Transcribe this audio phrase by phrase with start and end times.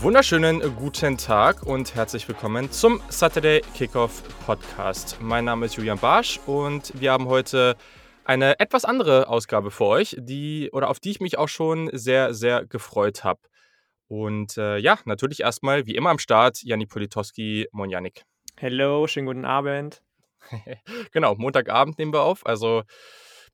[0.00, 5.18] Wunderschönen guten Tag und herzlich willkommen zum Saturday Kickoff Podcast.
[5.20, 7.76] Mein Name ist Julian Barsch und wir haben heute
[8.24, 12.32] eine etwas andere Ausgabe für euch, die oder auf die ich mich auch schon sehr,
[12.32, 13.40] sehr gefreut habe.
[14.06, 18.22] Und äh, ja, natürlich erstmal wie immer am Start Janni Politowski, Moin Janik.
[18.56, 20.00] Hello, schönen guten Abend.
[21.12, 22.46] genau, Montagabend nehmen wir auf.
[22.46, 22.84] Also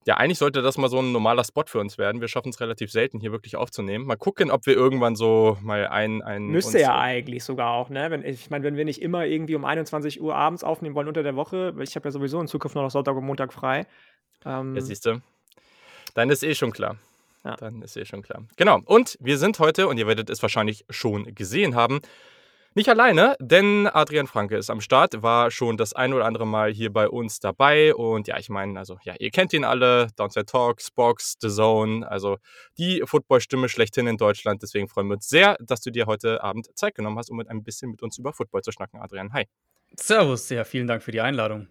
[0.06, 2.20] ja, eigentlich sollte das mal so ein normaler Spot für uns werden.
[2.20, 4.06] Wir schaffen es relativ selten, hier wirklich aufzunehmen.
[4.06, 6.22] Mal gucken, ob wir irgendwann so mal ein.
[6.22, 8.10] ein Müsste ja eigentlich sogar auch, ne?
[8.10, 11.22] Wenn, ich meine, wenn wir nicht immer irgendwie um 21 Uhr abends aufnehmen wollen unter
[11.22, 13.86] der Woche, ich habe ja sowieso in Zukunft noch Sonntag und Montag frei.
[14.44, 15.22] Ähm, ja, siehst du.
[16.14, 16.96] Dann ist eh schon klar.
[17.44, 17.56] Ja.
[17.56, 18.44] Dann ist eh schon klar.
[18.56, 18.80] Genau.
[18.84, 22.00] Und wir sind heute, und ihr werdet es wahrscheinlich schon gesehen haben,
[22.74, 26.72] nicht alleine, denn Adrian Franke ist am Start, war schon das ein oder andere Mal
[26.72, 27.94] hier bei uns dabei.
[27.94, 32.08] Und ja, ich meine, also ja, ihr kennt ihn alle, Downside Talks, Box, The Zone,
[32.08, 32.38] also
[32.76, 34.62] die Football-Stimme schlechthin in Deutschland.
[34.62, 37.48] Deswegen freuen wir uns sehr, dass du dir heute Abend Zeit genommen hast, um mit
[37.48, 39.32] ein bisschen mit uns über Football zu schnacken, Adrian.
[39.32, 39.46] Hi.
[39.96, 41.68] Servus, ja, vielen Dank für die Einladung.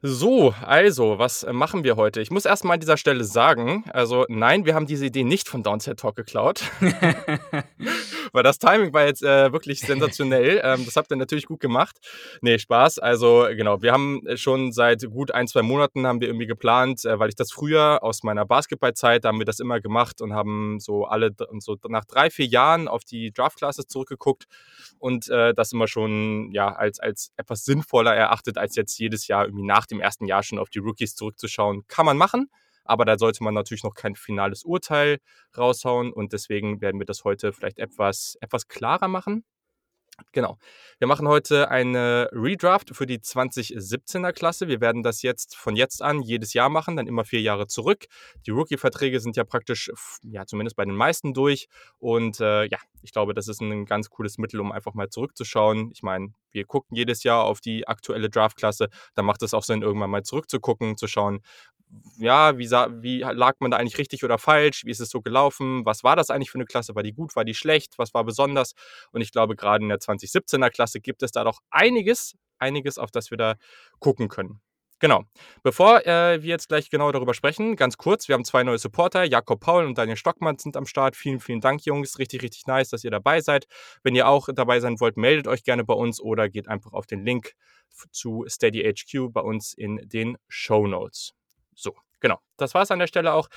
[0.00, 2.20] So, also, was machen wir heute?
[2.20, 5.64] Ich muss erstmal an dieser Stelle sagen, also nein, wir haben diese Idee nicht von
[5.64, 6.62] Downset Talk geklaut.
[8.32, 10.60] Weil das Timing war jetzt äh, wirklich sensationell.
[10.64, 11.96] ähm, das habt ihr natürlich gut gemacht.
[12.42, 12.98] Nee, Spaß.
[13.00, 17.18] Also genau, wir haben schon seit gut ein, zwei Monaten haben wir irgendwie geplant, äh,
[17.18, 20.78] weil ich das früher aus meiner Basketballzeit, da haben wir das immer gemacht und haben
[20.78, 24.44] so alle, so nach drei, vier Jahren auf die Draft-Classes zurückgeguckt
[24.98, 29.46] und äh, das immer schon ja als, als etwas sinnvoller erachtet, als jetzt jedes Jahr
[29.46, 31.86] irgendwie nach dem ersten Jahr schon auf die Rookies zurückzuschauen.
[31.88, 32.50] Kann man machen,
[32.84, 35.18] aber da sollte man natürlich noch kein finales Urteil
[35.56, 39.44] raushauen und deswegen werden wir das heute vielleicht etwas, etwas klarer machen.
[40.32, 40.58] Genau.
[40.98, 44.68] Wir machen heute eine Redraft für die 2017er Klasse.
[44.68, 48.06] Wir werden das jetzt von jetzt an jedes Jahr machen, dann immer vier Jahre zurück.
[48.46, 49.90] Die Rookie-Verträge sind ja praktisch,
[50.22, 51.68] ja, zumindest bei den meisten durch.
[51.98, 55.90] Und äh, ja, ich glaube, das ist ein ganz cooles Mittel, um einfach mal zurückzuschauen.
[55.92, 58.88] Ich meine, wir gucken jedes Jahr auf die aktuelle Draft-Klasse.
[59.14, 61.40] Da macht es auch Sinn, irgendwann mal zurückzugucken, zu schauen,
[62.18, 64.84] ja, wie, wie lag man da eigentlich richtig oder falsch?
[64.84, 65.84] Wie ist es so gelaufen?
[65.84, 66.94] Was war das eigentlich für eine Klasse?
[66.94, 67.34] War die gut?
[67.36, 67.98] War die schlecht?
[67.98, 68.74] Was war besonders?
[69.12, 73.10] Und ich glaube, gerade in der 2017er Klasse gibt es da doch einiges, einiges, auf
[73.10, 73.54] das wir da
[74.00, 74.60] gucken können.
[75.00, 75.22] Genau.
[75.62, 79.22] Bevor äh, wir jetzt gleich genau darüber sprechen, ganz kurz, wir haben zwei neue Supporter,
[79.22, 81.14] Jakob Paul und Daniel Stockmann sind am Start.
[81.14, 82.18] Vielen, vielen Dank, Jungs.
[82.18, 83.66] Richtig, richtig nice, dass ihr dabei seid.
[84.02, 87.06] Wenn ihr auch dabei sein wollt, meldet euch gerne bei uns oder geht einfach auf
[87.06, 87.52] den Link
[88.10, 91.37] zu Steady HQ bei uns in den Show Notes.
[91.78, 92.40] So, genau.
[92.56, 93.48] Das war es an der Stelle auch.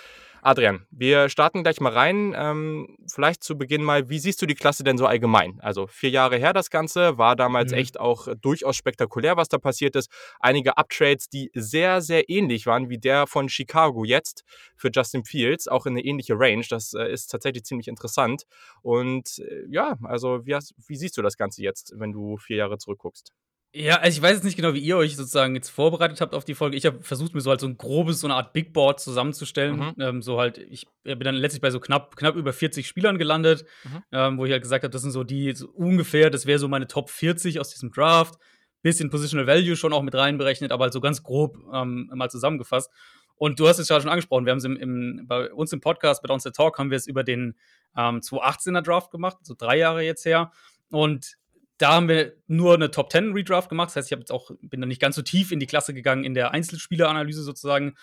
[0.43, 2.35] Adrian, wir starten gleich mal rein.
[2.37, 5.59] Ähm, vielleicht zu Beginn mal, wie siehst du die Klasse denn so allgemein?
[5.61, 7.79] Also vier Jahre her das Ganze, war damals mhm.
[7.79, 10.11] echt auch durchaus spektakulär, was da passiert ist.
[10.39, 14.43] Einige Uptrades, die sehr, sehr ähnlich waren wie der von Chicago jetzt
[14.75, 16.65] für Justin Fields, auch in eine ähnliche Range.
[16.69, 18.43] Das äh, ist tatsächlich ziemlich interessant.
[18.83, 22.57] Und äh, ja, also wie, hast, wie siehst du das Ganze jetzt, wenn du vier
[22.57, 23.33] Jahre zurückguckst?
[23.73, 26.43] Ja, also ich weiß jetzt nicht genau, wie ihr euch sozusagen jetzt vorbereitet habt auf
[26.43, 26.75] die Folge.
[26.75, 29.77] Ich habe versucht, mir so halt so ein grobes, so eine Art Big Board zusammenzustellen.
[29.77, 29.93] Mhm.
[29.97, 33.65] Ähm, so halt, ich bin dann letztlich bei so knapp, knapp über 40 Spielern gelandet,
[33.85, 34.03] mhm.
[34.11, 36.67] ähm, wo ich halt gesagt habe, das sind so die so ungefähr, das wäre so
[36.67, 38.37] meine Top 40 aus diesem Draft.
[38.81, 42.91] Bisschen Positional Value schon auch mit reinberechnet, aber halt so ganz grob ähm, mal zusammengefasst.
[43.35, 45.79] Und du hast es ja schon angesprochen, wir haben es im, im, bei uns im
[45.79, 47.55] Podcast, bei Downset Talk, haben wir es über den
[47.95, 50.51] ähm, 2018er Draft gemacht, so drei Jahre jetzt her.
[50.89, 51.37] Und
[51.81, 53.89] da haben wir nur eine Top 10 Redraft gemacht.
[53.89, 56.23] Das heißt, ich jetzt auch, bin da nicht ganz so tief in die Klasse gegangen
[56.23, 57.95] in der Einzelspieleranalyse sozusagen.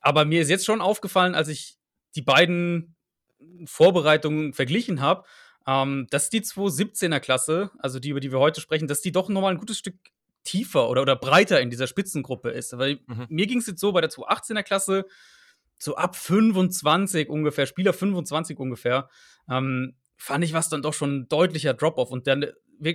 [0.00, 1.76] Aber mir ist jetzt schon aufgefallen, als ich
[2.14, 2.94] die beiden
[3.64, 5.24] Vorbereitungen verglichen habe,
[5.66, 9.28] ähm, dass die 217er Klasse, also die, über die wir heute sprechen, dass die doch
[9.28, 9.96] nochmal ein gutes Stück
[10.44, 12.76] tiefer oder, oder breiter in dieser Spitzengruppe ist.
[12.76, 13.26] Weil mhm.
[13.28, 15.06] mir ging es jetzt so bei der 218er Klasse,
[15.78, 19.08] so ab 25 ungefähr, Spieler 25 ungefähr,
[19.50, 22.10] ähm, fand ich was dann doch schon ein deutlicher Drop-off.
[22.10, 22.46] Und dann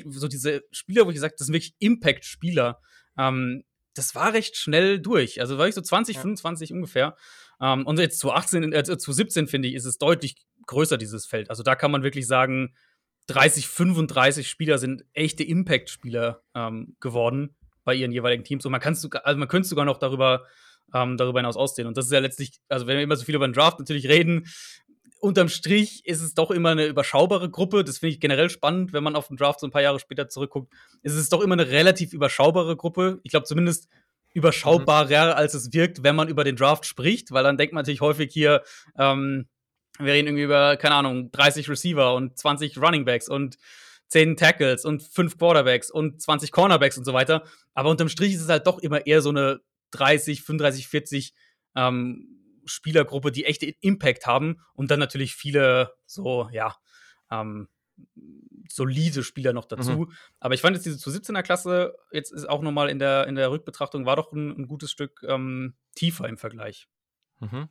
[0.10, 2.80] so diese Spieler, wo ich gesagt das sind wirklich Impact-Spieler.
[3.18, 3.64] Ähm,
[3.94, 5.42] das war recht schnell durch.
[5.42, 6.22] Also war ich so 20, ja.
[6.22, 7.16] 25 ungefähr.
[7.62, 10.36] Ähm, und jetzt zu 18, äh, zu 17 finde ich, ist es deutlich
[10.68, 11.50] größer, dieses Feld.
[11.50, 12.74] Also da kann man wirklich sagen,
[13.28, 18.66] 30, 35 Spieler sind echte Impact-Spieler ähm, geworden bei ihren jeweiligen Teams.
[18.66, 20.46] Und man kann also man könnte sogar noch darüber,
[20.94, 21.90] ähm, darüber hinaus ausdehnen.
[21.90, 24.08] Und das ist ja letztlich, also wenn wir immer so viel über den Draft natürlich
[24.08, 24.48] reden,
[25.22, 27.84] unterm Strich ist es doch immer eine überschaubare Gruppe.
[27.84, 30.28] Das finde ich generell spannend, wenn man auf den Draft so ein paar Jahre später
[30.28, 30.74] zurückguckt.
[31.04, 33.20] Ist es doch immer eine relativ überschaubare Gruppe.
[33.24, 33.88] Ich glaube zumindest
[34.34, 35.38] überschaubarer, mhm.
[35.38, 38.32] als es wirkt, wenn man über den Draft spricht, weil dann denkt man natürlich häufig
[38.32, 38.64] hier,
[38.98, 39.48] ähm,
[40.00, 43.58] wir reden irgendwie über, keine Ahnung, 30 Receiver und 20 Running Backs und
[44.08, 47.44] 10 Tackles und 5 Quarterbacks und 20 Cornerbacks und so weiter.
[47.74, 49.60] Aber unterm Strich ist es halt doch immer eher so eine
[49.92, 51.34] 30, 35, 40
[51.76, 56.76] ähm, Spielergruppe, die echte Impact haben und dann natürlich viele so, ja,
[57.30, 57.68] ähm,
[58.70, 59.92] solide Spieler noch dazu.
[59.92, 60.12] Mhm.
[60.40, 63.36] Aber ich fand jetzt diese zu 17er Klasse, jetzt ist auch nochmal in der, in
[63.36, 66.88] der Rückbetrachtung, war doch ein, ein gutes Stück ähm, tiefer im Vergleich.
[67.40, 67.70] Mhm.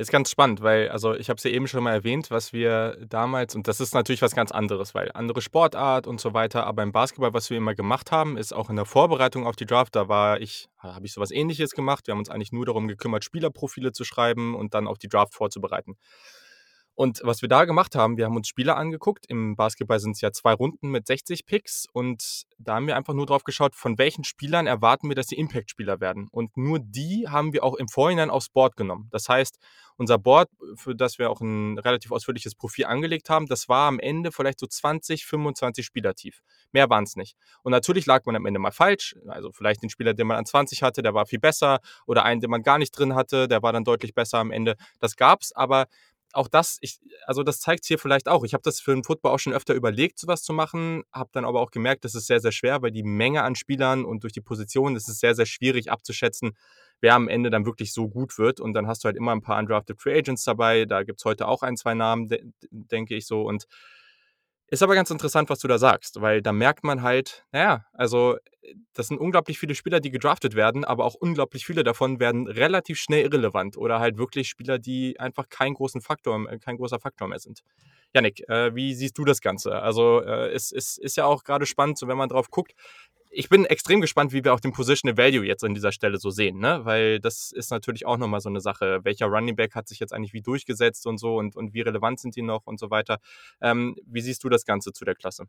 [0.00, 2.96] Ist ganz spannend, weil, also ich habe es ja eben schon mal erwähnt, was wir
[3.06, 6.82] damals, und das ist natürlich was ganz anderes, weil andere Sportart und so weiter, aber
[6.82, 9.94] im Basketball, was wir immer gemacht haben, ist auch in der Vorbereitung auf die Draft,
[9.94, 12.06] da war ich, habe ich sowas ähnliches gemacht.
[12.06, 15.34] Wir haben uns eigentlich nur darum gekümmert, Spielerprofile zu schreiben und dann auf die Draft
[15.34, 15.98] vorzubereiten.
[17.00, 19.24] Und was wir da gemacht haben, wir haben uns Spieler angeguckt.
[19.26, 21.86] Im Basketball sind es ja zwei Runden mit 60 Picks.
[21.90, 25.36] Und da haben wir einfach nur drauf geschaut, von welchen Spielern erwarten wir, dass sie
[25.36, 26.28] Impact-Spieler werden.
[26.30, 29.08] Und nur die haben wir auch im Vorhinein aufs Board genommen.
[29.12, 29.58] Das heißt,
[29.96, 33.98] unser Board, für das wir auch ein relativ ausführliches Profil angelegt haben, das war am
[33.98, 36.40] Ende vielleicht so 20, 25 Spieler tief.
[36.72, 37.36] Mehr waren es nicht.
[37.62, 39.14] Und natürlich lag man am Ende mal falsch.
[39.26, 41.80] Also vielleicht den Spieler, den man an 20 hatte, der war viel besser.
[42.06, 44.76] Oder einen, den man gar nicht drin hatte, der war dann deutlich besser am Ende.
[45.00, 45.86] Das gab es, aber
[46.32, 48.44] auch das, ich, also das zeigt hier vielleicht auch.
[48.44, 51.44] Ich habe das für den Football auch schon öfter überlegt, sowas zu machen, habe dann
[51.44, 54.32] aber auch gemerkt, das ist sehr, sehr schwer, weil die Menge an Spielern und durch
[54.32, 56.56] die Position ist es sehr, sehr schwierig abzuschätzen,
[57.00, 58.60] wer am Ende dann wirklich so gut wird.
[58.60, 60.84] Und dann hast du halt immer ein paar undrafted Free Agents dabei.
[60.84, 63.42] Da gibt es heute auch ein, zwei Namen, de denke ich so.
[63.42, 63.66] Und
[64.70, 68.36] ist aber ganz interessant, was du da sagst, weil da merkt man halt, naja, also
[68.92, 72.98] das sind unglaublich viele Spieler, die gedraftet werden, aber auch unglaublich viele davon werden relativ
[72.98, 77.40] schnell irrelevant oder halt wirklich Spieler, die einfach kein, großen Faktor, kein großer Faktor mehr
[77.40, 77.62] sind.
[78.14, 79.82] Janik, äh, wie siehst du das Ganze?
[79.82, 82.74] Also äh, es, es ist ja auch gerade spannend, so wenn man drauf guckt,
[83.30, 86.30] ich bin extrem gespannt, wie wir auch den Positional Value jetzt an dieser Stelle so
[86.30, 86.80] sehen, ne?
[86.84, 89.00] Weil das ist natürlich auch nochmal so eine Sache.
[89.04, 92.20] Welcher Running Back hat sich jetzt eigentlich wie durchgesetzt und so und, und wie relevant
[92.20, 93.18] sind die noch und so weiter.
[93.60, 95.44] Ähm, wie siehst du das Ganze zu der Klasse?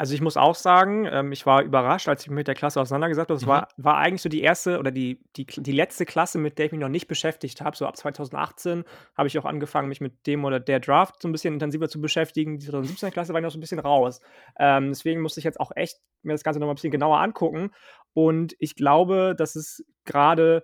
[0.00, 2.80] Also ich muss auch sagen, ähm, ich war überrascht, als ich mich mit der Klasse
[2.80, 3.36] auseinandergesetzt habe.
[3.36, 3.48] Es mhm.
[3.48, 6.72] war, war eigentlich so die erste oder die, die, die letzte Klasse, mit der ich
[6.72, 7.76] mich noch nicht beschäftigt habe.
[7.76, 11.32] So ab 2018 habe ich auch angefangen, mich mit dem oder der Draft so ein
[11.32, 12.58] bisschen intensiver zu beschäftigen.
[12.58, 14.22] Die 2017er Klasse war ich noch so ein bisschen raus.
[14.58, 17.20] Ähm, deswegen musste ich jetzt auch echt mir das Ganze noch mal ein bisschen genauer
[17.20, 17.70] angucken.
[18.14, 20.62] Und ich glaube, dass es gerade,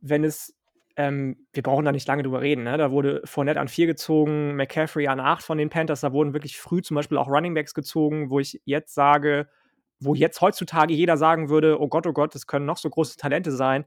[0.00, 0.56] wenn es
[1.00, 2.64] ähm, wir brauchen da nicht lange drüber reden.
[2.64, 2.76] Ne?
[2.76, 6.02] Da wurde Fournette an 4 gezogen, McCaffrey an 8 von den Panthers.
[6.02, 9.48] Da wurden wirklich früh zum Beispiel auch Runningbacks gezogen, wo ich jetzt sage,
[9.98, 13.16] wo jetzt heutzutage jeder sagen würde: Oh Gott, oh Gott, das können noch so große
[13.16, 13.86] Talente sein.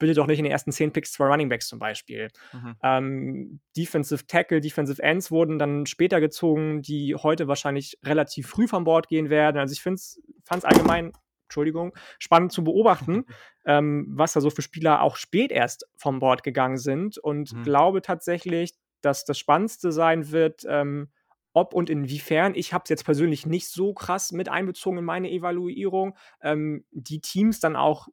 [0.00, 2.28] Bitte doch nicht in den ersten 10 Picks zwei Runningbacks zum Beispiel.
[2.52, 2.74] Mhm.
[2.82, 8.82] Ähm, Defensive Tackle, Defensive Ends wurden dann später gezogen, die heute wahrscheinlich relativ früh vom
[8.82, 9.58] Board gehen werden.
[9.58, 11.12] Also ich fand es allgemein
[11.52, 13.26] Entschuldigung, spannend zu beobachten,
[13.66, 17.18] ähm, was da so für Spieler auch spät erst vom Board gegangen sind.
[17.18, 17.62] Und mhm.
[17.62, 21.10] glaube tatsächlich, dass das Spannendste sein wird, ähm,
[21.52, 25.30] ob und inwiefern, ich habe es jetzt persönlich nicht so krass mit einbezogen in meine
[25.30, 28.08] Evaluierung, ähm, die Teams dann auch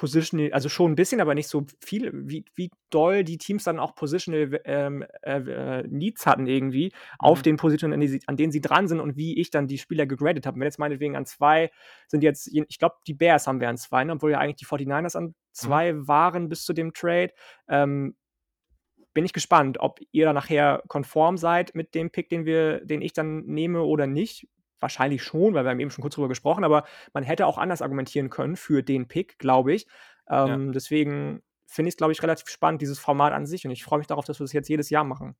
[0.00, 3.78] Positional, also schon ein bisschen, aber nicht so viel, wie, wie doll die Teams dann
[3.78, 7.16] auch Positional ähm, äh, äh, Needs hatten irgendwie mhm.
[7.18, 9.76] auf den Positionen, an, die, an, denen sie dran sind und wie ich dann die
[9.76, 10.58] Spieler gegradet habe.
[10.58, 11.70] Wenn jetzt meinetwegen an zwei
[12.08, 14.64] sind jetzt, ich glaube, die Bears haben wir an zwei, ne, obwohl ja eigentlich die
[14.64, 16.08] 49ers an zwei mhm.
[16.08, 17.34] waren bis zu dem Trade.
[17.68, 18.16] Ähm,
[19.12, 23.02] bin ich gespannt, ob ihr da nachher konform seid mit dem Pick, den wir, den
[23.02, 24.48] ich dann nehme oder nicht.
[24.80, 27.82] Wahrscheinlich schon, weil wir haben eben schon kurz drüber gesprochen, aber man hätte auch anders
[27.82, 29.86] argumentieren können für den Pick, glaube ich.
[30.28, 30.72] Ähm, ja.
[30.72, 33.64] Deswegen finde ich es, glaube ich, relativ spannend, dieses Format an sich.
[33.64, 35.36] Und ich freue mich darauf, dass wir das jetzt jedes Jahr machen.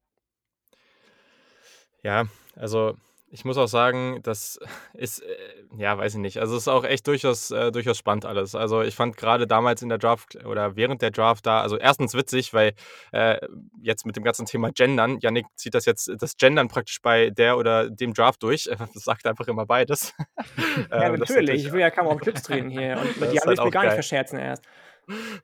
[2.03, 2.97] Ja, also
[3.33, 4.59] ich muss auch sagen, das
[4.95, 5.27] ist, äh,
[5.77, 6.39] ja, weiß ich nicht.
[6.39, 8.55] Also es ist auch echt durchaus, äh, durchaus spannend alles.
[8.55, 12.15] Also ich fand gerade damals in der Draft oder während der Draft da, also erstens
[12.15, 12.73] witzig, weil
[13.13, 13.39] äh,
[13.81, 17.57] jetzt mit dem ganzen Thema Gendern, Yannick zieht das jetzt, das Gendern praktisch bei der
[17.57, 18.69] oder dem Draft durch.
[18.93, 20.15] Das sagt einfach immer beides.
[20.91, 21.67] ja, ähm, natürlich.
[21.67, 22.99] Ich will ja kaum auf Clips drehen hier.
[22.99, 24.65] Und mit Jan will ich mir gar nicht verscherzen erst.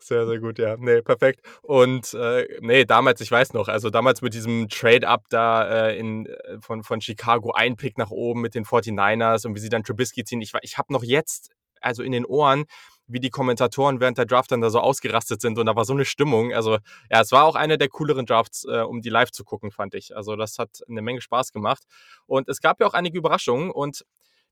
[0.00, 0.76] Sehr, sehr gut, ja.
[0.76, 1.40] Nee, perfekt.
[1.62, 6.26] Und äh, nee, damals, ich weiß noch, also damals mit diesem Trade-Up da äh, in,
[6.26, 9.82] äh, von, von Chicago, ein Pick nach oben mit den 49ers und wie sie dann
[9.82, 10.40] Trubisky ziehen.
[10.40, 12.64] Ich, ich habe noch jetzt, also in den Ohren,
[13.08, 15.92] wie die Kommentatoren während der Draft dann da so ausgerastet sind und da war so
[15.92, 16.52] eine Stimmung.
[16.52, 16.78] Also
[17.10, 19.94] ja, es war auch eine der cooleren Drafts, äh, um die live zu gucken, fand
[19.94, 20.16] ich.
[20.16, 21.84] Also das hat eine Menge Spaß gemacht.
[22.26, 24.04] Und es gab ja auch einige Überraschungen und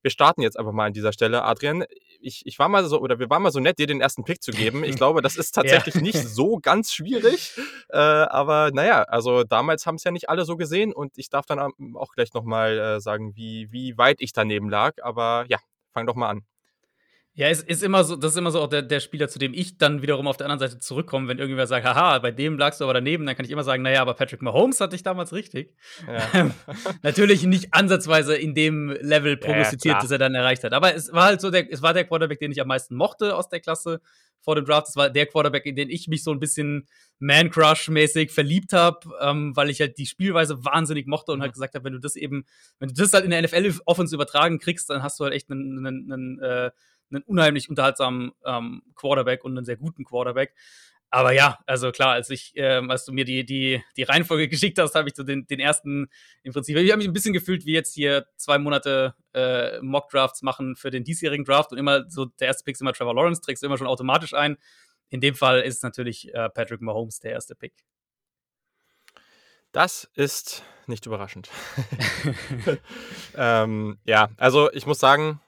[0.05, 1.45] wir starten jetzt einfach mal an dieser Stelle.
[1.45, 1.85] Adrian,
[2.21, 4.43] ich, ich war mal so, oder wir waren mal so nett, dir den ersten Pick
[4.43, 4.85] zu geben.
[4.85, 6.03] Ich glaube, das ist tatsächlich ja.
[6.03, 7.59] nicht so ganz schwierig.
[7.89, 11.47] Äh, aber naja, also damals haben es ja nicht alle so gesehen und ich darf
[11.47, 11.59] dann
[11.95, 15.03] auch gleich nochmal äh, sagen, wie, wie weit ich daneben lag.
[15.03, 15.59] Aber ja,
[15.95, 16.45] fang doch mal an.
[17.37, 19.53] Ja, es ist immer so, das ist immer so auch der, der Spieler, zu dem
[19.55, 22.81] ich dann wiederum auf der anderen Seite zurückkomme, wenn irgendwer sagt, haha, bei dem lagst
[22.81, 25.33] du aber daneben, dann kann ich immer sagen, naja, aber Patrick Mahomes hatte ich damals
[25.33, 25.75] richtig.
[26.07, 26.55] Ja.
[27.03, 30.73] Natürlich nicht ansatzweise in dem Level prognostiziert, ja, das er dann erreicht hat.
[30.73, 33.35] Aber es war halt so, der, es war der Quarterback, den ich am meisten mochte
[33.35, 34.01] aus der Klasse
[34.41, 34.89] vor dem Draft.
[34.91, 36.87] Es war der Quarterback, in den ich mich so ein bisschen
[37.19, 41.43] Man-Crush-mäßig verliebt habe, ähm, weil ich halt die Spielweise wahnsinnig mochte und mhm.
[41.43, 42.45] halt gesagt habe, wenn du das eben,
[42.79, 45.85] wenn du das halt in der NFL-Offense übertragen kriegst, dann hast du halt echt einen,
[45.85, 46.71] einen, einen äh,
[47.11, 50.55] einen unheimlich unterhaltsamen ähm, Quarterback und einen sehr guten Quarterback.
[51.15, 54.81] Aber ja, also klar, als ich, ähm, als du mir die, die, die Reihenfolge geschickt
[54.81, 56.09] hast, habe ich so den, den ersten
[56.43, 60.43] im Prinzip, ich habe mich ein bisschen gefühlt, wie jetzt hier zwei Monate äh, Mock-Drafts
[60.43, 63.41] machen für den diesjährigen Draft und immer so, der erste Pick ist immer Trevor Lawrence,
[63.41, 64.57] trägst du immer schon automatisch ein.
[65.09, 67.75] In dem Fall ist natürlich äh, Patrick Mahomes der erste Pick.
[69.71, 71.49] Das ist nicht überraschend.
[73.37, 75.41] ähm, ja, also ich muss sagen,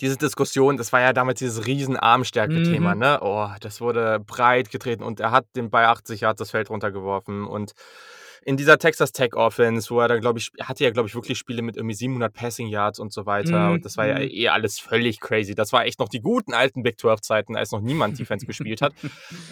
[0.00, 3.00] diese Diskussion, das war ja damals dieses riesen Armstärke-Thema, mhm.
[3.00, 3.18] ne?
[3.22, 7.46] Oh, das wurde breit getreten und er hat den bei 80 Yards das Feld runtergeworfen
[7.46, 7.72] und
[8.44, 11.38] in dieser Texas Tech Offense, wo er dann, glaube ich, hatte ja, glaube ich, wirklich
[11.38, 13.68] Spiele mit irgendwie 700 Passing Yards und so weiter.
[13.68, 13.74] Mhm.
[13.74, 14.28] Und das war ja mhm.
[14.30, 15.54] eh alles völlig crazy.
[15.54, 18.82] Das war echt noch die guten alten Big 12 Zeiten, als noch niemand Defense gespielt
[18.82, 18.92] hat.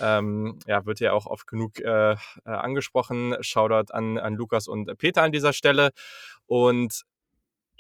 [0.01, 3.37] Ähm, ja, wird ja auch oft genug äh, äh, angesprochen.
[3.41, 5.91] Shoutout an, an Lukas und Peter an dieser Stelle.
[6.47, 7.03] Und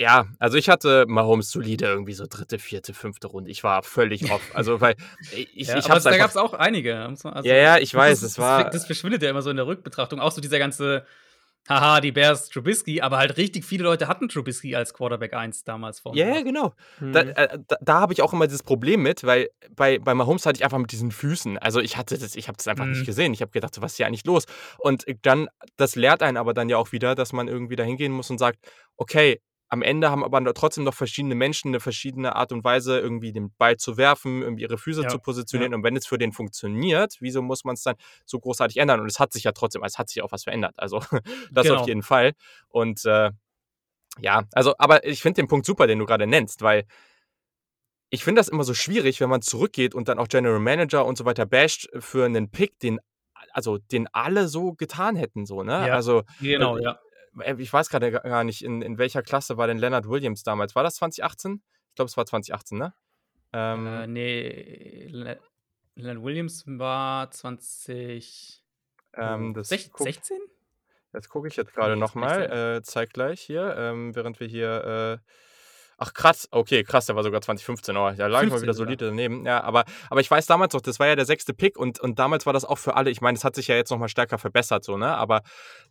[0.03, 3.51] ja, also ich hatte Mahomes solide irgendwie so dritte, vierte, fünfte Runde.
[3.51, 4.43] Ich war völlig off.
[4.53, 4.97] Also, weil
[5.31, 6.97] ich, ja, ich hab's Da gab es auch einige.
[6.99, 8.21] Also, ja, ja, ich weiß.
[8.21, 10.19] Das, es war, das verschwindet ja immer so in der Rückbetrachtung.
[10.19, 11.07] Auch so dieser ganze,
[11.69, 16.01] haha, die Bears, Trubisky, aber halt richtig viele Leute hatten Trubisky als Quarterback 1 damals
[16.01, 16.17] vor.
[16.17, 16.73] Ja, ja, genau.
[16.99, 17.13] Hm.
[17.13, 20.45] Da, äh, da, da habe ich auch immer dieses Problem mit, weil bei, bei Mahomes
[20.47, 22.91] hatte ich einfach mit diesen Füßen, also ich hatte das, ich habe das einfach hm.
[22.91, 23.33] nicht gesehen.
[23.35, 24.47] Ich habe gedacht, was ist hier eigentlich los?
[24.79, 28.11] Und dann, das lehrt einen aber dann ja auch wieder, dass man irgendwie da hingehen
[28.11, 28.59] muss und sagt,
[28.97, 29.41] okay,
[29.73, 33.55] am Ende haben aber trotzdem noch verschiedene Menschen eine verschiedene Art und Weise, irgendwie den
[33.57, 35.73] Ball zu werfen, irgendwie ihre Füße ja, zu positionieren.
[35.73, 35.79] Ja.
[35.79, 39.00] Und wenn es für den funktioniert, wieso muss man es dann so großartig ändern?
[39.00, 40.75] Und es hat sich ja trotzdem, es hat sich auch was verändert.
[40.76, 40.99] Also
[41.50, 41.81] das genau.
[41.81, 42.33] auf jeden Fall.
[42.69, 43.31] Und äh,
[44.21, 46.85] ja, also, aber ich finde den Punkt super, den du gerade nennst, weil
[48.11, 51.17] ich finde das immer so schwierig, wenn man zurückgeht und dann auch General Manager und
[51.17, 53.00] so weiter basht für einen Pick, den
[53.52, 55.88] also den alle so getan hätten, so, ne?
[55.88, 57.12] Ja, also genau, ja äh,
[57.59, 60.75] ich weiß gerade gar nicht, in, in welcher Klasse war denn Leonard Williams damals?
[60.75, 61.62] War das 2018?
[61.89, 62.95] Ich glaube, es war 2018, ne?
[63.53, 65.41] Ähm, äh, nee, Le
[65.95, 68.62] Leonard Williams war 20.
[69.15, 70.39] Ähm, das 16?
[71.12, 72.79] Jetzt gucke ich jetzt gerade nee, nochmal.
[72.79, 75.21] Äh, zeig gleich hier, ähm, während wir hier.
[75.21, 75.33] Äh,
[76.05, 79.07] Ach krass, okay, krass, der war sogar 2015, oh, da lag ich mal wieder solide
[79.07, 79.47] daneben.
[79.47, 82.19] Ja, aber, aber ich weiß damals noch, das war ja der sechste Pick und, und
[82.19, 84.37] damals war das auch für alle, ich meine, es hat sich ja jetzt nochmal stärker
[84.37, 85.17] verbessert, so, ne?
[85.17, 85.43] Aber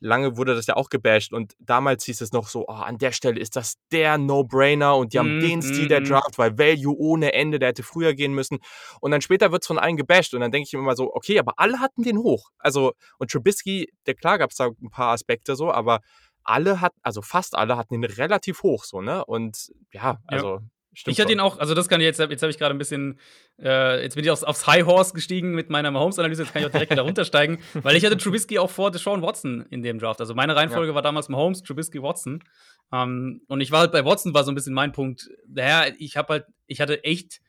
[0.01, 3.13] lange wurde das ja auch gebasht und damals hieß es noch so, oh, an der
[3.13, 6.06] Stelle ist das der No-Brainer und die haben mm, den Stil mm, der mhm.
[6.06, 8.60] Draft, weil Value ohne Ende, der hätte früher gehen müssen.
[9.00, 11.39] Und dann später wird es von allen gebasht und dann denke ich immer so, okay,
[11.39, 12.50] aber alle hatten den hoch.
[12.60, 16.01] Also, und Trubisky, der klar gab es da ein paar Aspekte so, aber
[16.43, 19.25] alle hatten, also fast alle hatten ihn relativ hoch, so, ne?
[19.25, 20.55] Und ja, also.
[20.55, 20.62] Ja.
[20.93, 22.77] Stimmt ich hatte ihn auch, also das kann ich jetzt, jetzt habe ich gerade ein
[22.77, 23.17] bisschen,
[23.62, 26.67] äh, jetzt bin ich aufs, aufs High Horse gestiegen mit meiner Mahomes-Analyse, jetzt kann ich
[26.67, 30.19] auch direkt wieder runtersteigen, weil ich hatte Trubisky auch vor Deshaun Watson in dem Draft.
[30.19, 30.95] Also meine Reihenfolge ja.
[30.95, 32.43] war damals Mahomes, Trubisky, Watson.
[32.91, 35.29] Ähm, und ich war halt bei Watson, war so ein bisschen mein Punkt.
[35.48, 37.39] Naja, ich habe halt, ich hatte echt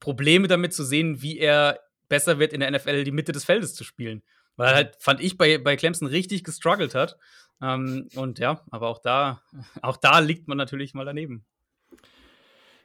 [0.00, 3.74] Probleme damit zu sehen, wie er besser wird in der NFL, die Mitte des Feldes
[3.74, 4.22] zu spielen.
[4.56, 7.16] Weil er halt, fand ich, bei, bei Clemson richtig gestruggelt hat.
[7.62, 9.40] Ähm, und ja, aber auch da,
[9.82, 11.44] auch da liegt man natürlich mal daneben.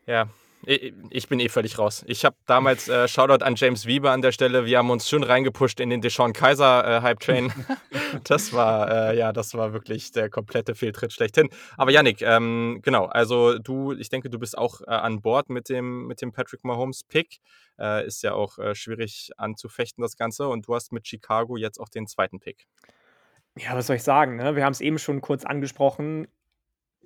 [0.05, 0.29] Ja,
[0.65, 2.03] ich bin eh völlig raus.
[2.07, 5.24] Ich habe damals, äh, Shoutout an James Wieber an der Stelle, wir haben uns schön
[5.24, 7.53] reingepusht in den Deshaun Kaiser äh, Hype Train.
[8.24, 11.50] das war, äh, ja, das war wirklich der komplette Fehltritt schlechthin.
[11.77, 15.69] Aber Yannick, ähm, genau, also du, ich denke, du bist auch äh, an Bord mit
[15.69, 17.39] dem, mit dem Patrick Mahomes Pick.
[17.79, 20.48] Äh, ist ja auch äh, schwierig anzufechten, das Ganze.
[20.48, 22.67] Und du hast mit Chicago jetzt auch den zweiten Pick.
[23.58, 24.36] Ja, was soll ich sagen?
[24.36, 24.56] Ne?
[24.56, 26.28] Wir haben es eben schon kurz angesprochen.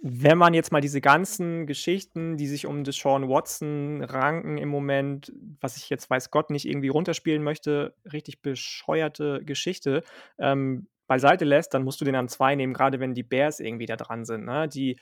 [0.04, 5.32] Wenn man jetzt mal diese ganzen Geschichten, die sich um Deshaun Watson ranken im Moment,
[5.60, 10.04] was ich jetzt weiß Gott nicht irgendwie runterspielen möchte, richtig bescheuerte Geschichte,
[10.40, 13.86] ähm, beiseite lässt, dann musst du den an zwei nehmen, gerade wenn die Bears irgendwie
[13.86, 14.68] da dran sind, ne?
[14.68, 15.00] die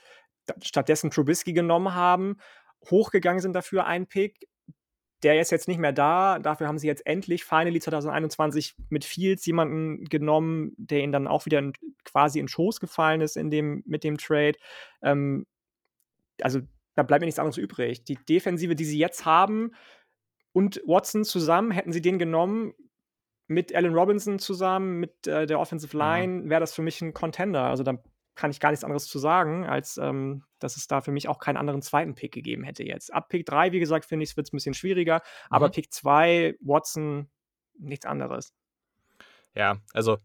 [0.60, 2.36] stattdessen Trubisky genommen haben,
[2.90, 4.48] hochgegangen sind dafür ein Pick,
[5.22, 6.38] der ist jetzt nicht mehr da.
[6.38, 11.46] Dafür haben sie jetzt endlich finally 2021 mit Fields jemanden genommen, der ihnen dann auch
[11.46, 11.72] wieder in,
[12.04, 14.54] quasi in Schoß gefallen ist in dem, mit dem Trade.
[15.02, 15.46] Ähm,
[16.40, 16.60] also
[16.94, 18.04] da bleibt mir nichts anderes übrig.
[18.04, 19.72] Die Defensive, die sie jetzt haben
[20.52, 22.74] und Watson zusammen, hätten sie den genommen,
[23.46, 27.64] mit Allen Robinson zusammen, mit äh, der Offensive Line, wäre das für mich ein Contender.
[27.64, 27.98] Also da
[28.34, 31.38] kann ich gar nichts anderes zu sagen, als ähm, dass es da für mich auch
[31.38, 33.12] keinen anderen zweiten Pick gegeben hätte jetzt.
[33.12, 35.20] Ab Pick 3, wie gesagt, finde ich, wird es ein bisschen schwieriger,
[35.50, 35.72] aber Mhm.
[35.72, 37.28] Pick 2, Watson,
[37.78, 38.52] nichts anderes.
[39.54, 40.18] Ja, also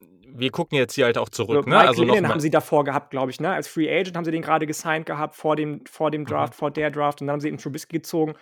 [0.00, 1.74] wir gucken jetzt hier halt auch zurück, ne?
[1.76, 3.50] Mike Also Lennon haben sie davor gehabt, glaube ich, ne?
[3.52, 6.26] Als Free Agent haben sie den gerade gesigned gehabt vor dem, vor dem Mhm.
[6.26, 8.34] Draft, vor der Draft und dann haben sie eben Trubisky gezogen.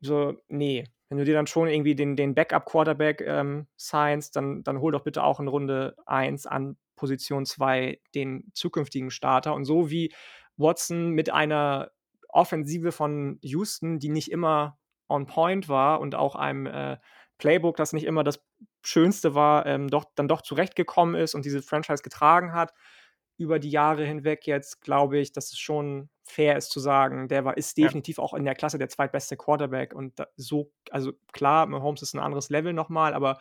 [0.00, 0.84] So, nee.
[1.08, 5.04] Wenn du dir dann schon irgendwie den, den Backup-Quarterback ähm, signst, dann, dann hol doch
[5.04, 9.54] bitte auch in Runde 1 an Position 2 den zukünftigen Starter.
[9.54, 10.12] Und so wie
[10.56, 11.90] Watson mit einer
[12.28, 16.98] Offensive von Houston, die nicht immer on point war und auch einem äh,
[17.38, 18.44] Playbook, das nicht immer das
[18.82, 22.72] Schönste war, ähm, doch, dann doch zurechtgekommen ist und diese Franchise getragen hat
[23.38, 27.44] über die Jahre hinweg jetzt, glaube ich, dass es schon fair ist zu sagen, der
[27.44, 27.92] war, ist Ja.
[27.92, 32.14] definitiv auch in der Klasse der zweitbeste Quarterback und da, so, also klar, Mahomes ist
[32.14, 33.38] ein anderes Level nochmal, aber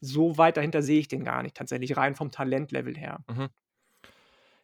[0.00, 3.24] so weit dahinter sehe ich den gar nicht, tatsächlich rein vom Talentlevel her.
[3.28, 3.48] Mhm.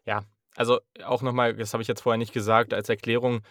[0.06, 0.24] Ja,
[0.56, 3.42] also auch nochmal, das habe ich jetzt vorher nicht gesagt, als Erklärung.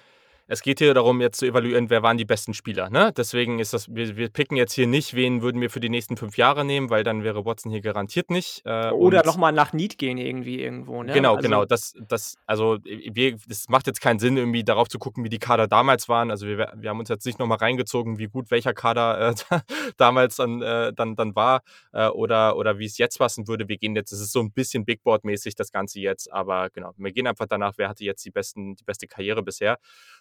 [0.51, 2.89] Es geht hier darum, jetzt zu evaluieren, wer waren die besten Spieler.
[2.89, 3.13] Ne?
[3.15, 6.17] Deswegen ist das, wir, wir picken jetzt hier nicht, wen würden wir für die nächsten
[6.17, 8.61] fünf Jahre nehmen, weil dann wäre Watson hier garantiert nicht.
[8.65, 11.13] Äh, Oder nochmal nach Need gehen irgendwie irgendwo, ne?
[11.13, 11.63] Genau, also, genau.
[11.63, 15.39] Das, das, also wir, das macht jetzt keinen Sinn, irgendwie darauf zu gucken, wie die
[15.39, 16.29] Kader damals waren.
[16.31, 19.59] Also wir, wir haben uns jetzt nicht nochmal reingezogen, wie gut welcher Kader äh,
[19.95, 21.61] damals dann, äh, dann, dann war
[21.93, 23.69] äh, oder, oder wie es jetzt passen würde.
[23.69, 26.91] Wir gehen jetzt, es ist so ein bisschen Big Board-mäßig das Ganze jetzt, aber genau,
[26.97, 29.77] wir gehen einfach danach, wer hatte jetzt die, besten, die beste Karriere bisher.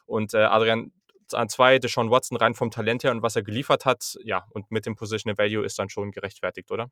[0.06, 0.92] Und äh, Adrian,
[1.32, 4.70] an zwei, Deshaun Watson rein vom Talent her und was er geliefert hat, ja, und
[4.70, 6.90] mit dem Positional Value ist dann schon gerechtfertigt, oder?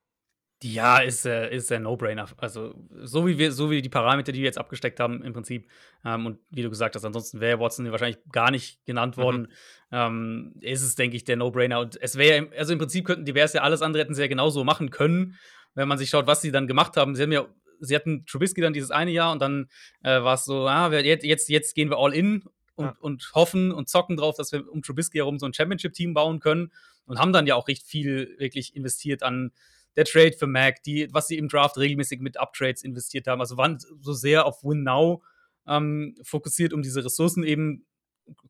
[0.62, 2.26] Ja, ist, äh, ist der No-Brainer.
[2.36, 5.70] Also, so wie wir, so wie die Parameter, die wir jetzt abgesteckt haben, im Prinzip.
[6.04, 9.22] Ähm, und wie du gesagt hast, ansonsten wäre Watson wahrscheinlich gar nicht genannt Mhm.
[9.22, 9.52] worden.
[9.92, 11.78] Ähm, ist es, denke ich, der No-Brainer.
[11.78, 14.26] Und es wäre, also im Prinzip könnten die Bears ja alles andere hätten sie ja
[14.26, 15.36] genauso machen können,
[15.74, 17.14] wenn man sich schaut, was sie dann gemacht haben.
[17.14, 17.46] Sie haben ja,
[17.78, 19.68] sie hatten Trubisky dann dieses eine Jahr und dann
[20.02, 22.42] äh, war es so, ah, jetzt, jetzt gehen wir all in
[22.78, 22.96] und, Ja.
[23.00, 26.72] und hoffen und zocken drauf, dass wir um Trubisky herum so ein Championship-Team bauen können.
[27.06, 29.52] Und haben dann ja auch recht viel wirklich investiert an
[29.96, 33.40] der Trade für Mac, die, was sie im Draft regelmäßig mit Uptrades investiert haben.
[33.40, 35.22] Also waren so sehr auf Win Now
[35.66, 37.86] ähm, fokussiert, um diese Ressourcen eben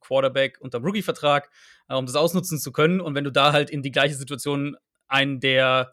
[0.01, 1.51] Quarterback unter Rookie-Vertrag,
[1.89, 3.01] äh, um das ausnutzen zu können.
[3.01, 5.93] Und wenn du da halt in die gleiche Situation einen der,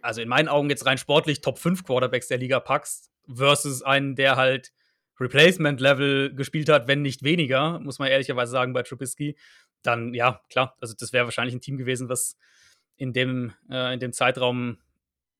[0.00, 4.16] also in meinen Augen jetzt rein sportlich Top 5 Quarterbacks der Liga packst, versus einen,
[4.16, 4.72] der halt
[5.20, 9.36] Replacement-Level gespielt hat, wenn nicht weniger, muss man ehrlicherweise sagen, bei Trubisky,
[9.82, 12.36] dann ja, klar, also das wäre wahrscheinlich ein Team gewesen, was
[12.96, 14.78] in dem, äh, in dem Zeitraum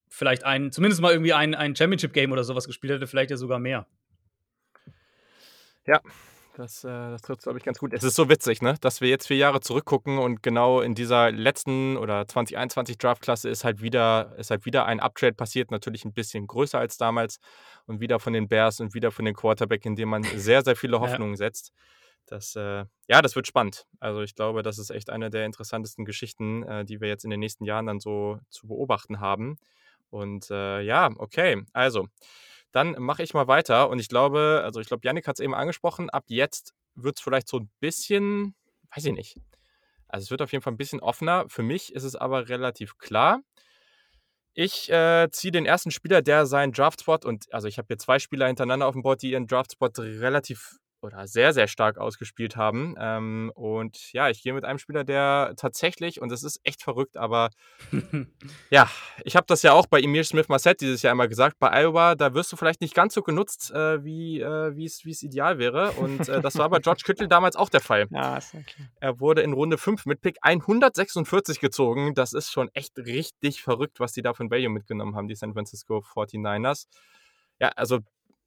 [0.08, 3.58] vielleicht ein, zumindest mal irgendwie ein, ein Championship-Game oder sowas gespielt hätte, vielleicht ja sogar
[3.58, 3.86] mehr.
[5.86, 6.00] Ja,
[6.54, 7.92] das, äh, das trifft, glaube ich, ganz gut.
[7.92, 8.74] Es ist so witzig, ne?
[8.80, 13.64] dass wir jetzt vier Jahre zurückgucken und genau in dieser letzten oder 2021 Draftklasse ist
[13.64, 17.38] halt wieder, ist halt wieder ein Uptrade passiert, natürlich ein bisschen größer als damals
[17.86, 20.76] und wieder von den Bears und wieder von den Quarterback, in dem man sehr, sehr
[20.76, 21.00] viele Ja.
[21.00, 21.72] Hoffnungen setzt.
[22.26, 23.86] Das, äh, ja, das wird spannend.
[23.98, 27.30] Also ich glaube, das ist echt eine der interessantesten Geschichten, äh, die wir jetzt in
[27.30, 29.56] den nächsten Jahren dann so zu beobachten haben.
[30.10, 32.06] Und äh, ja, okay, also
[32.72, 35.54] dann mache ich mal weiter und ich glaube, also ich glaube, Yannick hat es eben
[35.54, 38.54] angesprochen, ab jetzt wird es vielleicht so ein bisschen,
[38.94, 39.36] weiß ich nicht.
[40.08, 41.44] Also es wird auf jeden Fall ein bisschen offener.
[41.48, 43.40] Für mich ist es aber relativ klar.
[44.54, 48.18] Ich äh, ziehe den ersten Spieler, der seinen Draftspot und also ich habe hier zwei
[48.18, 52.94] Spieler hintereinander auf dem Board, die ihren Draftspot relativ oder sehr, sehr stark ausgespielt haben.
[52.98, 57.16] Ähm, und ja, ich gehe mit einem Spieler, der tatsächlich, und das ist echt verrückt,
[57.16, 57.50] aber
[58.70, 58.88] ja,
[59.24, 61.58] ich habe das ja auch bei Emir Smith-Marset dieses Jahr immer gesagt.
[61.58, 65.58] Bei Iowa, da wirst du vielleicht nicht ganz so genutzt, äh, wie äh, es ideal
[65.58, 65.92] wäre.
[65.92, 68.06] Und äh, das war bei George Kittle damals auch der Fall.
[68.10, 68.88] Ja, ist ja klar.
[69.00, 72.14] Er wurde in Runde 5 mit Pick 146 gezogen.
[72.14, 75.52] Das ist schon echt richtig verrückt, was die da von Value mitgenommen haben, die San
[75.52, 76.86] Francisco 49ers.
[77.58, 78.00] Ja, also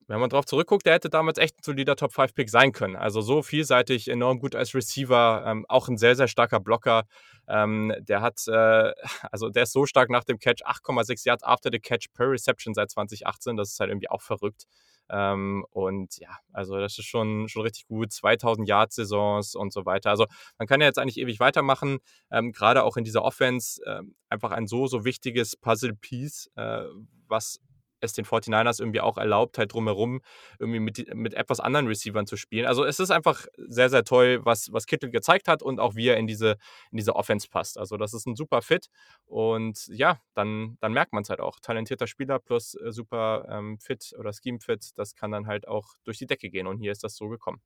[0.08, 2.96] wenn man drauf zurückguckt, der hätte damals echt ein solider Top-5-Pick sein können.
[2.96, 7.04] Also so vielseitig, enorm gut als Receiver, ähm, auch ein sehr, sehr starker Blocker.
[7.48, 8.94] Ähm, der hat, äh,
[9.32, 12.74] also der ist so stark nach dem Catch, 8,6 Yards after the Catch per Reception
[12.74, 13.58] seit 2018.
[13.58, 14.66] Das ist halt irgendwie auch verrückt.
[15.10, 18.12] Ähm, und ja, also das ist schon, schon richtig gut.
[18.12, 20.10] 2000 Yard-Saisons und so weiter.
[20.10, 20.26] Also
[20.58, 22.00] man kann ja jetzt eigentlich ewig weitermachen.
[22.32, 26.84] Ähm, Gerade auch in dieser Offense ähm, einfach ein so, so wichtiges Puzzle-Piece, äh,
[27.28, 27.60] was
[28.04, 30.22] es den 49ers irgendwie auch erlaubt, halt drumherum
[30.60, 32.66] irgendwie mit, mit etwas anderen Receivern zu spielen.
[32.66, 36.08] Also es ist einfach sehr, sehr toll, was, was Kittel gezeigt hat und auch wie
[36.08, 36.58] er in diese,
[36.92, 37.78] in diese Offense passt.
[37.78, 38.88] Also das ist ein super Fit
[39.26, 41.60] und ja, dann, dann merkt man es halt auch.
[41.60, 46.18] Talentierter Spieler plus äh, super ähm, Fit oder Scheme-Fit, das kann dann halt auch durch
[46.18, 47.62] die Decke gehen und hier ist das so gekommen.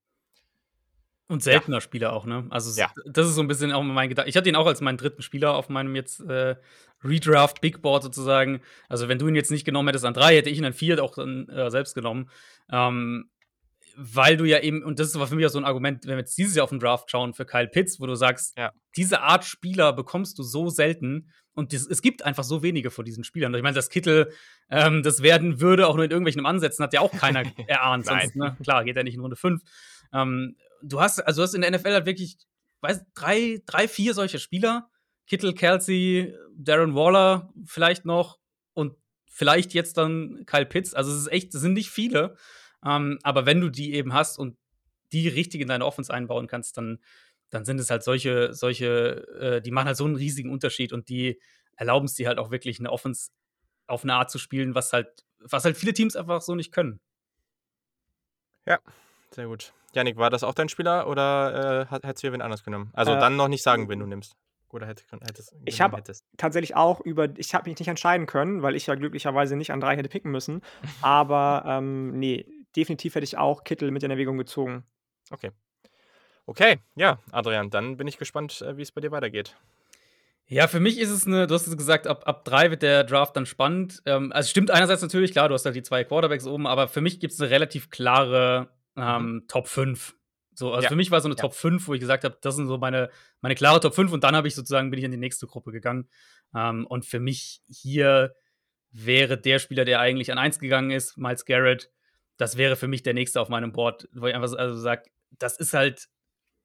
[1.30, 1.82] Und seltener ja.
[1.82, 2.46] Spieler auch, ne?
[2.50, 2.90] Also, ja.
[3.06, 4.30] das ist so ein bisschen auch mein Gedanke.
[4.30, 6.56] Ich hatte ihn auch als meinen dritten Spieler auf meinem jetzt äh,
[7.04, 8.62] Redraft Big Board sozusagen.
[8.88, 11.04] Also, wenn du ihn jetzt nicht genommen hättest an drei, hätte ich ihn an vier
[11.04, 12.30] auch dann äh, selbst genommen.
[12.72, 13.30] Ähm,
[13.98, 16.20] weil du ja eben, und das war für mich auch so ein Argument, wenn wir
[16.20, 18.72] jetzt dieses Jahr auf den Draft schauen für Kyle Pitts, wo du sagst, ja.
[18.96, 23.04] diese Art Spieler bekommst du so selten und das, es gibt einfach so wenige von
[23.04, 23.56] diesen Spielern.
[23.56, 24.32] Ich meine, das Kittel,
[24.70, 28.06] ähm, das werden würde, auch nur in irgendwelchen Ansätzen, hat ja auch keiner erahnt.
[28.06, 28.56] sonst, ne?
[28.62, 29.64] Klar, geht ja nicht in Runde 5.
[30.14, 32.38] Ähm, du hast, also du hast in der NFL halt wirklich,
[32.82, 34.90] weiß, drei, drei, vier solche Spieler.
[35.28, 38.40] Kittel, Kelsey, Darren Waller vielleicht noch
[38.74, 38.96] und
[39.30, 40.94] vielleicht jetzt dann Kyle Pitts.
[40.94, 42.36] Also es ist echt, es sind nicht viele.
[42.86, 44.58] Ähm, aber wenn du die eben hast und
[45.12, 47.00] die richtig in deine Offense einbauen kannst, dann,
[47.50, 51.10] dann sind es halt solche, solche, äh, die machen halt so einen riesigen Unterschied und
[51.10, 51.42] die
[51.76, 53.30] erlauben es dir halt auch wirklich eine Offense
[53.86, 57.00] auf eine Art zu spielen, was halt, was halt viele Teams einfach so nicht können.
[58.66, 58.80] Ja,
[59.32, 59.74] sehr gut.
[59.94, 62.92] Janik, war das auch dein Spieler oder äh, hättest du wen anders genommen?
[62.94, 64.36] Also äh, dann noch nicht sagen, wen du nimmst.
[64.70, 66.02] Oder hättest, hättest ich habe
[66.36, 69.80] tatsächlich auch über, ich habe mich nicht entscheiden können, weil ich ja glücklicherweise nicht an
[69.80, 70.62] drei hätte picken müssen.
[71.02, 74.84] Aber ähm, nee, definitiv hätte ich auch Kittel mit in Erwägung gezogen.
[75.32, 75.52] Okay.
[76.46, 79.56] Okay, ja, Adrian, dann bin ich gespannt, äh, wie es bei dir weitergeht.
[80.50, 83.04] Ja, für mich ist es eine, du hast es gesagt, ab, ab drei wird der
[83.04, 84.02] Draft dann spannend.
[84.06, 87.02] Ähm, also stimmt einerseits natürlich, klar, du hast halt die zwei Quarterbacks oben, aber für
[87.02, 89.48] mich gibt es eine relativ klare ähm, mhm.
[89.48, 90.16] Top 5.
[90.54, 90.90] So, also ja.
[90.90, 91.42] für mich war so eine ja.
[91.42, 93.10] Top 5, wo ich gesagt habe, das sind so meine,
[93.42, 95.72] meine klare Top 5 und dann habe ich sozusagen, bin ich in die nächste Gruppe
[95.72, 96.10] gegangen.
[96.56, 98.36] Ähm, und für mich hier
[98.92, 101.92] wäre der Spieler, der eigentlich an 1 gegangen ist, Miles Garrett,
[102.38, 105.04] das wäre für mich der nächste auf meinem Board, wo ich einfach also sage,
[105.38, 106.08] das ist halt,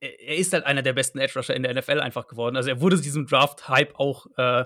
[0.00, 2.56] er ist halt einer der besten Edge Rusher in der NFL einfach geworden.
[2.56, 4.64] Also er wurde diesem Draft-Hype auch, äh,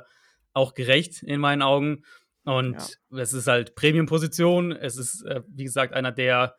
[0.52, 2.04] auch gerecht in meinen Augen.
[2.44, 2.74] Und
[3.10, 3.18] ja.
[3.18, 4.72] es ist halt Premium-Position.
[4.72, 6.56] Es ist, äh, wie gesagt, einer der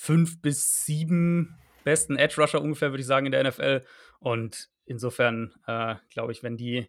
[0.00, 3.84] fünf bis sieben besten Edge Rusher ungefähr, würde ich sagen, in der NFL.
[4.18, 6.88] Und insofern äh, glaube ich, wenn die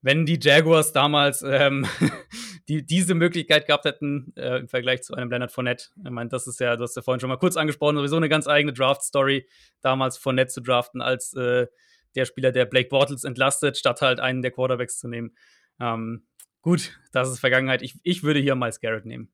[0.00, 1.86] wenn die Jaguars damals ähm,
[2.68, 5.88] die, diese Möglichkeit gehabt hätten äh, im Vergleich zu einem Leonard Fournette.
[5.96, 8.28] Ich meine, das ist ja, du hast ja vorhin schon mal kurz angesprochen, sowieso eine
[8.28, 9.48] ganz eigene Draft-Story,
[9.82, 11.66] damals Fournette zu draften als äh,
[12.14, 15.36] der Spieler, der Blake Bortles entlastet, statt halt einen der Quarterbacks zu nehmen.
[15.80, 16.26] Ähm,
[16.62, 17.82] gut, das ist Vergangenheit.
[17.82, 19.32] Ich, ich würde hier Miles Garrett nehmen.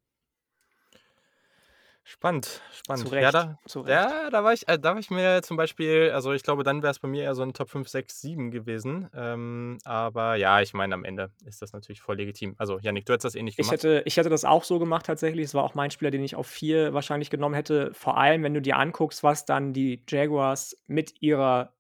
[2.07, 3.09] Spannend, spannend.
[3.09, 3.91] Zu Recht, ja, da, zu Recht.
[3.91, 6.83] ja, da war ich, äh, da war ich mir zum Beispiel, also ich glaube, dann
[6.83, 9.09] wäre es bei mir eher so ein Top 5, 6, 7 gewesen.
[9.15, 12.57] Ähm, aber ja, ich meine, am Ende ist das natürlich voll legitim.
[12.59, 13.73] Also, Janik, du hättest das ähnlich gemacht.
[13.73, 15.47] Ich hätte, ich hätte das auch so gemacht tatsächlich.
[15.47, 17.95] Es war auch mein Spieler, den ich auf 4 wahrscheinlich genommen hätte.
[17.95, 21.73] Vor allem, wenn du dir anguckst, was dann die Jaguars mit ihrer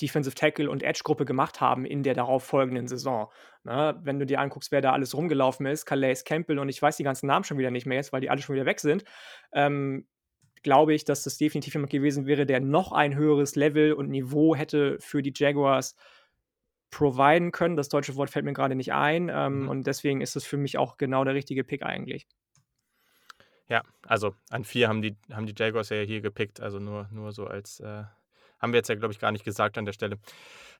[0.00, 3.30] Defensive Tackle und Edge-Gruppe gemacht haben in der darauf folgenden Saison.
[3.62, 3.98] Ne?
[4.02, 7.04] Wenn du dir anguckst, wer da alles rumgelaufen ist, Calais Campbell und ich weiß die
[7.04, 9.04] ganzen Namen schon wieder nicht mehr jetzt, weil die alle schon wieder weg sind,
[9.52, 10.06] ähm,
[10.62, 14.56] glaube ich, dass das definitiv jemand gewesen wäre, der noch ein höheres Level und Niveau
[14.56, 15.94] hätte für die Jaguars
[16.90, 17.76] providen können.
[17.76, 19.68] Das deutsche Wort fällt mir gerade nicht ein ähm, mhm.
[19.68, 22.26] und deswegen ist es für mich auch genau der richtige Pick eigentlich.
[23.68, 27.32] Ja, also an vier haben die, haben die Jaguars ja hier gepickt, also nur, nur
[27.32, 28.04] so als äh,
[28.64, 30.18] haben wir jetzt ja, glaube ich, gar nicht gesagt an der Stelle.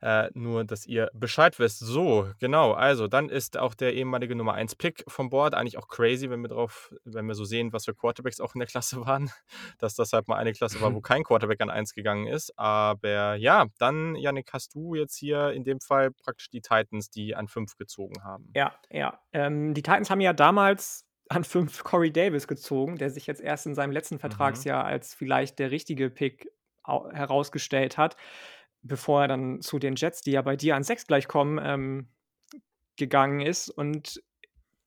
[0.00, 1.78] Äh, nur, dass ihr Bescheid wisst.
[1.78, 2.72] So, genau.
[2.72, 6.40] Also, dann ist auch der ehemalige Nummer 1 Pick vom Board eigentlich auch crazy, wenn
[6.40, 9.30] wir drauf, wenn wir so sehen, was für Quarterbacks auch in der Klasse waren,
[9.78, 12.58] dass das halt mal eine Klasse war, wo kein Quarterback an 1 gegangen ist.
[12.58, 17.36] Aber ja, dann, Yannick, hast du jetzt hier in dem Fall praktisch die Titans, die
[17.36, 18.50] an 5 gezogen haben.
[18.54, 19.20] Ja, ja.
[19.32, 23.66] Ähm, die Titans haben ja damals an 5 Corey Davis gezogen, der sich jetzt erst
[23.66, 24.20] in seinem letzten mhm.
[24.20, 24.88] Vertragsjahr mhm.
[24.88, 26.50] als vielleicht der richtige Pick
[26.84, 28.16] herausgestellt hat,
[28.82, 32.08] bevor er dann zu den Jets, die ja bei dir an 6 gleich kommen, ähm,
[32.96, 33.70] gegangen ist.
[33.70, 34.22] Und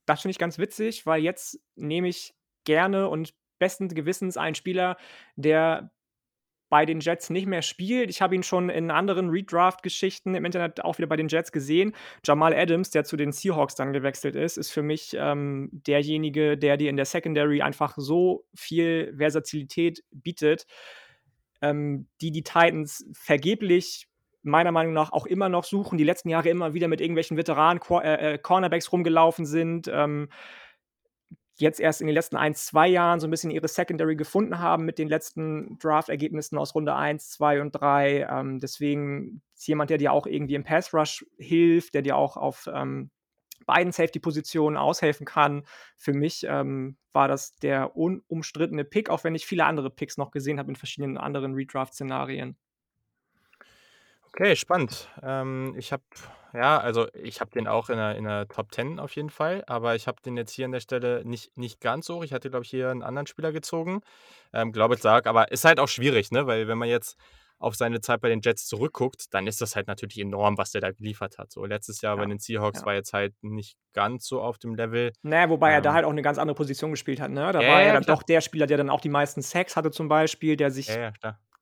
[0.05, 2.33] das finde ich ganz witzig, weil jetzt nehme ich
[2.63, 4.97] gerne und besten Gewissens einen Spieler,
[5.35, 5.91] der
[6.69, 8.09] bei den Jets nicht mehr spielt.
[8.09, 11.95] Ich habe ihn schon in anderen Redraft-Geschichten im Internet auch wieder bei den Jets gesehen.
[12.25, 16.77] Jamal Adams, der zu den Seahawks dann gewechselt ist, ist für mich ähm, derjenige, der
[16.77, 20.65] dir in der Secondary einfach so viel Versatilität bietet,
[21.61, 24.07] ähm, die die Titans vergeblich
[24.43, 27.81] meiner Meinung nach auch immer noch suchen, die letzten Jahre immer wieder mit irgendwelchen Veteranen
[28.01, 29.89] äh, äh, rumgelaufen sind.
[29.91, 30.29] Ähm,
[31.59, 34.85] jetzt erst in den letzten ein, zwei Jahren so ein bisschen ihre Secondary gefunden haben
[34.85, 38.27] mit den letzten Draft-Ergebnissen aus Runde 1, 2 und 3.
[38.29, 42.69] Ähm, deswegen ist jemand, der dir auch irgendwie im Pass-Rush hilft, der dir auch auf
[42.73, 43.09] ähm,
[43.67, 45.63] beiden Safety-Positionen aushelfen kann.
[45.95, 50.31] Für mich ähm, war das der unumstrittene Pick, auch wenn ich viele andere Picks noch
[50.31, 52.57] gesehen habe in verschiedenen anderen Redraft-Szenarien.
[54.29, 55.09] Okay, spannend.
[55.23, 56.03] Ähm, ich habe,
[56.53, 59.63] ja, also ich habe den auch in der, in der Top 10 auf jeden Fall,
[59.67, 62.23] aber ich habe den jetzt hier an der Stelle nicht, nicht ganz so.
[62.23, 64.01] Ich hatte, glaube ich, hier einen anderen Spieler gezogen.
[64.53, 66.45] Ähm, glaube ich, sag, aber ist halt auch schwierig, ne?
[66.45, 67.17] Weil wenn man jetzt
[67.59, 70.81] auf seine Zeit bei den Jets zurückguckt, dann ist das halt natürlich enorm, was der
[70.81, 71.51] da geliefert hat.
[71.51, 72.85] So letztes Jahr Ja, bei den Seahawks ja.
[72.85, 75.11] war jetzt halt nicht ganz so auf dem Level.
[75.23, 77.51] Naja, wobei er da Ähm, halt auch eine ganz andere Position gespielt hat, ne?
[77.51, 79.75] Da ja, war er ja, dann doch der Spieler, der dann auch die meisten Sacks
[79.75, 80.89] hatte zum Beispiel, der sich.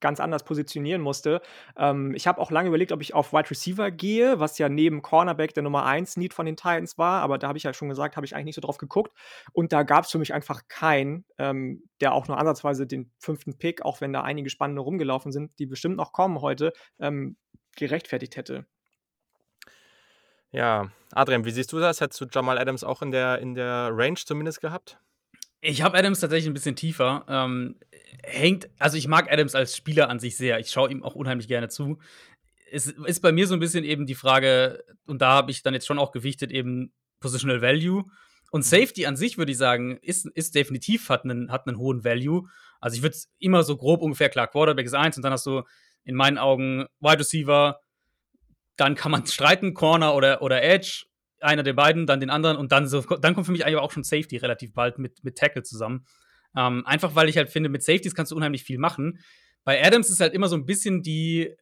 [0.06, 1.42] Ganz anders positionieren musste.
[1.76, 5.02] Ähm, ich habe auch lange überlegt, ob ich auf Wide Receiver gehe, was ja neben
[5.02, 7.88] Cornerback der Nummer 1 Need von den Titans war, aber da habe ich ja schon
[7.88, 9.12] gesagt, habe ich eigentlich nicht so drauf geguckt.
[9.52, 13.58] Und da gab es für mich einfach keinen, ähm, der auch nur ansatzweise den fünften
[13.58, 17.36] Pick, auch wenn da einige spannende rumgelaufen sind, die bestimmt noch kommen heute, ähm,
[17.74, 18.64] gerechtfertigt hätte.
[20.52, 22.00] Ja, Adrian, wie siehst du das?
[22.00, 25.00] Hättest du Jamal Adams auch in der, in der Range zumindest gehabt?
[25.68, 27.24] Ich habe Adams tatsächlich ein bisschen tiefer.
[27.28, 27.74] Ähm,
[28.22, 30.60] hängt, also ich mag Adams als Spieler an sich sehr.
[30.60, 31.98] Ich schaue ihm auch unheimlich gerne zu.
[32.70, 35.74] Es ist bei mir so ein bisschen eben die Frage, und da habe ich dann
[35.74, 38.04] jetzt schon auch gewichtet, eben Positional Value.
[38.52, 42.04] Und Safety an sich, würde ich sagen, ist, ist definitiv, hat einen, hat einen hohen
[42.04, 42.48] Value.
[42.80, 45.46] Also ich würde es immer so grob ungefähr klar, Quarterback ist eins und dann hast
[45.46, 45.62] du
[46.04, 47.80] in meinen Augen Wide Receiver,
[48.76, 51.06] dann kann man streiten, Corner oder, oder Edge,
[51.40, 53.92] einer der beiden, dann den anderen und dann so, dann kommt für mich eigentlich auch
[53.92, 56.06] schon Safety relativ bald mit, mit Tackle zusammen.
[56.56, 59.18] Ähm, einfach weil ich halt finde, mit Safeties kannst du unheimlich viel machen.
[59.64, 61.54] Bei Adams ist halt immer so ein bisschen die,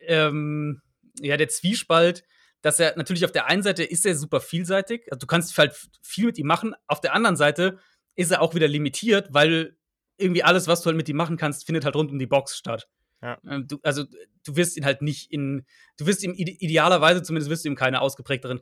[0.00, 0.82] ähm,
[1.20, 2.24] ja, der Zwiespalt,
[2.62, 5.74] dass er natürlich auf der einen Seite ist er super vielseitig, also du kannst halt
[6.00, 7.78] viel mit ihm machen, auf der anderen Seite
[8.14, 9.76] ist er auch wieder limitiert, weil
[10.16, 12.56] irgendwie alles, was du halt mit ihm machen kannst, findet halt rund um die Box
[12.56, 12.88] statt.
[13.20, 13.38] Ja.
[13.48, 14.04] Ähm, du, also
[14.44, 15.64] du wirst ihn halt nicht in,
[15.96, 18.60] du wirst ihm ide idealerweise zumindest wirst du ihm keine ausgeprägteren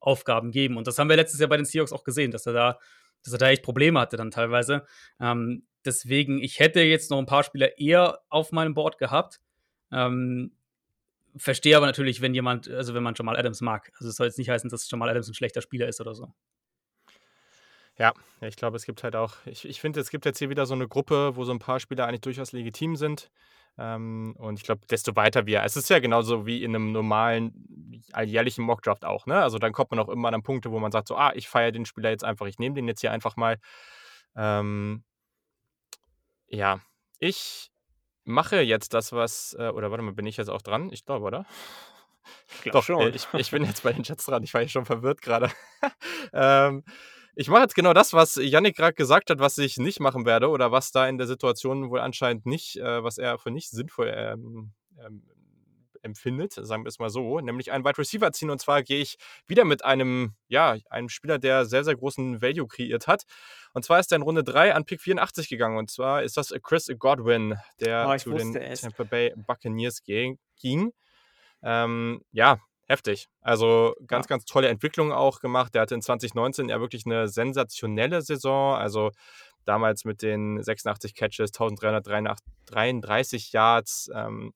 [0.00, 0.76] Cover-Aufgaben geben.
[0.76, 2.78] Und das haben wir letztes Jahr bei den Seahawks auch gesehen, dass er da,
[3.22, 4.86] dass er da echt Probleme hatte dann teilweise.
[5.20, 9.40] Ähm, deswegen, ich hätte jetzt noch ein paar Spieler eher auf meinem Board gehabt.
[9.92, 10.52] Ähm,
[11.36, 13.92] verstehe aber natürlich, wenn jemand, also wenn man Jamal Adams mag.
[13.94, 16.32] Also es soll jetzt nicht heißen, dass Jamal Adams ein schlechter Spieler ist oder so.
[17.98, 20.48] Ja, ja, ich glaube, es gibt halt auch, ich, ich finde, es gibt jetzt hier
[20.48, 23.30] wieder so eine Gruppe, wo so ein paar Spieler eigentlich durchaus legitim sind.
[23.78, 28.02] Ähm, und ich glaube, desto weiter wir, es ist ja genauso wie in einem normalen,
[28.12, 29.40] alljährlichen Mockdraft auch, ne?
[29.40, 31.72] Also dann kommt man auch immer an Punkte, wo man sagt, so, ah, ich feiere
[31.72, 33.58] den Spieler jetzt einfach, ich nehme den jetzt hier einfach mal.
[34.36, 35.04] Ähm,
[36.48, 36.80] ja,
[37.18, 37.70] ich
[38.24, 40.90] mache jetzt das, was, äh, oder warte mal, bin ich jetzt auch dran?
[40.92, 41.46] Ich glaube, oder?
[42.54, 43.00] Ich glaub Doch, schon.
[43.00, 44.42] äh, ich, ich bin jetzt bei den Chats dran.
[44.42, 45.50] Ich war hier schon verwirrt gerade.
[46.32, 46.84] ähm,
[47.40, 50.50] ich mache jetzt genau das, was Yannick gerade gesagt hat, was ich nicht machen werde
[50.50, 54.12] oder was da in der Situation wohl anscheinend nicht, äh, was er für nicht sinnvoll
[54.14, 55.22] ähm, ähm,
[56.02, 58.50] empfindet, sagen wir es mal so, nämlich einen Wide Receiver ziehen.
[58.50, 62.68] Und zwar gehe ich wieder mit einem, ja, einem Spieler, der sehr, sehr großen Value
[62.68, 63.24] kreiert hat.
[63.72, 65.78] Und zwar ist er in Runde 3 an Pick 84 gegangen.
[65.78, 68.82] Und zwar ist das Chris Godwin, der Oh, zu den es.
[68.82, 70.92] Tampa Bay Buccaneers ging.
[71.62, 72.58] Ähm, ja,
[72.90, 73.28] heftig.
[73.40, 74.30] Also ganz, Ja.
[74.30, 75.74] ganz tolle Entwicklung auch gemacht.
[75.74, 78.76] Der hatte in 2019 ja wirklich eine sensationelle Saison.
[78.76, 79.10] Also
[79.64, 84.10] damals mit den 86 Catches, 1333 Yards.
[84.14, 84.52] Ähm,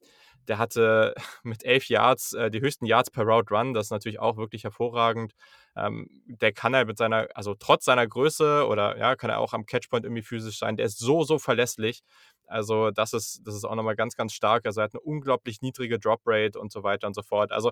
[0.48, 3.72] der hatte mit 11 Yards äh, die höchsten Yards per Route Run.
[3.72, 5.32] Das ist natürlich auch wirklich hervorragend.
[5.76, 9.52] Ähm, der kann halt mit seiner, also trotz seiner Größe oder ja, kann er auch
[9.54, 10.76] am Catchpoint irgendwie physisch sein.
[10.76, 12.02] Der ist so, so verlässlich.
[12.46, 14.66] Also das ist, das ist auch nochmal ganz, ganz stark.
[14.66, 17.52] Also er hat eine unglaublich niedrige Drop Rate und so weiter und so fort.
[17.52, 17.70] Also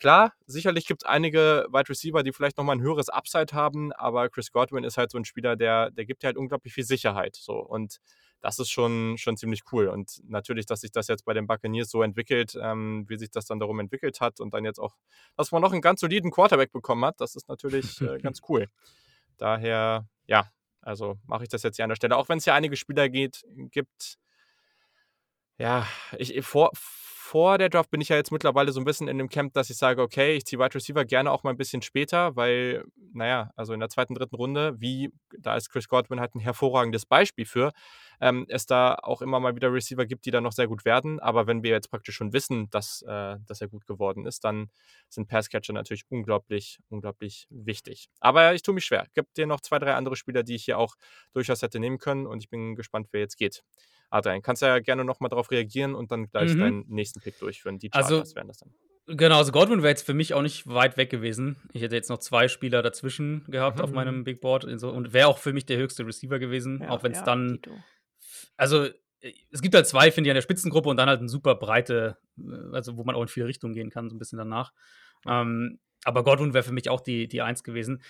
[0.00, 4.28] klar, sicherlich gibt es einige Wide Receiver, die vielleicht nochmal ein höheres Upside haben, aber
[4.28, 7.36] Chris Godwin ist halt so ein Spieler, der, der gibt halt unglaublich viel Sicherheit.
[7.36, 7.54] So.
[7.54, 8.00] Und
[8.40, 9.88] das ist schon, schon ziemlich cool.
[9.88, 13.44] Und natürlich, dass sich das jetzt bei den Buccaneers so entwickelt, ähm, wie sich das
[13.44, 14.96] dann darum entwickelt hat und dann jetzt auch,
[15.36, 18.66] dass man noch einen ganz soliden Quarterback bekommen hat, das ist natürlich äh, ganz cool.
[19.36, 22.16] Daher, ja, also mache ich das jetzt hier an der Stelle.
[22.16, 24.16] Auch wenn es ja einige Spieler geht, gibt,
[25.58, 25.86] ja,
[26.16, 26.70] ich, vor,
[27.30, 29.70] vor der Draft bin ich ja jetzt mittlerweile so ein bisschen in dem Camp, dass
[29.70, 33.52] ich sage, okay, ich ziehe Wide Receiver gerne auch mal ein bisschen später, weil, naja,
[33.54, 37.46] also in der zweiten, dritten Runde, wie, da ist Chris Godwin halt ein hervorragendes Beispiel
[37.46, 37.70] für,
[38.20, 41.18] ähm, es da auch immer mal wieder Receiver gibt, die dann noch sehr gut werden.
[41.20, 44.70] Aber wenn wir jetzt praktisch schon wissen, dass, äh, dass er gut geworden ist, dann
[45.08, 48.08] sind Passcatcher natürlich unglaublich, unglaublich wichtig.
[48.20, 49.06] Aber ich tue mich schwer.
[49.14, 50.94] Gibt dir noch zwei, drei andere Spieler, die ich hier auch
[51.32, 53.62] durchaus hätte nehmen können und ich bin gespannt, wer jetzt geht.
[54.10, 56.58] Adrian, kannst ja gerne nochmal darauf reagieren und dann gleich Mhm.
[56.60, 57.78] deinen nächsten Pick durchführen.
[57.78, 58.74] Die Also- Chargers wären das dann.
[59.06, 61.56] Genau, also Godwin wäre jetzt für mich auch nicht weit weg gewesen.
[61.72, 63.96] Ich hätte jetzt noch zwei Spieler dazwischen gehabt auf Mhm.
[63.96, 67.02] meinem Big Board so, und wäre auch für mich der höchste Receiver gewesen, Ja, auch
[67.02, 67.76] wenn es ja, dann Tito.
[68.56, 71.28] Also äh, es gibt halt zwei, finde ich, an der Spitzengruppe und dann halt eine
[71.28, 74.38] super breite, äh, also wo man auch in viele Richtungen gehen kann, so ein bisschen
[74.38, 74.72] danach.
[75.26, 78.02] Ähm, aber Godwin wäre für mich auch die, die Eins gewesen.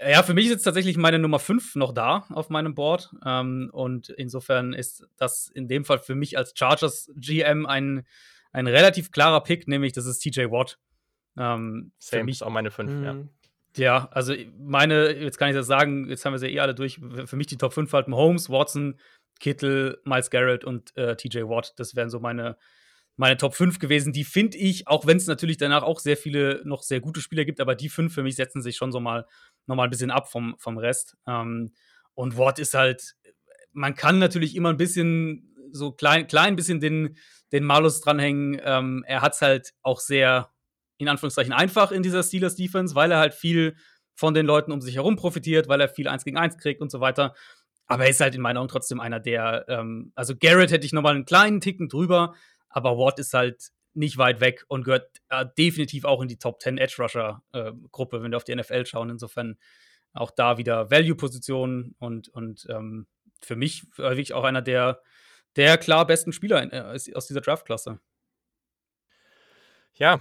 [0.00, 3.14] Äh, Ja, für mich ist jetzt tatsächlich meine Nummer 5 noch da auf meinem Board.
[3.24, 8.04] Ähm, und insofern ist das in dem Fall für mich als Chargers GM ein,
[8.52, 10.78] ein relativ klarer Pick, nämlich das ist TJ Watt.
[11.36, 13.12] Ähm, Same, für mich, ist auch meine 5, ja.
[13.12, 13.28] Mhm.
[13.76, 16.98] Ja, also meine, jetzt kann ich das sagen, jetzt haben wir sie eh alle durch.
[17.26, 18.98] Für mich die Top 5 halt Holmes, Watson,
[19.40, 21.74] Kittel, Miles Garrett und äh, TJ Watt.
[21.76, 22.56] Das wären so meine,
[23.16, 24.12] meine Top 5 gewesen.
[24.12, 27.44] Die finde ich, auch wenn es natürlich danach auch sehr viele noch sehr gute Spieler
[27.44, 29.26] gibt, aber die fünf für mich setzen sich schon so mal
[29.66, 31.16] noch mal ein bisschen ab vom, vom Rest.
[31.26, 31.72] Ähm,
[32.14, 33.14] und Watt ist halt,
[33.72, 37.16] man kann natürlich immer ein bisschen so klein, klein bisschen den,
[37.52, 38.60] den Malus dranhängen.
[38.64, 40.50] Ähm, er hat es halt auch sehr
[40.98, 43.76] in Anführungszeichen einfach in dieser Steelers Defense, weil er halt viel
[44.14, 46.90] von den Leuten um sich herum profitiert, weil er viel 1 gegen 1 kriegt und
[46.90, 47.34] so weiter.
[47.86, 50.92] Aber er ist halt in meinen Augen trotzdem einer der, ähm, also Garrett hätte ich
[50.92, 52.34] nochmal einen kleinen Ticken drüber,
[52.68, 56.60] aber Watt ist halt nicht weit weg und gehört äh, definitiv auch in die Top
[56.60, 59.10] 10 Edge Rusher äh, Gruppe, wenn wir auf die NFL schauen.
[59.10, 59.56] Insofern
[60.12, 63.06] auch da wieder Value-Positionen und, und ähm,
[63.40, 65.00] für mich wirklich auch einer der,
[65.56, 68.00] der klar besten Spieler in, äh, aus dieser Draft-Klasse.
[69.94, 70.20] Ja,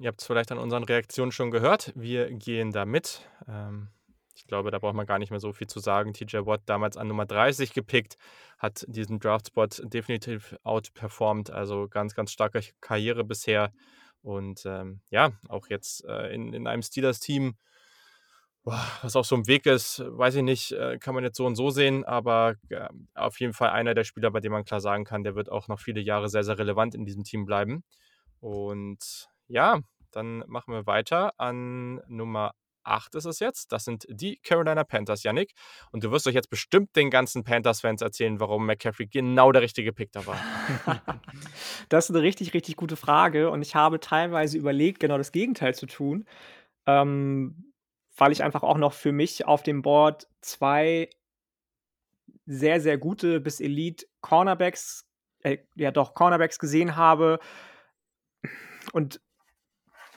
[0.00, 1.92] Ihr habt es vielleicht an unseren Reaktionen schon gehört.
[1.94, 3.20] Wir gehen da mit.
[3.46, 3.88] Ähm,
[4.34, 6.12] ich glaube, da braucht man gar nicht mehr so viel zu sagen.
[6.12, 8.16] TJ Watt damals an Nummer 30 gepickt,
[8.58, 11.50] hat diesen Draftspot definitiv outperformed.
[11.50, 13.72] Also ganz, ganz starke Karriere bisher.
[14.22, 17.56] Und ähm, ja, auch jetzt äh, in, in einem Steelers-Team,
[18.64, 21.54] was auch so im Weg ist, weiß ich nicht, äh, kann man jetzt so und
[21.54, 25.04] so sehen, aber äh, auf jeden Fall einer der Spieler, bei dem man klar sagen
[25.04, 27.84] kann, der wird auch noch viele Jahre sehr, sehr relevant in diesem Team bleiben.
[28.40, 32.52] Und ja, dann machen wir weiter an Nummer
[32.84, 33.72] 8 ist es jetzt.
[33.72, 35.52] Das sind die Carolina Panthers, Yannick.
[35.90, 39.92] Und du wirst euch jetzt bestimmt den ganzen Panthers-Fans erzählen, warum McCaffrey genau der richtige
[39.92, 40.38] Pick da war.
[41.88, 43.50] das ist eine richtig, richtig gute Frage.
[43.50, 46.26] Und ich habe teilweise überlegt, genau das Gegenteil zu tun.
[46.86, 47.72] Ähm,
[48.16, 51.10] weil ich einfach auch noch für mich auf dem Board zwei
[52.46, 55.06] sehr, sehr gute bis Elite Cornerbacks,
[55.40, 57.38] äh, ja doch, Cornerbacks gesehen habe.
[58.92, 59.20] Und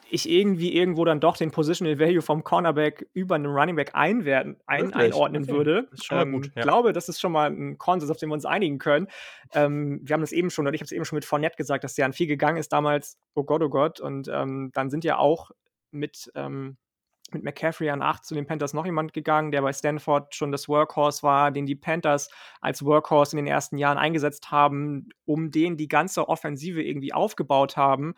[0.10, 4.58] ich irgendwie irgendwo dann doch den Positional Value vom Cornerback über einen Running Back einwerden,
[4.65, 5.52] ein, einordnen okay.
[5.52, 5.88] würde.
[5.91, 6.46] Das ist schon mal gut.
[6.46, 6.63] Ich ähm, ja.
[6.63, 9.08] glaube, das ist schon mal ein Konsens, auf den wir uns einigen können.
[9.54, 11.84] Ähm, wir haben das eben schon, oder ich habe es eben schon mit Fournette gesagt,
[11.84, 13.17] dass der an viel gegangen ist damals.
[13.34, 14.00] Oh Gott, oh Gott.
[14.00, 15.52] Und ähm, dann sind ja auch
[15.91, 16.78] mit, ähm,
[17.32, 20.70] mit McCaffrey an 8 zu den Panthers noch jemand gegangen, der bei Stanford schon das
[20.70, 22.30] Workhorse war, den die Panthers
[22.62, 27.76] als Workhorse in den ersten Jahren eingesetzt haben, um den die ganze Offensive irgendwie aufgebaut
[27.76, 28.15] haben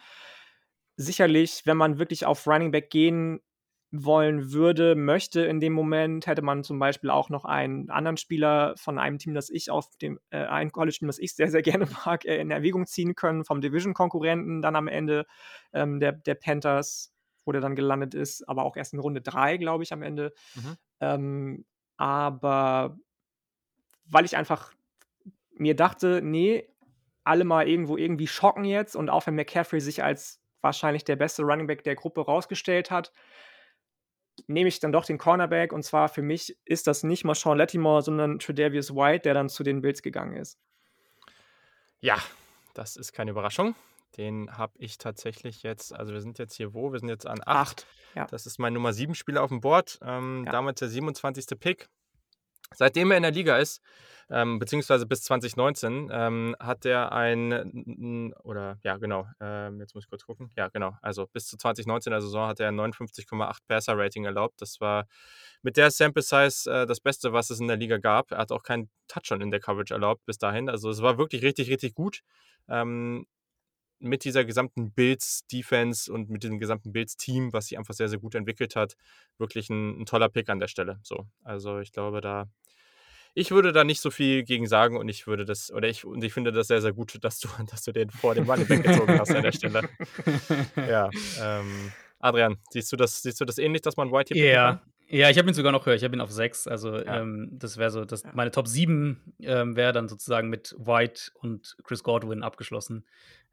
[0.99, 3.39] sicherlich, wenn man wirklich auf Running Back gehen
[3.89, 8.75] wollen würde, möchte in dem Moment, hätte man zum Beispiel auch noch einen anderen Spieler
[8.77, 11.87] von einem Team, das ich auf dem, äh, ein College-Team, das ich sehr, sehr gerne
[12.05, 15.25] mag, äh, in Erwägung ziehen können, vom Division-Konkurrenten dann am Ende
[15.71, 17.13] ähm, der, der Panthers,
[17.45, 20.33] wo der dann gelandet ist, aber auch erst in Runde 3, glaube ich, am Ende.
[20.55, 20.75] Mhm.
[20.99, 22.97] Ähm, aber
[24.05, 24.73] weil ich einfach
[25.51, 26.67] mir dachte, nee,
[27.23, 31.43] alle mal irgendwo irgendwie schocken jetzt und auch wenn McCaffrey sich als wahrscheinlich der beste
[31.43, 33.11] Running Back der Gruppe rausgestellt hat,
[34.47, 35.73] nehme ich dann doch den Cornerback.
[35.73, 39.49] Und zwar für mich ist das nicht mal Sean Lattimore, sondern Tredavious White, der dann
[39.49, 40.59] zu den Bills gegangen ist.
[41.99, 42.17] Ja,
[42.73, 43.75] das ist keine Überraschung.
[44.17, 46.91] Den habe ich tatsächlich jetzt, also wir sind jetzt hier wo?
[46.91, 47.85] Wir sind jetzt an 8.
[48.15, 48.25] Ja.
[48.25, 49.99] Das ist mein Nummer 7 Spieler auf dem Board.
[50.01, 50.51] Ähm, ja.
[50.51, 51.59] Damals der 27.
[51.59, 51.89] Pick.
[52.73, 53.81] Seitdem er in der Liga ist,
[54.31, 60.09] ähm, beziehungsweise bis 2019, ähm, hat er ein, oder ja, genau, ähm, jetzt muss ich
[60.09, 60.51] kurz gucken.
[60.55, 64.61] Ja, genau, also bis zu 2019 der Saison hat er ein 59,8 Passer-Rating erlaubt.
[64.61, 65.07] Das war
[65.63, 68.31] mit der Sample Size äh, das Beste, was es in der Liga gab.
[68.31, 70.69] Er hat auch keinen Touchdown in der Coverage erlaubt bis dahin.
[70.69, 72.21] Also es war wirklich richtig, richtig gut.
[72.67, 73.25] Ähm,
[73.99, 78.35] mit dieser gesamten Bills-Defense und mit dem gesamten Bills-Team, was sich einfach sehr, sehr gut
[78.35, 78.95] entwickelt hat,
[79.37, 80.99] wirklich ein, ein, toller Pick an der Stelle.
[81.03, 82.47] So, also ich glaube, da
[83.35, 86.23] ich würde da nicht so viel gegen sagen und ich würde das, oder ich, und
[86.23, 89.19] ich finde das sehr, sehr gut, dass du, dass du den vor dem Money weggezogen
[89.19, 89.89] hast an der Stelle.
[90.75, 91.09] Ja.
[91.41, 94.81] Ähm, Adrian, siehst du das, siehst du das ähnlich, dass man White hier Ja,
[95.11, 95.95] ja, ich habe ihn sogar noch höher.
[95.95, 96.67] Ich habe ihn auf 6.
[96.67, 97.21] Also, ja.
[97.21, 101.77] ähm, das wäre so, das, meine Top 7 ähm, wäre dann sozusagen mit White und
[101.83, 103.05] Chris Godwin abgeschlossen.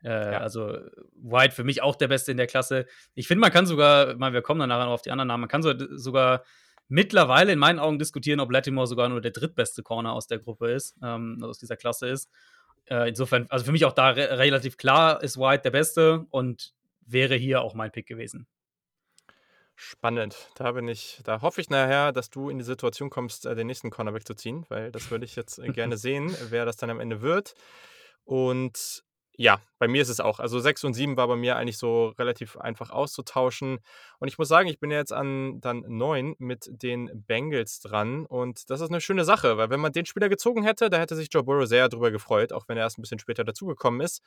[0.07, 0.38] Äh, ja.
[0.38, 0.79] Also,
[1.16, 2.87] White für mich auch der Beste in der Klasse.
[3.14, 5.40] Ich finde, man kann sogar, mal, wir kommen dann nachher noch auf die anderen Namen,
[5.42, 6.45] man kann so, sogar
[6.88, 10.71] mittlerweile in meinen Augen diskutieren, ob Latimore sogar nur der drittbeste Corner aus der Gruppe
[10.71, 12.31] ist, ähm, aus dieser Klasse ist.
[12.85, 16.73] Äh, insofern, also für mich auch da re relativ klar ist White der Beste und
[17.01, 18.47] wäre hier auch mein Pick gewesen.
[19.75, 20.37] Spannend.
[20.55, 23.66] Da bin ich, da hoffe ich nachher, dass du in die Situation kommst, äh, den
[23.66, 27.01] nächsten Corner wegzuziehen, weil das würde ich jetzt äh, gerne sehen, wer das dann am
[27.01, 27.55] Ende wird.
[28.25, 29.05] Und
[29.37, 30.40] ja, bei mir ist es auch.
[30.40, 33.78] Also 6 und 7 war bei mir eigentlich so relativ einfach auszutauschen.
[34.18, 38.24] Und ich muss sagen, ich bin jetzt an dann 9 mit den Bengals dran.
[38.24, 41.16] Und das ist eine schöne Sache, weil wenn man den Spieler gezogen hätte, da hätte
[41.16, 44.22] sich Joe Burrow sehr darüber gefreut, auch wenn er erst ein bisschen später dazugekommen ist.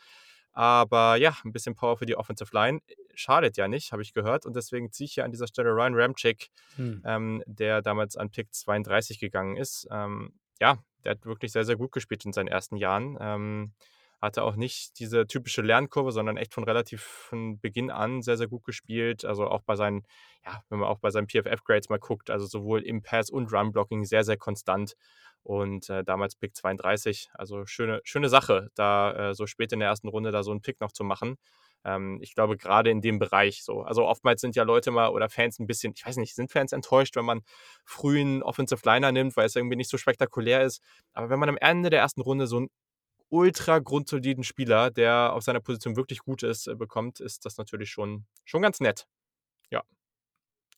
[0.51, 2.82] Aber ja, ein bisschen Power für die Offensive Line
[3.14, 4.45] schadet ja nicht, habe ich gehört.
[4.45, 7.01] Und deswegen ziehe ich hier an dieser Stelle Ryan Ramchick, hm.
[7.05, 9.88] ähm, der damals an Pick 32 gegangen ist.
[9.91, 13.18] Ähm, ja, der hat wirklich sehr, sehr gut gespielt in seinen ersten Jahren.
[13.20, 13.74] Ähm,
[14.22, 18.47] hatte auch nicht diese typische Lernkurve, sondern echt von relativ von Beginn an sehr, sehr
[18.47, 19.24] gut gespielt.
[19.26, 20.03] Also auch bei seinen,
[20.45, 24.05] ja, wenn man auch bei seinen PFF-Grades mal guckt, also sowohl im Pass- und Run-Blocking
[24.05, 24.95] sehr, sehr konstant.
[25.43, 27.30] Und äh, damals Pick 32.
[27.34, 30.61] Also schöne, schöne Sache, da äh, so spät in der ersten Runde da so einen
[30.61, 31.38] Pick noch zu machen.
[31.86, 33.82] Ähm, ich glaube, gerade in dem Bereich so.
[33.84, 36.74] Also oftmals sind ja Leute mal oder Fans ein bisschen, ich weiß nicht, sind Fans
[36.74, 37.41] enttäuscht, wenn man
[37.86, 40.82] frühen Offensive Liner nimmt, weil es irgendwie nicht so spektakulär ist.
[41.13, 42.70] Aber wenn man am Ende der ersten Runde so einen
[43.30, 47.89] ultra grundsoliden Spieler, der auf seiner Position wirklich gut ist, äh, bekommt, ist das natürlich
[47.89, 49.07] schon, schon ganz nett.
[49.69, 49.84] Ja.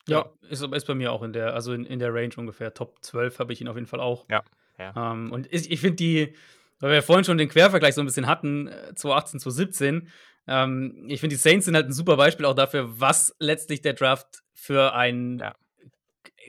[0.08, 2.74] Ja, ist, ist bei mir auch in der, also in, in der Range ungefähr.
[2.74, 4.26] Top 12 habe ich ihn auf jeden Fall auch.
[4.30, 4.44] Ja.
[4.78, 5.12] ja.
[5.14, 6.36] Ähm, und ich, ich finde die,
[6.80, 10.10] weil wir ja vorhin schon den Quervergleich so ein bisschen hatten, 2018, äh, 2017,
[10.48, 13.94] ähm, ich finde die Saints sind halt ein super Beispiel auch dafür, was letztlich der
[13.94, 15.56] Draft für ein ja.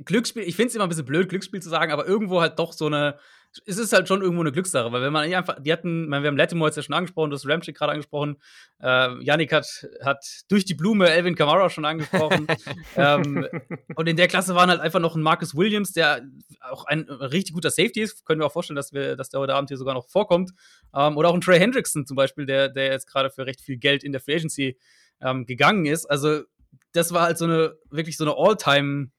[0.05, 2.73] Glücksspiel, ich finde es immer ein bisschen blöd, Glücksspiel zu sagen, aber irgendwo halt doch
[2.73, 3.19] so eine,
[3.67, 6.37] es ist halt schon irgendwo eine Glückssache, weil wenn man einfach, die hatten, wir haben
[6.37, 8.37] Lattimore jetzt ja schon angesprochen, du hast Ramchick gerade angesprochen,
[8.81, 12.47] äh, Yannick hat, hat durch die Blume Elvin Kamara schon angesprochen.
[12.97, 13.47] ähm,
[13.95, 16.23] und in der Klasse waren halt einfach noch ein Marcus Williams, der
[16.61, 18.25] auch ein richtig guter Safety ist.
[18.25, 20.53] Können wir auch vorstellen, dass, wir, dass der heute Abend hier sogar noch vorkommt.
[20.95, 23.77] Ähm, oder auch ein Trey Hendrickson zum Beispiel, der, der jetzt gerade für recht viel
[23.77, 24.79] Geld in der Free Agency
[25.21, 26.07] ähm, gegangen ist.
[26.07, 26.43] Also,
[26.93, 29.11] das war halt so eine, wirklich so eine All-Time-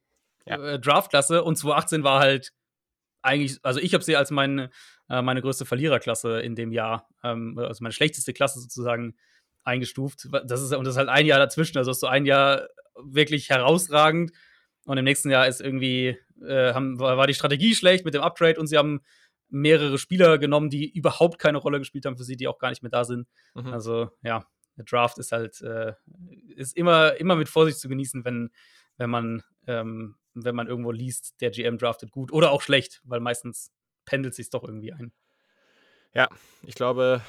[0.46, 0.58] ja.
[0.58, 2.52] äh, Draftklasse und 2018 war halt
[3.24, 4.70] eigentlich, also ich habe sie als meine,
[5.10, 9.16] äh, meine größte Verliererklasse in dem Jahr, ähm, also meine schlechteste Klasse sozusagen
[9.64, 10.28] eingestuft.
[10.46, 12.68] Das ist, und das ist halt ein Jahr dazwischen, also hast du ein Jahr
[13.02, 14.32] wirklich herausragend
[14.86, 18.60] und im nächsten Jahr ist irgendwie, äh, haben, war die Strategie schlecht mit dem Uptrade
[18.60, 19.02] und sie haben
[19.50, 22.82] mehrere Spieler genommen, die überhaupt keine Rolle gespielt haben für sie, die auch gar nicht
[22.82, 23.28] mehr da sind.
[23.54, 23.68] Mhm.
[23.68, 24.46] Also ja,
[24.78, 25.94] der Draft ist halt, äh,
[26.56, 28.50] ist immer, immer mit Vorsicht zu genießen, wenn,
[28.98, 33.20] wenn man ähm, wenn man irgendwo liest, der GM draftet gut oder auch schlecht, weil
[33.20, 33.72] meistens
[34.06, 35.12] pendelt sich doch irgendwie ein.
[36.14, 36.30] Ja,
[36.64, 37.22] ich glaube,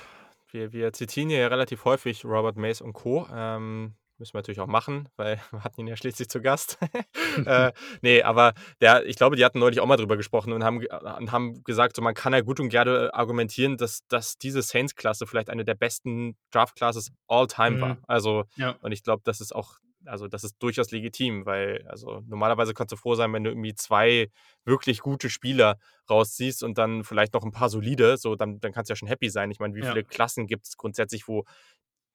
[0.50, 3.26] wir, wir zitieren hier ja relativ häufig Robert Mace und Co.
[3.32, 6.78] Ähm, müssen wir natürlich auch machen, weil wir hatten ihn ja schließlich zu Gast.
[7.46, 10.84] äh, nee, aber der, ich glaube, die hatten neulich auch mal drüber gesprochen und haben,
[10.86, 15.26] und haben gesagt, so man kann ja gut und gerne argumentieren, dass, dass diese Saints-Klasse
[15.26, 17.80] vielleicht eine der besten Draft-Classes all time mhm.
[17.80, 17.98] war.
[18.06, 18.76] Also, ja.
[18.80, 22.92] und ich glaube, das ist auch also das ist durchaus legitim, weil also normalerweise kannst
[22.92, 24.30] du froh sein, wenn du irgendwie zwei
[24.64, 25.78] wirklich gute Spieler
[26.08, 29.08] rausziehst und dann vielleicht noch ein paar solide, so dann, dann kannst du ja schon
[29.08, 29.50] happy sein.
[29.50, 29.90] Ich meine, wie ja.
[29.90, 31.44] viele Klassen gibt es grundsätzlich, wo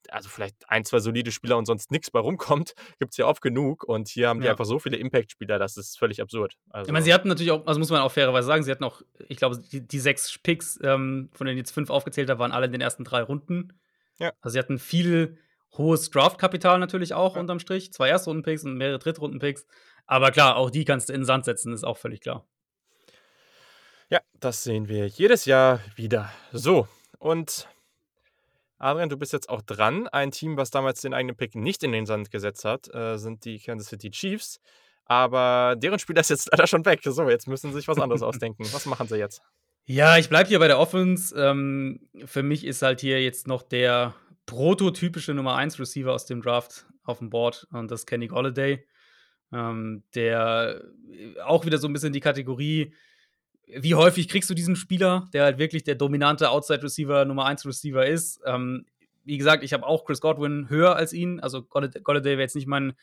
[0.08, 3.42] also vielleicht ein, zwei solide Spieler und sonst nichts bei rumkommt, gibt es ja oft
[3.42, 3.84] genug.
[3.84, 4.52] Und hier haben die ja.
[4.52, 6.56] einfach so viele Impact-Spieler, das ist völlig absurd.
[6.70, 8.84] Also ich meine, sie hatten natürlich auch, also muss man auch fairerweise sagen, sie hatten
[8.84, 12.52] auch, ich glaube, die, die sechs Picks, ähm, von denen jetzt fünf aufgezählt haben, waren
[12.52, 13.72] alle in den ersten drei Runden.
[14.18, 14.32] Ja.
[14.40, 15.38] Also sie hatten viel
[15.76, 17.40] hohes Draftkapital natürlich auch ja.
[17.40, 17.92] unterm Strich.
[17.92, 19.66] Zwei Erstrunden-Picks und mehrere Drittrunden-Picks.
[20.06, 22.44] Aber klar, auch die kannst du in den Sand setzen, ist auch völlig klar.
[24.08, 26.32] Ja, das sehen wir jedes Jahr wieder.
[26.52, 27.68] So, und
[28.78, 30.08] Adrian, du bist jetzt auch dran.
[30.08, 33.44] Ein Team, was damals den eigenen Pick nicht in den Sand gesetzt hat, äh, sind
[33.44, 34.58] die Kansas City Chiefs.
[35.04, 37.00] Aber deren Spieler ist jetzt leider schon weg.
[37.04, 38.64] So, jetzt müssen sie sich was anderes ausdenken.
[38.72, 39.42] Was machen sie jetzt?
[39.84, 41.34] Ja, ich bleibe hier bei der Offense.
[41.36, 44.14] Ähm, für mich ist halt hier jetzt noch der
[44.46, 48.86] prototypische Nummer 1 Receiver aus dem Draft auf dem Board und das ist Kenny Golladay,
[49.52, 52.94] ähm, der äh, auch wieder so ein bisschen die Kategorie,
[53.66, 57.66] wie häufig kriegst du diesen Spieler, der halt wirklich der dominante Outside Receiver, Nummer 1
[57.66, 58.40] Receiver ist.
[58.44, 58.86] Ähm,
[59.24, 62.66] wie gesagt, ich habe auch Chris Godwin höher als ihn, also Golladay wäre jetzt nicht
[62.66, 62.94] mein,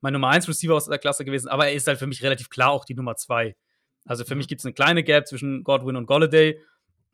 [0.00, 2.48] mein Nummer 1 Receiver aus der Klasse gewesen, aber er ist halt für mich relativ
[2.48, 3.56] klar auch die Nummer 2.
[4.06, 4.48] Also für mich mhm.
[4.48, 6.60] gibt es eine kleine Gap zwischen Godwin und Golladay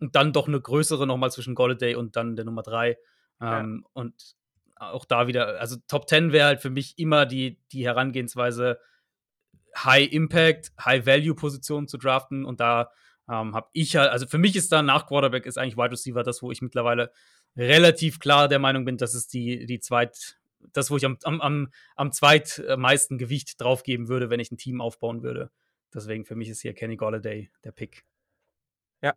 [0.00, 2.96] und dann doch eine größere nochmal zwischen Golladay und dann der Nummer 3.
[3.40, 3.90] Ähm, ja.
[3.92, 4.36] Und
[4.76, 8.78] auch da wieder, also Top 10 wäre halt für mich immer die, die Herangehensweise,
[9.76, 12.44] High Impact, High Value Positionen zu draften.
[12.44, 12.90] Und da
[13.28, 16.22] ähm, habe ich halt, also für mich ist da nach Quarterback ist eigentlich Wide Receiver
[16.22, 17.12] das, wo ich mittlerweile
[17.56, 20.38] relativ klar der Meinung bin, dass es die, die zweit,
[20.72, 24.80] das, wo ich am, am, am, am zweitmeisten Gewicht draufgeben würde, wenn ich ein Team
[24.80, 25.50] aufbauen würde.
[25.92, 28.04] Deswegen für mich ist hier Kenny Golladay der Pick.
[29.02, 29.14] Ja,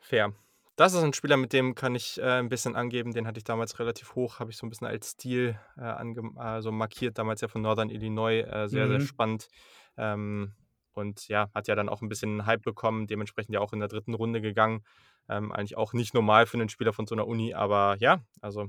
[0.00, 0.32] fair.
[0.76, 3.12] Das ist ein Spieler, mit dem kann ich äh, ein bisschen angeben.
[3.12, 6.70] Den hatte ich damals relativ hoch, habe ich so ein bisschen als Stil äh, also
[6.70, 8.42] markiert, damals ja von Northern Illinois.
[8.42, 8.90] Äh, sehr, mhm.
[8.90, 9.48] sehr spannend.
[9.96, 10.52] Ähm,
[10.92, 13.88] und ja, hat ja dann auch ein bisschen Hype bekommen, dementsprechend ja auch in der
[13.88, 14.84] dritten Runde gegangen.
[15.30, 18.66] Ähm, eigentlich auch nicht normal für einen Spieler von so einer Uni, aber ja, also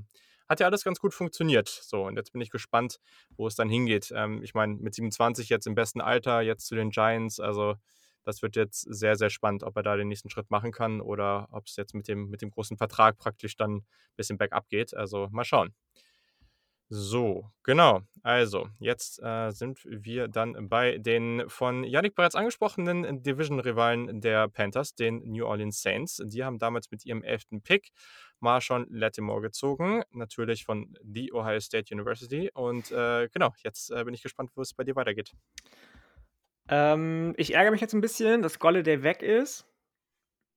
[0.48, 1.68] hat ja alles ganz gut funktioniert.
[1.68, 3.00] So, und jetzt bin ich gespannt,
[3.36, 4.12] wo es dann hingeht.
[4.14, 7.76] Ähm, ich meine, mit 27 jetzt im besten Alter, jetzt zu den Giants, also
[8.28, 11.48] Das wird jetzt sehr, sehr spannend, ob er da den nächsten Schritt machen kann oder
[11.50, 14.92] ob es jetzt mit dem, mit dem großen Vertrag praktisch dann ein bisschen bergab geht.
[14.92, 15.74] Also mal schauen.
[16.90, 18.02] So, genau.
[18.22, 24.94] Also, jetzt äh, sind wir dann bei den von Yannick bereits angesprochenen Division-Rivalen der Panthers,
[24.94, 26.22] den New Orleans Saints.
[26.22, 27.92] Die haben damals mit ihrem elften Pick
[28.40, 32.50] Marshawn Lattimore gezogen, natürlich von The Ohio State University.
[32.52, 35.32] Und äh, genau, jetzt äh, bin ich gespannt, wo es bei dir weitergeht.
[36.68, 39.66] Ähm, ich ärgere mich jetzt ein bisschen, dass Golladay weg ist,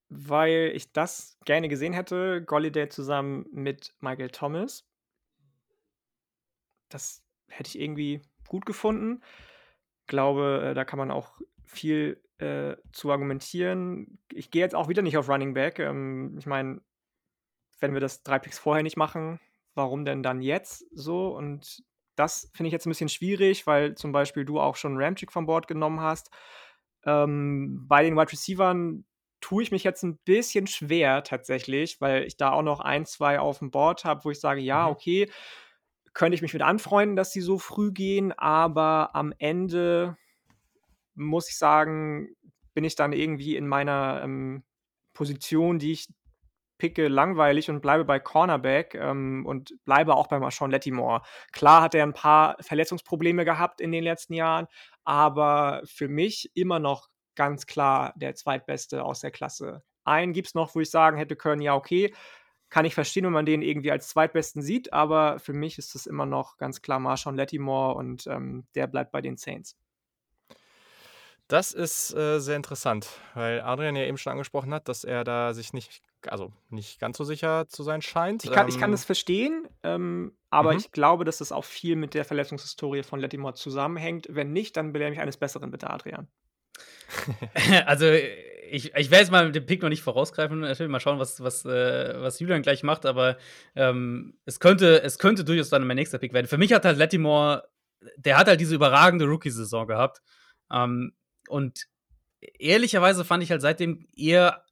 [0.09, 2.43] weil ich das gerne gesehen hätte.
[2.43, 4.85] Golladay zusammen mit Michael Thomas
[6.93, 9.21] das hätte ich irgendwie gut gefunden.
[10.07, 14.19] Glaube, äh, da kann man auch viel äh, zu argumentieren.
[14.31, 15.79] Ich gehe jetzt auch wieder nicht auf Running Back.
[15.79, 16.81] Ähm, ich meine,
[17.79, 19.39] wenn wir das drei Picks vorher nicht machen,
[19.73, 21.35] warum denn dann jetzt so?
[21.35, 21.83] Und
[22.21, 25.47] das finde ich jetzt ein bisschen schwierig, weil zum Beispiel du auch schon Ramchick von
[25.47, 26.29] Bord genommen hast.
[27.03, 29.05] Ähm, bei den Wide Receivern
[29.41, 33.39] tue ich mich jetzt ein bisschen schwer tatsächlich, weil ich da auch noch ein, zwei
[33.39, 34.91] auf dem Board habe, wo ich sage, ja, mhm.
[34.91, 35.31] okay,
[36.13, 40.15] könnte ich mich mit anfreunden, dass sie so früh gehen, aber am Ende
[41.15, 42.35] muss ich sagen,
[42.75, 44.63] bin ich dann irgendwie in meiner ähm,
[45.13, 46.07] Position, die ich
[46.81, 51.21] picke, langweilig und bleibe bei Cornerback ähm, und bleibe auch bei Marshawn Lettimore.
[51.51, 54.65] Klar hat er ein paar Verletzungsprobleme gehabt in den letzten Jahren,
[55.03, 59.83] aber für mich immer noch ganz klar der zweitbeste aus der Klasse.
[60.05, 62.15] Einen gibt es noch, wo ich sagen hätte können, ja, okay,
[62.71, 66.07] kann ich verstehen, wenn man den irgendwie als zweitbesten sieht, aber für mich ist es
[66.07, 69.77] immer noch ganz klar Marshawn Lattimore und ähm, der bleibt bei den Saints.
[71.47, 75.53] Das ist äh, sehr interessant, weil Adrian ja eben schon angesprochen hat, dass er da
[75.53, 78.43] sich nicht, also nicht ganz so sicher zu sein scheint.
[78.43, 80.79] Ich kann, ähm, ich kann ähm, das verstehen, ähm, aber mhm.
[80.79, 84.27] ich glaube, dass das auch viel mit der Verletzungshistorie von Lattimore zusammenhängt.
[84.29, 86.27] Wenn nicht, dann belehre mich eines Besseren bitte, Adrian.
[87.85, 88.05] also
[88.71, 91.65] ich, ich werde jetzt mal den Pick noch nicht vorausgreifen, natürlich mal schauen, was, was,
[91.65, 93.37] äh, was Julian gleich macht, aber
[93.75, 96.47] ähm, es, könnte, es könnte durchaus dann mein nächster Pick werden.
[96.47, 97.67] Für mich hat halt Lattimore,
[98.15, 100.21] der hat halt diese überragende Rookie-Saison gehabt.
[100.71, 101.13] Ähm,
[101.49, 101.87] und
[102.39, 104.63] ehrlicherweise fand ich halt seitdem eher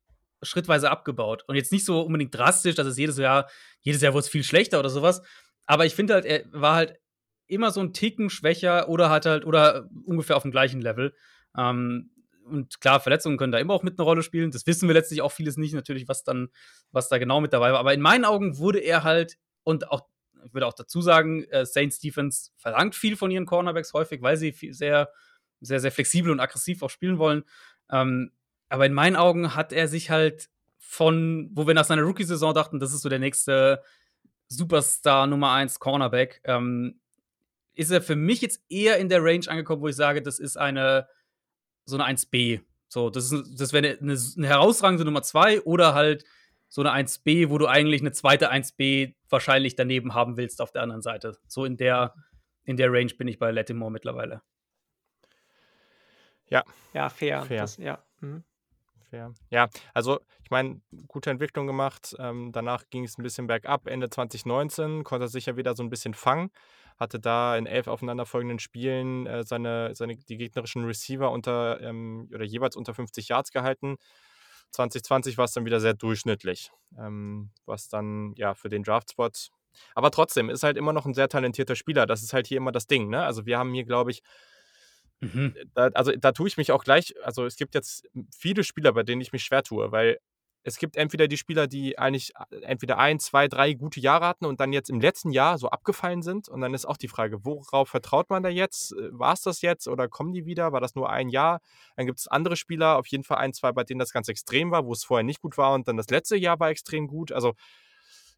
[0.41, 1.43] schrittweise abgebaut.
[1.47, 3.49] Und jetzt nicht so unbedingt drastisch, dass es jedes Jahr,
[3.81, 5.21] jedes Jahr wurde es viel schlechter oder sowas.
[5.65, 6.99] Aber ich finde halt, er war halt
[7.47, 11.13] immer so ein Ticken schwächer oder hat halt, oder ungefähr auf dem gleichen Level.
[11.57, 12.11] Ähm,
[12.45, 14.51] und klar, Verletzungen können da immer auch mit eine Rolle spielen.
[14.51, 16.49] Das wissen wir letztlich auch vieles nicht, natürlich, was dann,
[16.91, 17.79] was da genau mit dabei war.
[17.79, 20.07] Aber in meinen Augen wurde er halt, und auch,
[20.45, 24.37] ich würde auch dazu sagen, äh, Saints Defense verlangt viel von ihren Cornerbacks häufig, weil
[24.37, 25.09] sie sehr,
[25.59, 27.43] sehr, sehr flexibel und aggressiv auch spielen wollen.
[27.91, 28.31] Ähm,
[28.69, 32.79] aber in meinen Augen hat er sich halt von, wo wir nach seiner Rookie-Saison dachten,
[32.79, 33.83] das ist so der nächste
[34.47, 36.99] Superstar Nummer 1 Cornerback, ähm,
[37.73, 40.57] ist er für mich jetzt eher in der Range angekommen, wo ich sage, das ist
[40.57, 41.07] eine
[41.85, 42.61] so eine 1b.
[42.87, 46.23] So, das, das wäre eine, eine herausragende Nummer 2 oder halt
[46.69, 50.83] so eine 1b, wo du eigentlich eine zweite 1b wahrscheinlich daneben haben willst auf der
[50.83, 51.37] anderen Seite.
[51.47, 52.13] So in der,
[52.63, 54.41] in der Range bin ich bei Lattimore mittlerweile.
[56.47, 56.63] Ja.
[56.93, 57.43] Ja, fair.
[57.43, 57.61] fair.
[57.61, 58.03] Das, ja.
[58.21, 58.43] Mhm.
[59.09, 59.33] Fair.
[59.49, 62.15] Ja, also ich meine, gute Entwicklung gemacht.
[62.19, 63.87] Ähm, danach ging es ein bisschen bergab.
[63.87, 66.51] Ende 2019 konnte er sich ja wieder so ein bisschen fangen
[66.99, 72.43] hatte da in elf aufeinanderfolgenden Spielen äh, seine, seine, die gegnerischen Receiver unter ähm, oder
[72.43, 73.95] jeweils unter 50 Yards gehalten.
[74.71, 79.49] 2020 war es dann wieder sehr durchschnittlich, ähm, was dann ja für den Draftspot.
[79.95, 82.05] Aber trotzdem ist halt immer noch ein sehr talentierter Spieler.
[82.05, 83.09] Das ist halt hier immer das Ding.
[83.09, 83.23] Ne?
[83.23, 84.21] Also wir haben hier, glaube ich,
[85.21, 85.55] Mhm.
[85.73, 89.03] Da, also da tue ich mich auch gleich, also es gibt jetzt viele Spieler, bei
[89.03, 90.19] denen ich mich schwer tue, weil
[90.63, 94.45] es gibt entweder die Spieler, die eigentlich äh, entweder ein, zwei, drei gute Jahre hatten
[94.45, 96.49] und dann jetzt im letzten Jahr so abgefallen sind.
[96.49, 98.93] Und dann ist auch die Frage, worauf vertraut man da jetzt?
[98.93, 100.71] Äh, War es das jetzt oder kommen die wieder?
[100.71, 101.61] War das nur ein Jahr?
[101.95, 104.71] Dann gibt es andere Spieler, auf jeden Fall ein, zwei, bei denen das ganz extrem
[104.71, 107.31] war, wo es vorher nicht gut war und dann das letzte Jahr war extrem gut.
[107.31, 107.53] Also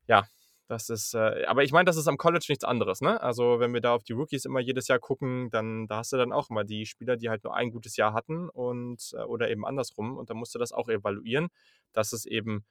[0.07, 0.25] ja,
[0.71, 3.21] das ist, äh, aber ich meine, das ist am College nichts anderes, ne?
[3.21, 6.17] Also, wenn wir da auf die Rookies immer jedes Jahr gucken, dann da hast du
[6.17, 9.49] dann auch immer die Spieler, die halt nur ein gutes Jahr hatten und äh, oder
[9.49, 11.49] eben andersrum und dann musst du das auch evaluieren.
[11.91, 12.63] Das ist eben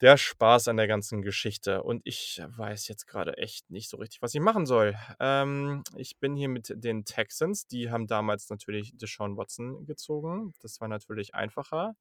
[0.00, 1.82] der Spaß an der ganzen Geschichte.
[1.82, 4.96] Und ich weiß jetzt gerade echt nicht so richtig, was ich machen soll.
[5.18, 7.66] Ähm, ich bin hier mit den Texans.
[7.66, 10.54] Die haben damals natürlich Deshaun Watson gezogen.
[10.62, 11.96] Das war natürlich einfacher.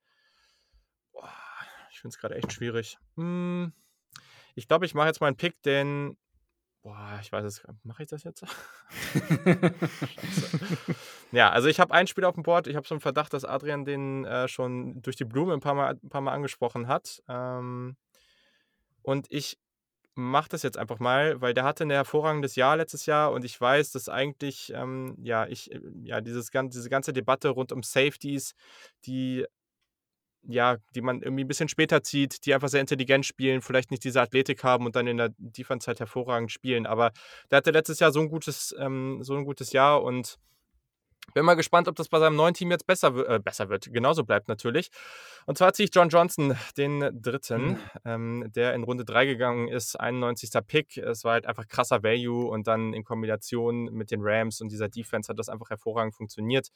[1.12, 1.30] Boah,
[1.92, 2.98] ich finde es gerade echt schwierig.
[3.18, 3.74] Hm.
[4.56, 6.18] Ich glaube, ich mache jetzt mal einen Pick, den.
[6.82, 7.62] Boah, ich weiß es.
[7.84, 8.44] Mache ich das jetzt?
[11.32, 12.68] ja, also ich habe ein Spiel auf dem Board.
[12.68, 15.74] Ich habe so einen Verdacht, dass Adrian den äh, schon durch die Blume ein paar
[15.74, 17.22] Mal, ein paar Mal angesprochen hat.
[17.28, 17.98] Ähm,
[19.02, 19.58] und ich
[20.20, 23.60] mache das jetzt einfach mal, weil der hatte ein hervorragendes Jahr letztes Jahr und ich
[23.60, 28.54] weiß, dass eigentlich, ähm, ja, ich, äh, ja, dieses, diese ganze Debatte rund um Safeties,
[29.06, 29.46] die
[30.44, 34.04] ja, die man irgendwie ein bisschen später zieht, die einfach sehr intelligent spielen, vielleicht nicht
[34.04, 36.86] diese Athletik haben und dann in der Defense halt hervorragend spielen.
[36.86, 37.12] Aber
[37.52, 40.38] der hatte letztes Jahr so ein gutes, ähm, so ein gutes Jahr und
[41.34, 43.92] bin mal gespannt, ob das bei seinem neuen Team jetzt besser, äh, besser wird.
[43.92, 44.90] Genauso bleibt natürlich.
[45.46, 47.80] Und zwar ziehe ich John Johnson, den dritten, mhm.
[48.06, 50.50] ähm, der in Runde 3 gegangen ist, 91.
[50.68, 50.98] Pick.
[50.98, 54.90] Es war halt einfach krasser Value und dann in Kombination mit den Rams und dieser
[54.90, 56.70] Defense hat das einfach hervorragend funktioniert.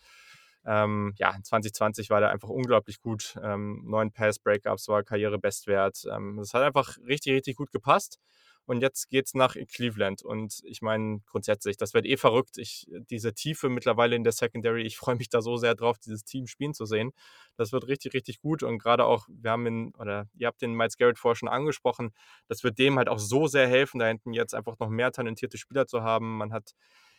[0.66, 3.38] Ähm, ja, 2020 war der einfach unglaublich gut.
[3.44, 6.06] Ähm, neun Pass-Breakups war Karrierebestwert.
[6.12, 8.20] Ähm, das hat einfach richtig, richtig gut gepasst.
[8.66, 10.22] Und jetzt geht es nach Cleveland.
[10.24, 12.58] Und ich meine, grundsätzlich, das wird eh verrückt.
[12.58, 16.24] Ich, diese Tiefe mittlerweile in der Secondary, ich freue mich da so sehr drauf, dieses
[16.24, 17.12] Team spielen zu sehen.
[17.58, 18.64] Das wird richtig, richtig gut.
[18.64, 22.12] Und gerade auch, wir haben ihn, oder ihr habt den Miles Garrett vorher schon angesprochen,
[22.48, 25.58] das wird dem halt auch so sehr helfen, da hinten jetzt einfach noch mehr talentierte
[25.58, 26.38] Spieler zu haben.
[26.38, 26.74] Man hat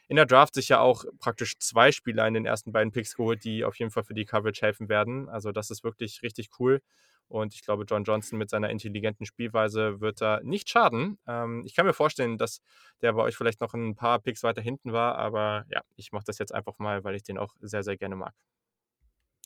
[0.09, 3.45] in der Draft sich ja auch praktisch zwei Spieler in den ersten beiden Picks geholt,
[3.45, 5.29] die auf jeden Fall für die Coverage helfen werden.
[5.29, 6.81] Also das ist wirklich richtig cool.
[7.29, 11.19] Und ich glaube, John Johnson mit seiner intelligenten Spielweise wird da nicht schaden.
[11.27, 12.61] Ähm, ich kann mir vorstellen, dass
[13.01, 16.25] der bei euch vielleicht noch ein paar Picks weiter hinten war, aber ja, ich mache
[16.27, 18.35] das jetzt einfach mal, weil ich den auch sehr, sehr gerne mag.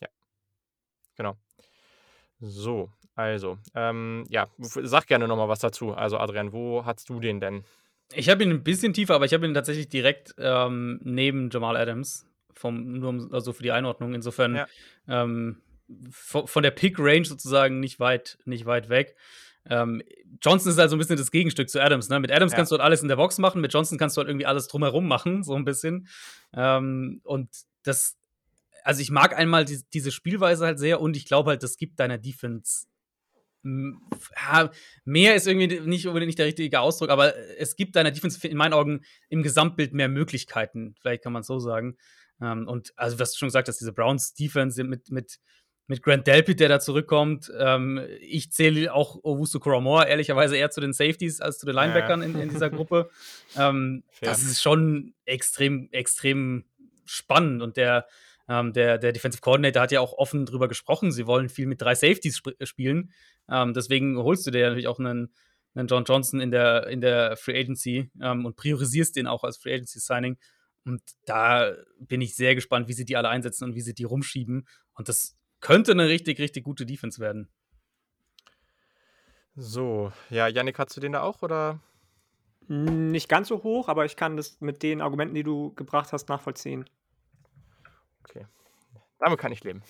[0.00, 0.08] Ja,
[1.16, 1.36] genau.
[2.40, 5.92] So, also, ähm, ja, sag gerne nochmal was dazu.
[5.92, 7.64] Also, Adrian, wo hast du den denn?
[8.14, 11.76] Ich habe ihn ein bisschen tiefer, aber ich habe ihn tatsächlich direkt ähm, neben Jamal
[11.76, 12.26] Adams.
[12.54, 14.14] Vom, nur um, also für die Einordnung.
[14.14, 14.66] Insofern ja.
[15.06, 15.60] ähm,
[16.22, 19.16] von der Pick-Range sozusagen nicht weit, nicht weit weg.
[19.70, 20.02] Ähm,
[20.40, 22.08] Johnson ist halt so ein bisschen das Gegenstück zu Adams.
[22.08, 22.20] Ne?
[22.20, 22.56] Mit Adams ja.
[22.56, 24.68] kannst du halt alles in der Box machen, mit Johnson kannst du halt irgendwie alles
[24.68, 26.08] drumherum machen, so ein bisschen.
[26.54, 27.50] Ähm, und
[27.82, 28.16] das,
[28.82, 32.00] also ich mag einmal die, diese Spielweise halt sehr und ich glaube halt, das gibt
[32.00, 32.86] deiner Defense
[34.36, 34.70] ja,
[35.04, 38.56] mehr ist irgendwie nicht unbedingt nicht der richtige Ausdruck, aber es gibt deiner Defense in
[38.56, 41.96] meinen Augen im Gesamtbild mehr Möglichkeiten, vielleicht kann man es so sagen.
[42.40, 45.38] Ähm, und also, was du schon gesagt hast, diese Browns Defense mit, mit,
[45.86, 47.50] mit Grant Delpit, der da zurückkommt.
[47.58, 52.20] Ähm, ich zähle auch Owusu Koromor ehrlicherweise eher zu den Safeties als zu den Linebackern
[52.20, 52.26] ja.
[52.26, 53.10] in, in, dieser Gruppe.
[53.58, 56.64] ähm, das ist schon extrem, extrem
[57.04, 58.06] spannend und der
[58.48, 61.80] ähm, der, der Defensive Coordinator hat ja auch offen drüber gesprochen, sie wollen viel mit
[61.80, 63.12] drei Safeties sp spielen.
[63.48, 65.32] Ähm, deswegen holst du dir natürlich auch einen,
[65.74, 69.58] einen John Johnson in der, in der Free Agency ähm, und priorisierst den auch als
[69.58, 70.38] Free Agency Signing.
[70.84, 74.04] Und da bin ich sehr gespannt, wie sie die alle einsetzen und wie sie die
[74.04, 74.66] rumschieben.
[74.94, 77.48] Und das könnte eine richtig, richtig gute Defense werden.
[79.54, 81.80] So, ja, Yannick, hast du den da auch oder?
[82.68, 86.28] Nicht ganz so hoch, aber ich kann das mit den Argumenten, die du gebracht hast,
[86.28, 86.88] nachvollziehen.
[88.24, 88.46] Okay.
[89.18, 89.82] Damit kann ich leben.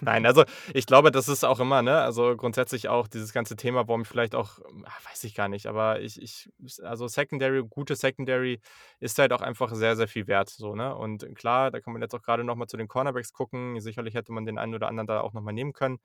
[0.00, 3.86] Nein, also ich glaube, das ist auch immer, ne, also grundsätzlich auch dieses ganze Thema,
[3.88, 6.50] warum ich vielleicht auch, ach, weiß ich gar nicht, aber ich, ich,
[6.82, 8.60] also Secondary, gute Secondary
[9.00, 12.02] ist halt auch einfach sehr, sehr viel wert, so, ne, und klar, da kann man
[12.02, 15.06] jetzt auch gerade nochmal zu den Cornerbacks gucken, sicherlich hätte man den einen oder anderen
[15.06, 15.98] da auch nochmal nehmen können,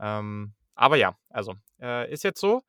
[0.00, 2.62] ähm, aber ja, also äh, ist jetzt so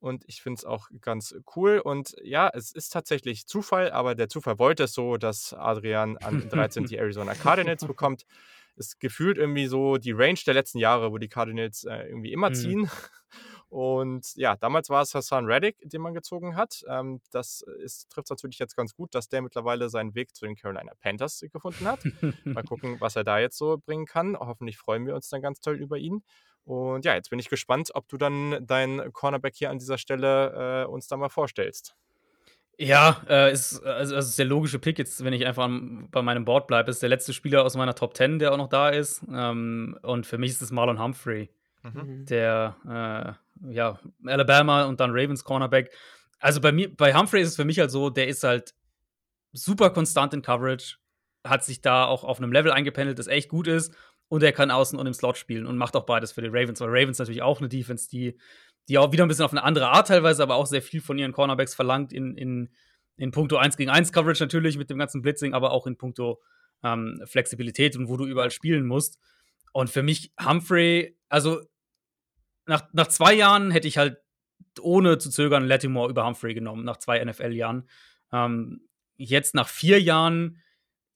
[0.00, 1.78] und ich finde es auch ganz cool.
[1.78, 6.48] Und ja, es ist tatsächlich Zufall, aber der Zufall wollte es so, dass Adrian an
[6.48, 8.24] 13 die Arizona Cardinals bekommt.
[8.76, 12.48] Ist gefühlt irgendwie so die Range der letzten Jahre, wo die Cardinals äh, irgendwie immer
[12.48, 12.54] mhm.
[12.54, 12.90] ziehen.
[13.68, 16.82] Und ja, damals war es Hassan Reddick, den man gezogen hat.
[16.88, 17.64] Ähm, das
[18.08, 21.86] trifft natürlich jetzt ganz gut, dass der mittlerweile seinen Weg zu den Carolina Panthers gefunden
[21.86, 22.00] hat.
[22.44, 24.36] Mal gucken, was er da jetzt so bringen kann.
[24.36, 26.24] Hoffentlich freuen wir uns dann ganz toll über ihn.
[26.64, 30.84] Und ja, jetzt bin ich gespannt, ob du dann deinen Cornerback hier an dieser Stelle
[30.84, 31.96] äh, uns da mal vorstellst.
[32.78, 35.68] Ja, äh, ist, also, also ist der logische Pick jetzt, wenn ich einfach
[36.10, 38.68] bei meinem Board bleibe, ist der letzte Spieler aus meiner Top 10, der auch noch
[38.70, 39.22] da ist.
[39.30, 41.50] Ähm, und für mich ist es Marlon Humphrey,
[41.82, 42.24] mhm.
[42.24, 45.90] der äh, ja, Alabama und dann Ravens Cornerback.
[46.38, 48.74] Also bei mir, bei Humphrey ist es für mich halt so, der ist halt
[49.52, 50.96] super konstant in Coverage,
[51.44, 53.94] hat sich da auch auf einem Level eingependelt, das echt gut ist
[54.30, 56.80] und er kann außen und im Slot spielen und macht auch beides für die Ravens,
[56.80, 58.38] weil Ravens natürlich auch eine Defense, die,
[58.88, 61.18] die auch wieder ein bisschen auf eine andere Art teilweise, aber auch sehr viel von
[61.18, 62.70] ihren Cornerbacks verlangt in, in,
[63.16, 66.40] in puncto 1 gegen 1 Coverage natürlich mit dem ganzen Blitzing, aber auch in puncto
[66.84, 69.18] ähm, Flexibilität und wo du überall spielen musst.
[69.72, 71.62] Und für mich Humphrey, also
[72.66, 74.18] nach, nach zwei Jahren hätte ich halt
[74.80, 77.88] ohne zu zögern Latimore über Humphrey genommen, nach zwei NFL-Jahren.
[78.32, 80.62] Ähm, jetzt nach vier Jahren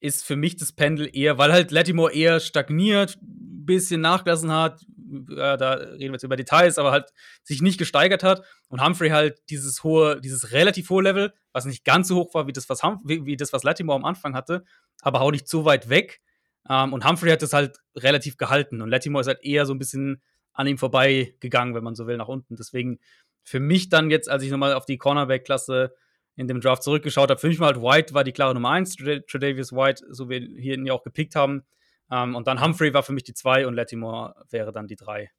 [0.04, 4.84] ist für mich das Pendel eher, weil halt Latimore eher stagniert, ein bisschen nachgelassen hat.
[5.30, 7.10] Ja, da reden wir jetzt über Details, aber halt
[7.42, 8.44] sich nicht gesteigert hat.
[8.68, 12.46] Und Humphrey halt dieses hohe, dieses relativ hohe Level, was nicht ganz so hoch war
[12.46, 14.64] wie das, was, hum wie, wie, das, was Latimore am Anfang hatte,
[15.00, 16.20] aber auch nicht so weit weg.
[16.68, 18.82] Ähm, und Humphrey hat das halt relativ gehalten.
[18.82, 22.06] Und Latimore ist halt eher so ein bisschen an ihm vorbei gegangen, wenn man so
[22.06, 22.56] will, nach unten.
[22.56, 22.98] Deswegen
[23.42, 25.94] für mich dann jetzt, als ich nochmal auf die Cornerback-Klasse
[26.36, 28.96] in dem Draft zurückgeschaut habe, für mich war halt White war die klare Nummer 1,
[28.96, 31.64] Tredavious White, so wie wir hier ihn ja auch gepickt haben.
[32.10, 35.30] Ähm, und dann Humphrey war für mich die 2 und Latimore wäre dann die 3.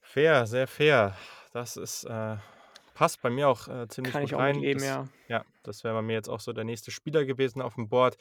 [0.00, 1.16] Fair, sehr fair.
[1.52, 2.36] Das ist, äh,
[2.94, 4.56] passt bei mir auch äh, ziemlich Kann gut ich auch rein.
[4.56, 5.08] mitleben, Das, ja.
[5.28, 8.16] ja, das wäre bei mir jetzt auch so der nächste Spieler gewesen auf dem Board.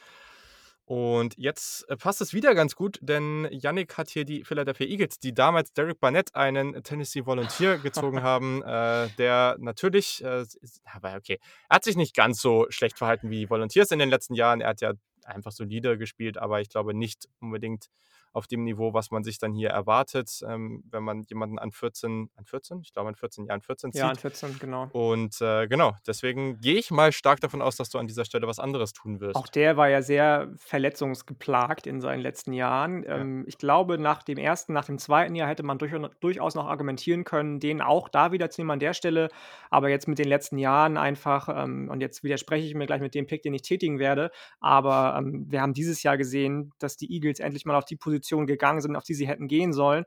[0.85, 5.17] Und jetzt äh, passt es wieder ganz gut, denn Yannick hat hier die Philadelphia Eagles,
[5.17, 10.45] die damals Derek Barnett, einen Tennessee Volunteer, gezogen haben, äh, der natürlich, äh,
[10.83, 14.09] aber okay, er hat sich nicht ganz so schlecht verhalten wie die Volunteers in den
[14.09, 14.59] letzten Jahren.
[14.59, 17.87] Er hat ja einfach solide gespielt, aber ich glaube nicht unbedingt
[18.33, 22.29] auf dem Niveau, was man sich dann hier erwartet, ähm, wenn man jemanden an 14,
[22.35, 23.99] an 14, ich glaube an 14 Jahren 14 zieht.
[23.99, 24.89] Ja, an 14, genau.
[24.91, 28.47] Und äh, genau, deswegen gehe ich mal stark davon aus, dass du an dieser Stelle
[28.47, 29.35] was anderes tun wirst.
[29.35, 33.03] Auch der war ja sehr verletzungsgeplagt in seinen letzten Jahren.
[33.03, 33.17] Ja.
[33.17, 36.65] Ähm, ich glaube, nach dem ersten, nach dem zweiten Jahr hätte man durch, durchaus noch
[36.65, 39.29] argumentieren können, den auch da wieder zu nehmen an der Stelle.
[39.69, 43.13] Aber jetzt mit den letzten Jahren einfach, ähm, und jetzt widerspreche ich mir gleich mit
[43.13, 47.13] dem Pick, den ich tätigen werde, aber ähm, wir haben dieses Jahr gesehen, dass die
[47.13, 50.05] Eagles endlich mal auf die Position gegangen sind, auf die sie hätten gehen sollen.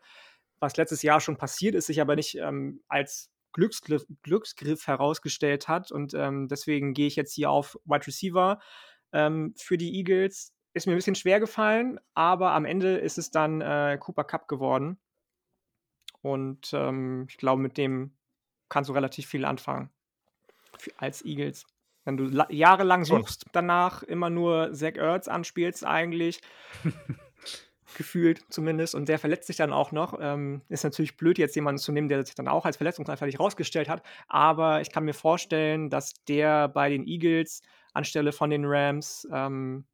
[0.59, 5.93] Was letztes Jahr schon passiert ist, sich aber nicht ähm, als Glücksgriff, Glücksgriff herausgestellt hat.
[5.93, 8.59] Und ähm, deswegen gehe ich jetzt hier auf Wide Receiver
[9.13, 10.53] ähm, für die Eagles.
[10.75, 14.47] Ist mir ein bisschen schwer gefallen, aber am Ende ist es dann äh, Cooper Cup
[14.49, 14.99] geworden.
[16.23, 18.17] Und ähm, ich glaube, mit dem
[18.69, 19.91] kannst du relativ viel anfangen
[20.79, 21.67] für, als Eagles.
[22.05, 26.41] Wenn du la- jahrelang suchst, danach immer nur Zach Ertz anspielst, eigentlich
[27.95, 30.19] gefühlt zumindest, und der verletzt sich dann auch noch.
[30.21, 33.89] Ähm, ist natürlich blöd, jetzt jemanden zu nehmen, der sich dann auch als verletzungsanfällig rausgestellt
[33.89, 34.03] hat.
[34.29, 37.63] Aber ich kann mir vorstellen, dass der bei den Eagles
[37.93, 39.87] anstelle von den Rams ähm,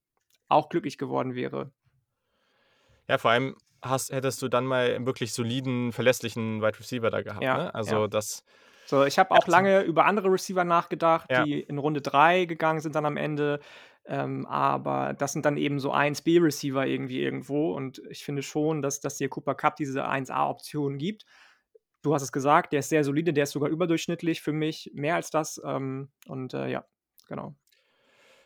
[0.49, 1.71] auch glücklich geworden wäre.
[3.09, 7.23] Ja, vor allem hast, hättest du dann mal einen wirklich soliden, verlässlichen Wide Receiver da
[7.23, 7.43] gehabt.
[7.43, 7.75] Ja, ne?
[7.75, 8.09] Also ja.
[8.09, 8.45] das,
[8.87, 11.45] So, ich habe auch lange über andere Receiver nachgedacht, Ja.
[11.45, 13.61] die in Runde 3 gegangen sind dann am Ende.
[14.07, 17.75] Ähm, aber das sind dann eben so 1B-Receiver irgendwie irgendwo.
[17.75, 21.25] Und ich finde schon, dass, dass dir Cooper Cup diese 1A-Option gibt.
[22.03, 25.15] Du hast es gesagt, der ist sehr solide, der ist sogar überdurchschnittlich für mich, mehr
[25.15, 25.61] als das.
[25.65, 26.85] Ähm, und äh, ja,
[27.29, 27.55] genau.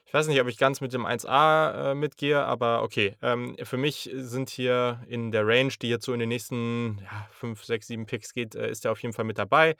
[0.07, 3.17] Ich weiß nicht, ob ich ganz mit dem 1A äh, mitgehe, aber okay.
[3.23, 7.29] Ähm, für mich sind hier in der Range, die jetzt so in den nächsten ja,
[7.33, 9.75] 5, 6, 7 Picks geht, äh, ist er auf jeden Fall mit dabei.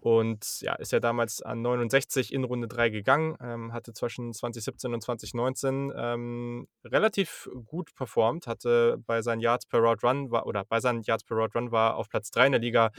[0.00, 4.94] Und ja, ist ja damals an 69 in Runde 3 gegangen, ähm, hatte zwischen 2017
[4.94, 10.64] und 2019 ähm, relativ gut performt, hatte bei seinen Yards per Route Run war, oder
[10.64, 12.90] bei seinen Yards per Route Run war auf Platz 3 in der Liga.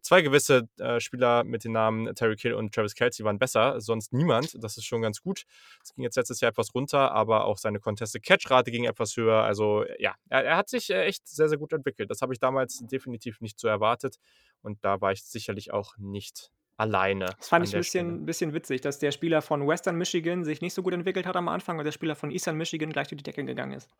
[0.00, 4.12] Zwei gewisse äh, Spieler mit den Namen Terry Kill und Travis Kelsey waren besser, sonst
[4.12, 4.62] niemand.
[4.62, 5.44] Das ist schon ganz gut.
[5.82, 9.42] Es ging jetzt letztes Jahr etwas runter, aber auch seine Contested Catch-Rate ging etwas höher.
[9.42, 12.10] Also ja, er, er hat sich äh, echt sehr, sehr gut entwickelt.
[12.10, 14.16] Das habe ich damals definitiv nicht so erwartet.
[14.62, 17.34] Und da war ich sicherlich auch nicht alleine.
[17.36, 20.60] Das fand an ich ein bisschen, bisschen witzig, dass der Spieler von Western Michigan sich
[20.60, 23.18] nicht so gut entwickelt hat am Anfang und der Spieler von Eastern Michigan gleich durch
[23.18, 23.90] die Decke gegangen ist.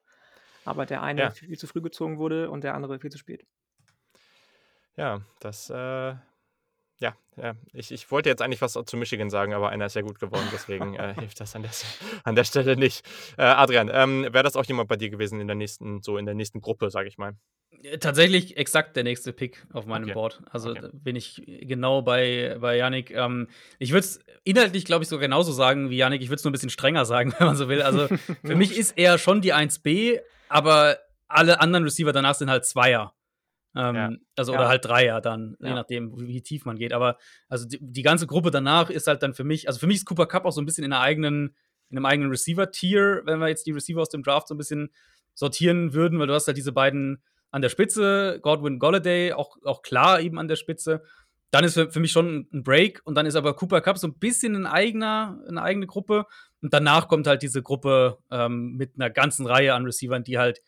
[0.64, 1.30] Aber der eine Ja.
[1.30, 3.44] viel zu früh gezogen wurde und der andere viel zu spät.
[4.99, 5.74] Ja, das, äh,
[7.01, 7.55] ja, ja.
[7.72, 10.49] Ich, ich wollte jetzt eigentlich was zu Michigan sagen, aber einer ist ja gut geworden,
[10.53, 11.70] deswegen äh, hilft das an der,
[12.24, 13.07] an der Stelle nicht.
[13.36, 16.26] Äh, Adrian, ähm, wäre das auch jemand bei dir gewesen in der nächsten, so in
[16.26, 17.36] der nächsten Gruppe, sage ich mal?
[17.82, 20.14] Äh, Tatsächlich exakt der nächste Pick auf meinem Okay.
[20.14, 20.42] Board.
[20.51, 20.88] Also Okay.
[20.92, 23.12] bin ich genau bei, bei Yannick.
[23.12, 23.46] Ähm,
[23.78, 26.22] ich würde es inhaltlich, glaube ich, so genauso sagen wie Yannick.
[26.22, 27.82] Ich würde es nur ein bisschen strenger sagen, wenn man so will.
[27.82, 30.18] Also für mich ist er schon die 1B,
[30.49, 33.14] aber alle anderen Receiver danach sind halt Zweier.
[33.77, 34.11] Ähm, Ja.
[34.37, 34.59] Also Ja.
[34.61, 35.75] oder halt Dreier dann, je Ja.
[35.75, 36.93] nachdem, wie, wie tief man geht.
[36.93, 39.99] Aber also die, die ganze Gruppe danach ist halt dann für mich, also für mich
[39.99, 41.55] ist Cooper Cup auch so ein bisschen in einer eigenen,
[41.91, 44.91] in einem eigenen Receiver-Tier, wenn wir jetzt die Receiver aus dem Draft so ein bisschen
[45.35, 49.83] sortieren würden, weil du hast halt diese beiden an der Spitze, Godwin Golladay, auch, auch
[49.83, 51.03] klar eben an der Spitze.
[51.51, 54.07] Dann ist für, für mich schon ein Break und dann ist aber Cooper Cup so
[54.07, 56.27] ein bisschen ein eigener, eine eigene Gruppe.
[56.61, 60.61] Und danach kommt halt diese Gruppe ähm, mit einer ganzen Reihe an Receivern, die halt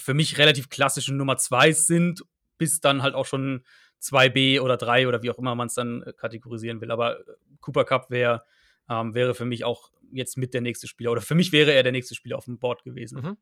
[0.00, 2.22] für mich relativ klassische Nummer 2 sind,
[2.58, 3.64] bis dann halt auch schon
[4.02, 6.90] 2B oder 3 oder wie auch immer man es dann äh, kategorisieren will.
[6.90, 7.24] Aber äh,
[7.60, 8.44] Cooper Cup wär,
[8.88, 11.82] ähm, wäre für mich auch jetzt mit der nächste Spieler oder für mich wäre er
[11.82, 13.20] der nächste Spieler auf dem Board gewesen.
[13.20, 13.36] Mhm.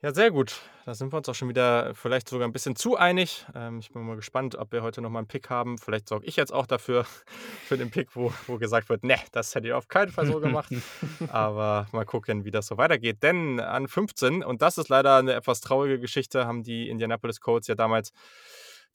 [0.00, 0.60] Ja, sehr gut.
[0.86, 3.44] Da sind wir uns auch schon wieder vielleicht sogar ein bisschen zu einig.
[3.52, 5.76] Ähm, ich bin mal gespannt, ob wir heute nochmal einen Pick haben.
[5.76, 7.04] Vielleicht sorge ich jetzt auch dafür,
[7.66, 10.38] für den Pick, wo, wo gesagt wird, ne, das hätte ich auf keinen Fall so
[10.38, 10.72] gemacht.
[11.32, 13.24] Aber mal gucken, wie das so weitergeht.
[13.24, 17.66] Denn an 15, und das ist leider eine etwas traurige Geschichte, haben die Indianapolis Colts
[17.66, 18.12] ja damals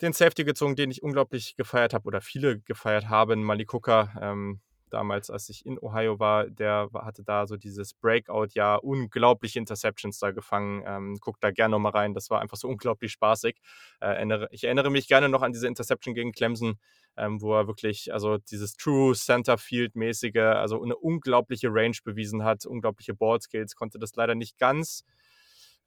[0.02, 4.14] den Safety gezogen, den ich unglaublich gefeiert habe oder viele gefeiert haben, Malik Hooker.
[4.22, 4.62] Ähm,
[4.94, 10.32] damals, als ich in Ohio war, der hatte da so dieses Breakout-Jahr, unglaubliche Interceptions da
[10.32, 10.84] gefangen.
[10.86, 13.58] Ähm, guck da gerne nochmal rein, das war einfach so unglaublich spaßig.
[14.00, 16.78] Äh, erinnere, ich erinnere mich gerne noch an diese Interception gegen Clemson,
[17.18, 22.66] ähm, wo er wirklich, also dieses True Center Field-mäßige, also eine unglaubliche Range bewiesen hat,
[22.66, 25.04] unglaubliche Ball Skills, konnte das leider nicht ganz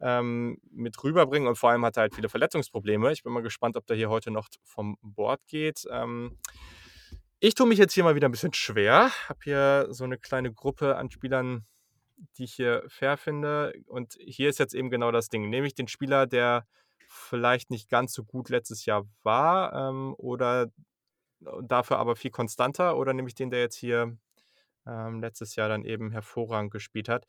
[0.01, 3.13] ähm, mit rüberbringen und vor allem hat er halt viele Verletzungsprobleme.
[3.13, 5.87] Ich bin mal gespannt, ob der hier heute noch vom Board geht.
[7.47, 9.13] Ich tue mich jetzt hier mal wieder ein bisschen schwer.
[9.29, 11.65] Habe hier so eine kleine Gruppe an Spielern,
[12.37, 13.73] die ich hier fair finde.
[13.87, 15.49] Und hier ist jetzt eben genau das Ding.
[15.49, 16.67] Nehme ich den Spieler, der
[17.07, 20.73] vielleicht nicht ganz so gut letztes Jahr war ähm, oder
[21.63, 24.19] dafür aber viel konstanter oder nehme ich den, der jetzt hier
[24.85, 27.27] ähm, letztes Jahr dann eben hervorragend gespielt hat.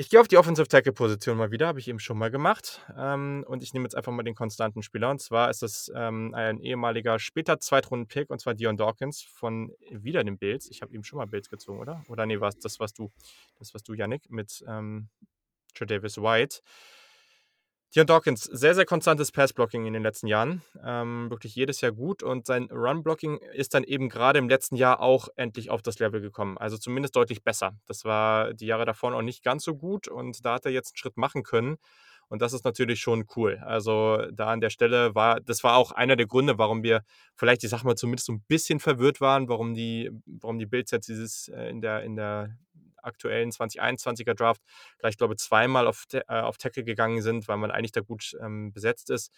[0.00, 2.86] Ich gehe auf die Offensive Tackle Position mal wieder, habe ich eben schon mal gemacht.
[2.96, 5.10] Ähm, und ich nehme jetzt einfach mal den konstanten Spieler.
[5.10, 10.22] Und zwar ist das ähm, ein ehemaliger später Zweitrunden-Pick, und zwar Dion Dawkins von wieder
[10.22, 10.70] den Bills.
[10.70, 12.04] Ich habe eben schon mal Bills gezogen, oder?
[12.06, 13.10] Oder nee, was, das warst du,
[13.58, 15.08] das warst du, Yannick, mit ähm,
[15.80, 16.60] Davis White.
[17.94, 20.60] Dion Dawkins, sehr, sehr konstantes Pass-Blocking in den letzten Jahren.
[20.84, 22.22] Ähm, wirklich jedes Jahr gut.
[22.22, 26.20] Und sein Run-Blocking ist dann eben gerade im letzten Jahr auch endlich auf das Level
[26.20, 26.58] gekommen.
[26.58, 27.78] Also zumindest deutlich besser.
[27.86, 30.06] Das war die Jahre davor noch nicht ganz so gut.
[30.06, 31.78] Und da hat er jetzt einen Schritt machen können.
[32.28, 33.58] Und das ist natürlich schon cool.
[33.64, 37.02] Also da an der Stelle war, das war auch einer der Gründe, warum wir
[37.36, 40.90] vielleicht, ich sag mal, zumindest so ein bisschen verwirrt waren, warum die, warum die Bills
[40.90, 42.54] jetzt dieses äh, in der, in der
[43.02, 44.62] aktuellen 2021er Draft
[44.98, 48.36] gleich, glaube ich, zweimal auf, äh, auf Tackle gegangen sind, weil man eigentlich da gut
[48.40, 49.32] ähm, besetzt ist.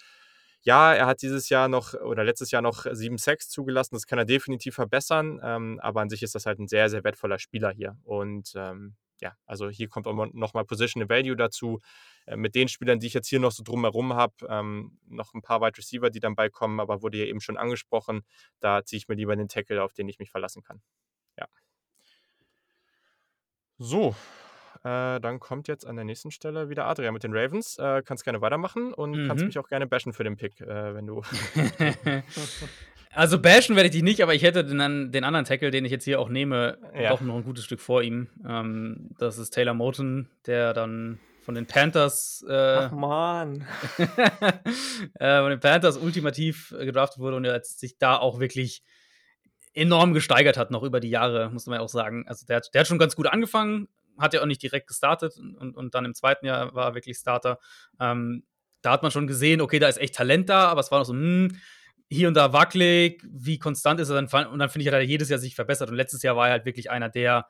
[0.63, 3.95] Ja, er hat dieses Jahr noch oder letztes Jahr noch 7 Sacks zugelassen.
[3.95, 5.41] Das kann er definitiv verbessern.
[5.43, 7.97] Ähm, aber an sich ist das halt ein sehr, sehr wertvoller Spieler hier.
[8.05, 11.79] Und ähm, ja, also hier kommt auch nochmal Position Value dazu.
[12.27, 15.43] Äh, mit den Spielern, die ich jetzt hier noch so drumherum habe, ähm, noch ein
[15.43, 18.23] paar Wide Receiver, die dann beikommen, aber wurde ja eben schon angesprochen.
[18.61, 20.83] Da ziehe ich mir lieber den Tackle, auf den ich mich verlassen kann.
[21.39, 21.47] Ja.
[23.83, 24.15] So,
[24.85, 27.79] äh, dann kommt jetzt an der nächsten Stelle wieder Adrian mit den Ravens.
[27.79, 29.27] Äh, kannst gerne weitermachen und mhm.
[29.27, 31.23] kannst mich auch gerne bashen für den Pick, äh, wenn du.
[33.15, 35.93] also bashen werde ich dich nicht, aber ich hätte den, den, anderen Tackle, den ich
[35.93, 37.09] jetzt hier auch nehme, ja.
[37.09, 38.29] doch noch ein gutes Stück vor ihm.
[38.47, 42.45] Ähm, das ist Taylor Moten, der dann von den Panthers.
[42.47, 43.67] Äh, Ach man.
[45.15, 48.83] äh, von den Panthers ultimativ gedraftet wurde und jetzt sich da auch wirklich
[49.75, 52.25] enorm gesteigert hat, noch über die Jahre, muss man ja auch sagen.
[52.27, 55.77] Also der, der hat schon ganz gut angefangen, hat ja auch nicht direkt gestartet und,
[55.77, 57.59] und dann im zweiten Jahr war er wirklich Starter.
[57.99, 58.45] Ähm,
[58.83, 61.07] da hat man schon gesehen, okay, da ist echt Talent da, aber es war noch
[61.07, 61.57] so, hm,
[62.09, 64.47] hier und da wackelig, wie konstant ist er dann?
[64.49, 65.91] Und dann finde ich, hat er jedes Jahr sich verbessert.
[65.91, 67.47] Und letztes Jahr war er halt wirklich einer der,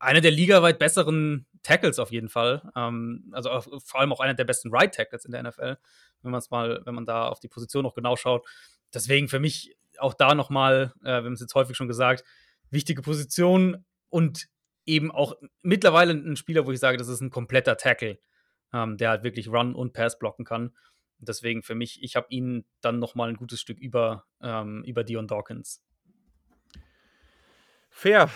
[0.00, 2.62] einer der ligaweit besseren Tackles auf jeden Fall.
[2.74, 5.76] Ähm, also auf, vor allem auch einer der besten Right Tackles in der NFL,
[6.22, 8.46] wenn man es mal, wenn man da auf die Position noch genau schaut.
[8.94, 12.24] Deswegen für mich auch da nochmal, äh, wir haben es jetzt häufig schon gesagt,
[12.70, 14.48] wichtige Position und
[14.84, 18.18] eben auch mittlerweile ein Spieler, wo ich sage, das ist ein kompletter Tackle,
[18.72, 20.76] ähm, der halt wirklich Run und Pass blocken kann.
[21.18, 25.26] Deswegen für mich, ich habe ihn dann nochmal ein gutes Stück über, ähm, über Dion
[25.26, 25.82] Dawkins.
[27.90, 28.30] Fair.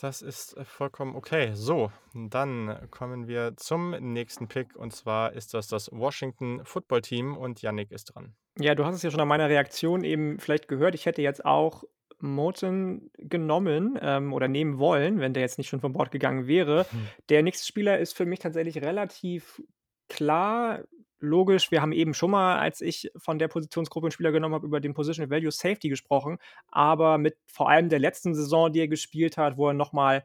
[0.00, 1.52] Das ist äh, vollkommen okay.
[1.54, 7.36] So, dann kommen wir zum nächsten Pick und zwar ist das das Washington Football Team
[7.38, 8.34] und Yannick ist dran.
[8.58, 10.94] Ja, du hast es ja schon an meiner Reaktion eben vielleicht gehört.
[10.94, 11.84] Ich hätte jetzt auch
[12.20, 16.86] Moten genommen ähm, oder nehmen wollen, wenn der jetzt nicht schon von Bord gegangen wäre.
[16.90, 17.08] Mhm.
[17.28, 19.62] Der nächste Spieler ist für mich tatsächlich relativ
[20.08, 20.84] klar
[21.20, 24.66] logisch, wir haben eben schon mal, als ich von der Positionsgruppe einen Spieler genommen habe,
[24.66, 26.38] über den Position Value Safety gesprochen,
[26.68, 30.24] aber mit vor allem der letzten Saison, die er gespielt hat, wo er nochmal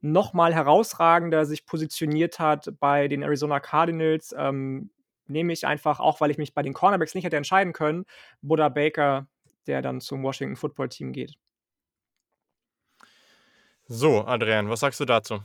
[0.00, 4.90] noch mal herausragender sich positioniert hat bei den Arizona Cardinals, ähm,
[5.28, 8.04] nehme ich einfach, auch weil ich mich bei den Cornerbacks nicht hätte entscheiden können,
[8.42, 9.26] Buddha Baker,
[9.66, 11.34] der dann zum Washington Football Team geht.
[13.86, 15.40] So, Adrian, was sagst du dazu?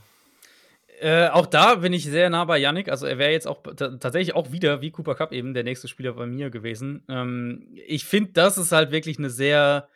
[1.00, 2.88] Äh, auch da bin ich sehr nah bei Yannick.
[2.88, 6.12] Also er wäre jetzt auch tatsächlich auch wieder, wie Cooper Cup eben, der nächste Spieler
[6.12, 7.04] bei mir gewesen.
[7.08, 9.88] Ähm, ich finde, das ist halt wirklich eine sehr,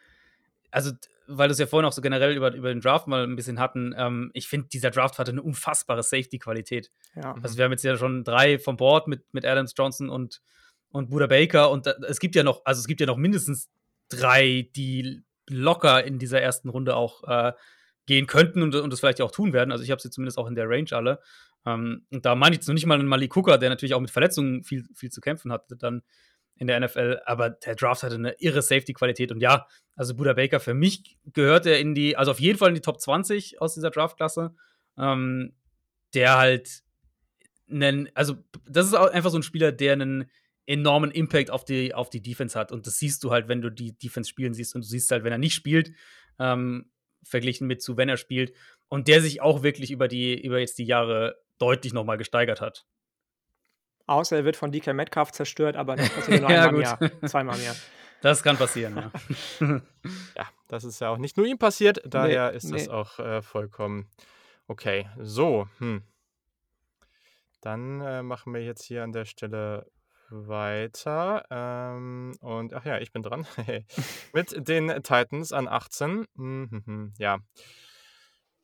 [0.71, 0.91] also
[1.29, 3.61] weil du es ja vorhin auch so generell über, über den Draft mal ein bisschen
[3.61, 6.91] hatten, ähm, ich finde, dieser Draft hatte eine unfassbare Safety-Qualität.
[7.15, 7.35] Ja.
[7.43, 10.41] Also wir haben jetzt ja schon drei vom Board mit, mit Adams Johnson und,
[10.91, 13.69] und Buda Baker und da, es gibt ja noch, also es gibt ja noch mindestens
[14.09, 17.53] drei, die locker in dieser ersten Runde auch äh,
[18.07, 19.71] gehen könnten und, und das vielleicht auch tun werden.
[19.71, 21.21] Also ich habe sie zumindest auch in der Range alle.
[21.67, 24.01] Ähm, und da meine ich jetzt noch nicht mal einen Malik Cooker, der natürlich auch
[24.01, 26.03] mit Verletzungen viel, viel zu kämpfen hatte dann
[26.59, 30.61] in der NFL, aber der Draft hatte eine irre Safety-Qualität und ja, also Buda Baker,
[30.61, 33.75] für mich gehört er in die, also auf jeden Fall in die Top 20 aus
[33.75, 34.55] dieser Draftklasse,
[34.99, 35.55] ähm,
[36.15, 36.83] der halt
[37.71, 38.37] einen, also
[38.69, 40.31] das ist auch einfach so ein Spieler, der einen
[40.67, 43.71] enormen Impact auf die, auf die Defense hat und das siehst du halt, wenn du
[43.71, 45.93] die Defense spielen siehst und du siehst halt, wenn er nicht spielt,
[46.39, 46.91] ähm,
[47.23, 48.53] verglichen mit zu, wenn er spielt.
[48.89, 52.87] Und der sich auch wirklich über die, über jetzt die Jahre deutlich nochmal gesteigert hat.
[54.09, 57.29] Außer er wird von DK Metcalf zerstört, aber das passiert nur ja, einmal im Jahr,
[57.29, 57.77] zweimal im Jahr.
[58.21, 59.13] Das kann passieren, ja.
[60.37, 62.77] ja, das ist ja auch nicht nur ihm passiert, daher nee, ist nee.
[62.77, 64.09] es auch äh, vollkommen
[64.67, 65.09] okay.
[65.21, 66.03] So, hm.
[67.61, 69.87] Dann äh, machen wir jetzt hier an der Stelle
[70.31, 71.45] weiter.
[71.51, 73.47] Ähm, und ach ja, ich bin dran.
[74.33, 76.27] Mit den Titans an 18.
[76.35, 77.39] Mhm, ja.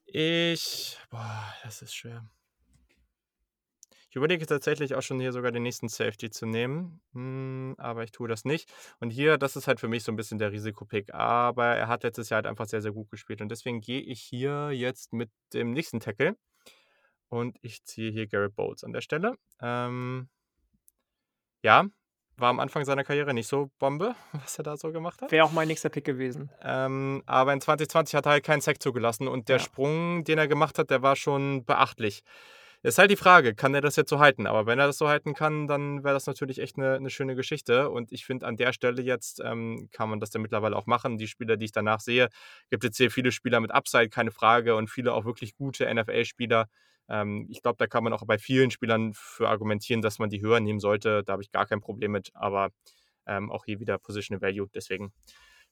[0.07, 0.99] Ich.
[1.11, 2.25] Boah, das ist schwer.
[4.15, 8.13] Ich überlege tatsächlich auch schon hier sogar den nächsten Safety zu nehmen, hm, aber ich
[8.13, 8.73] tue das nicht.
[9.01, 11.13] Und hier, das ist halt für mich so ein bisschen der Risikopick.
[11.13, 13.41] Aber er hat letztes Jahr halt einfach sehr, sehr gut gespielt.
[13.41, 16.37] Und deswegen gehe ich hier jetzt mit dem nächsten Tackle.
[17.29, 19.35] Und ich ziehe hier Garrett Bowles an der Stelle.
[19.61, 20.29] Ähm,
[21.65, 21.85] ja,
[22.37, 25.33] war am Anfang seiner Karriere nicht so Bombe, was er da so gemacht hat.
[25.33, 26.53] Wäre auch mein nächster Pick gewesen.
[26.63, 29.65] Ähm, aber in 2020 hat er halt keinen Sack zugelassen und der ja.
[29.65, 32.23] Sprung, den er gemacht hat, der war schon beachtlich.
[32.85, 34.47] Ist halt die Frage, kann er das jetzt so halten?
[34.47, 37.35] Aber wenn er das so halten kann, dann wäre das natürlich echt eine, eine schöne
[37.35, 37.89] Geschichte.
[37.89, 41.17] Und ich finde, an der Stelle jetzt ähm, kann man das dann mittlerweile auch machen.
[41.17, 42.29] Die Spieler, die ich danach sehe,
[42.69, 46.69] gibt es hier viele Spieler mit Upside, keine Frage, und viele auch wirklich gute NFL-Spieler.
[47.09, 50.43] Ähm, ich glaube, da kann man auch bei vielen Spielern für argumentieren, dass man die
[50.43, 51.25] höher nehmen sollte.
[51.25, 52.33] Da habe ich gar kein Problem mit.
[52.35, 52.69] Aber
[53.27, 54.69] ähm, auch hier wieder Positional Value.
[54.75, 55.11] Deswegen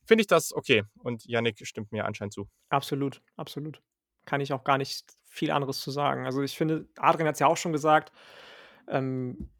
[0.06, 0.84] finde ich das okay.
[1.00, 2.48] Und Yannick stimmt mir anscheinend zu.
[2.70, 3.82] Absolut, absolut.
[4.24, 6.26] Kann ich auch gar nicht viel anderes zu sagen.
[6.26, 8.12] Also ich finde, Adrian hat es ja auch schon gesagt,
[8.88, 9.50] ähm,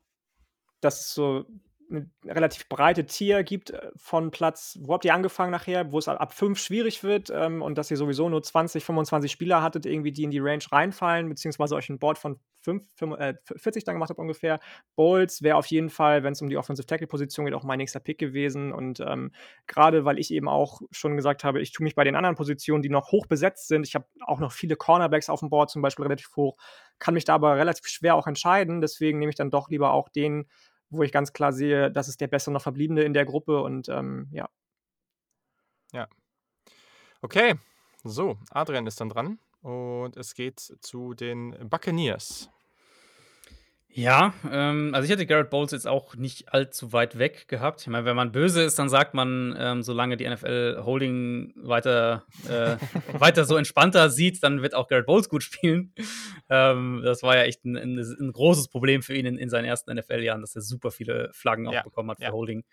[0.80, 1.46] dass so
[1.92, 6.08] eine relativ breite Tier gibt äh, von Platz, wo habt ihr angefangen nachher, wo es
[6.08, 10.12] ab 5 schwierig wird ähm, und dass ihr sowieso nur 20, 25 Spieler hattet, irgendwie,
[10.12, 13.96] die in die Range reinfallen, beziehungsweise euch ein Board von 5, 5 äh, 40 dann
[13.96, 14.60] gemacht habt ungefähr.
[14.96, 18.00] Bowles wäre auf jeden Fall, wenn es um die Offensive Tackle-Position geht, auch mein nächster
[18.00, 18.72] Pick gewesen.
[18.72, 19.32] Und ähm,
[19.66, 22.82] gerade, weil ich eben auch schon gesagt habe, ich tue mich bei den anderen Positionen,
[22.82, 25.82] die noch hoch besetzt sind, ich habe auch noch viele Cornerbacks auf dem Board zum
[25.82, 26.56] Beispiel relativ hoch,
[26.98, 30.08] kann mich da aber relativ schwer auch entscheiden, deswegen nehme ich dann doch lieber auch
[30.08, 30.46] den
[30.92, 33.88] wo ich ganz klar sehe, das ist der bessere noch Verbliebene in der Gruppe und
[33.88, 34.48] ähm, ja.
[35.92, 36.08] Ja.
[37.20, 37.54] Okay,
[38.04, 42.50] so, Adrian ist dann dran und es geht zu den Buccaneers.
[43.94, 47.82] Ja, ähm, also ich hätte Garrett Bowles jetzt auch nicht allzu weit weg gehabt.
[47.82, 52.24] Ich meine, wenn man böse ist, dann sagt man, ähm, solange die NFL Holding weiter,
[52.48, 52.76] äh,
[53.18, 55.92] weiter so entspannter sieht, dann wird auch Garrett Bowles gut spielen.
[56.48, 59.66] Ähm, das war ja echt ein, ein, ein, großes Problem für ihn in, in seinen
[59.66, 62.32] ersten NFL-Jahren, dass er super viele Flaggen auch ja, bekommen hat für ja.
[62.32, 62.64] Holding.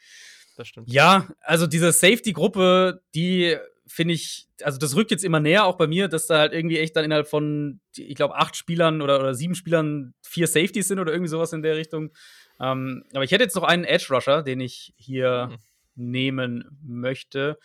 [0.56, 0.92] Das stimmt.
[0.92, 3.58] Ja, also diese Safety-Gruppe, die
[3.90, 6.78] finde ich, also das rückt jetzt immer näher, auch bei mir, dass da halt irgendwie
[6.78, 11.00] echt dann innerhalb von, ich glaube, acht Spielern oder, oder sieben Spielern vier Safeties sind
[11.00, 12.12] oder irgendwie sowas in der Richtung.
[12.60, 15.50] Ähm, aber ich hätte jetzt noch einen Edge Rusher, den ich hier
[15.96, 16.12] mhm.
[16.12, 17.58] nehmen möchte.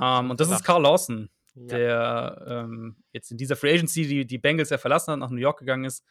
[0.00, 1.66] Ähm, und das ist Carl Lawson, ja.
[1.66, 5.36] der ähm, jetzt in dieser Free Agency die, die Bengals ja verlassen hat, nach New
[5.36, 6.04] York gegangen ist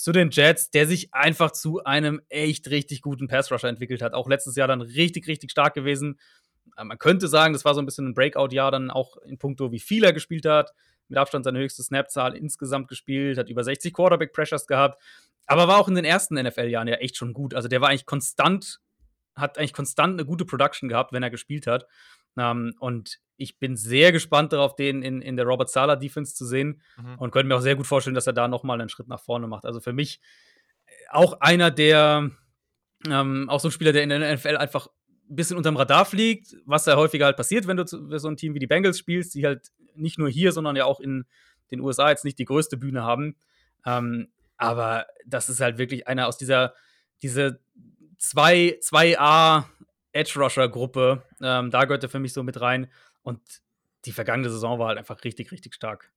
[0.00, 4.14] zu den Jets, der sich einfach zu einem echt richtig guten Pass Rusher entwickelt hat.
[4.14, 6.18] Auch letztes Jahr dann richtig, richtig stark gewesen.
[6.76, 9.72] Äh, man könnte sagen, das war so ein bisschen ein Breakout-Jahr dann auch in puncto,
[9.72, 10.72] wie viel er gespielt hat.
[11.08, 15.02] Mit Abstand seine höchste Snap-Zahl insgesamt gespielt, hat über 60 Quarterback-Pressures gehabt,
[15.46, 17.54] aber war auch in den ersten NFL-Jahren ja echt schon gut.
[17.54, 18.80] Also der war eigentlich konstant,
[19.34, 21.86] hat eigentlich konstant eine gute Production gehabt, wenn er gespielt hat.
[22.36, 26.36] Um, ähm, und ich bin sehr gespannt darauf, den in, in der Robert Sala Defense
[26.36, 27.16] zu sehen mhm.
[27.18, 29.48] und könnte mir auch sehr gut vorstellen, dass er da nochmal einen Schritt nach vorne
[29.48, 29.64] macht.
[29.64, 30.20] Also für mich
[31.08, 32.30] auch einer der,
[33.08, 34.92] ähm, auch so ein Spieler, der in der NFL einfach ein
[35.36, 38.58] bisschen unterm Radar fliegt, was ja häufiger halt passiert, wenn du so ein Team wie
[38.58, 41.24] die Bengals spielst, die halt nicht nur hier, sondern ja auch in
[41.70, 43.36] den USA jetzt nicht die größte Bühne haben.
[43.86, 46.74] Ähm, aber das ist halt wirklich einer aus dieser
[47.22, 47.60] diese
[48.18, 49.64] 2, 2A
[50.12, 51.22] Edge Rusher Gruppe.
[51.40, 52.90] Ähm, da gehört er für mich so mit rein.
[53.22, 53.40] Und
[54.04, 56.10] die vergangene Saison war halt einfach richtig, richtig stark.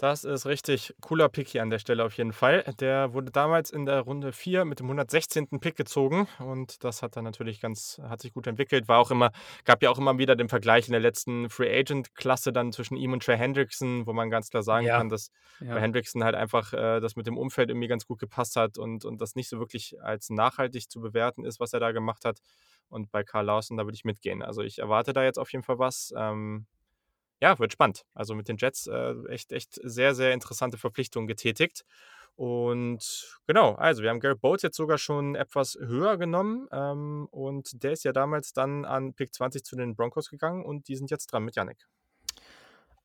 [0.00, 2.64] Das ist richtig cooler Pick hier an der Stelle auf jeden Fall.
[2.80, 5.60] Der wurde damals in der Runde 4 mit dem 116.
[5.60, 8.88] Pick gezogen und das hat dann natürlich ganz, hat sich gut entwickelt.
[8.88, 9.30] War auch immer,
[9.66, 12.96] gab ja auch immer wieder den Vergleich in der letzten Free Agent Klasse dann zwischen
[12.96, 14.96] ihm und Trey Hendrickson, wo man ganz klar sagen ja.
[14.96, 15.30] kann, dass
[15.60, 15.74] ja.
[15.74, 19.04] bei Hendrickson halt einfach äh, das mit dem Umfeld irgendwie ganz gut gepasst hat und,
[19.04, 22.38] und das nicht so wirklich als nachhaltig zu bewerten ist, was er da gemacht hat.
[22.88, 24.42] Und bei Karl Lawson, da würde ich mitgehen.
[24.42, 26.14] Also ich erwarte da jetzt auf jeden Fall was.
[26.16, 26.64] Ähm,
[27.40, 28.04] ja, wird spannend.
[28.14, 31.84] Also mit den Jets äh, echt, echt sehr, sehr interessante Verpflichtungen getätigt.
[32.36, 36.68] Und genau, also wir haben Garrett Bowles jetzt sogar schon etwas höher genommen.
[36.72, 40.88] Ähm, und der ist ja damals dann an Pick 20 zu den Broncos gegangen und
[40.88, 41.86] die sind jetzt dran mit Yannick.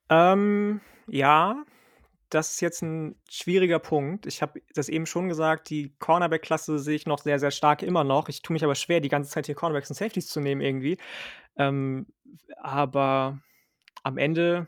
[0.09, 1.63] Ähm, ja,
[2.29, 4.25] das ist jetzt ein schwieriger Punkt.
[4.25, 8.03] Ich habe das eben schon gesagt, die Cornerback-Klasse sehe ich noch sehr, sehr stark immer
[8.03, 8.29] noch.
[8.29, 10.97] Ich tue mich aber schwer, die ganze Zeit hier Cornerbacks und Safeties zu nehmen irgendwie.
[11.57, 12.07] Ähm,
[12.57, 13.39] aber
[14.05, 14.67] am Ende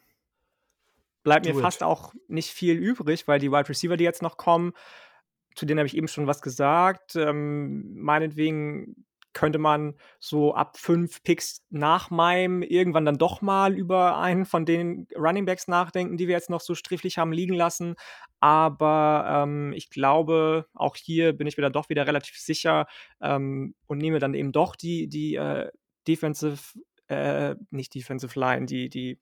[1.23, 4.73] bleibt mir fast auch nicht viel übrig, weil die Wide Receiver, die jetzt noch kommen,
[5.55, 7.15] zu denen habe ich eben schon was gesagt.
[7.15, 14.17] Ähm, meinetwegen könnte man so ab fünf Picks nach meinem irgendwann dann doch mal über
[14.17, 17.95] einen von den Running Backs nachdenken, die wir jetzt noch so strifflich haben liegen lassen.
[18.39, 22.87] Aber ähm, ich glaube, auch hier bin ich mir dann doch wieder relativ sicher
[23.21, 25.69] ähm, und nehme dann eben doch die, die äh,
[26.07, 29.19] Defensive, äh, nicht Defensive Line, die, die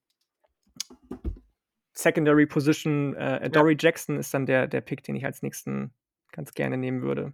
[1.94, 3.16] Secondary Position.
[3.16, 3.78] Äh, Dory ja.
[3.80, 5.94] Jackson ist dann der, der Pick, den ich als nächsten
[6.32, 7.34] ganz gerne nehmen würde.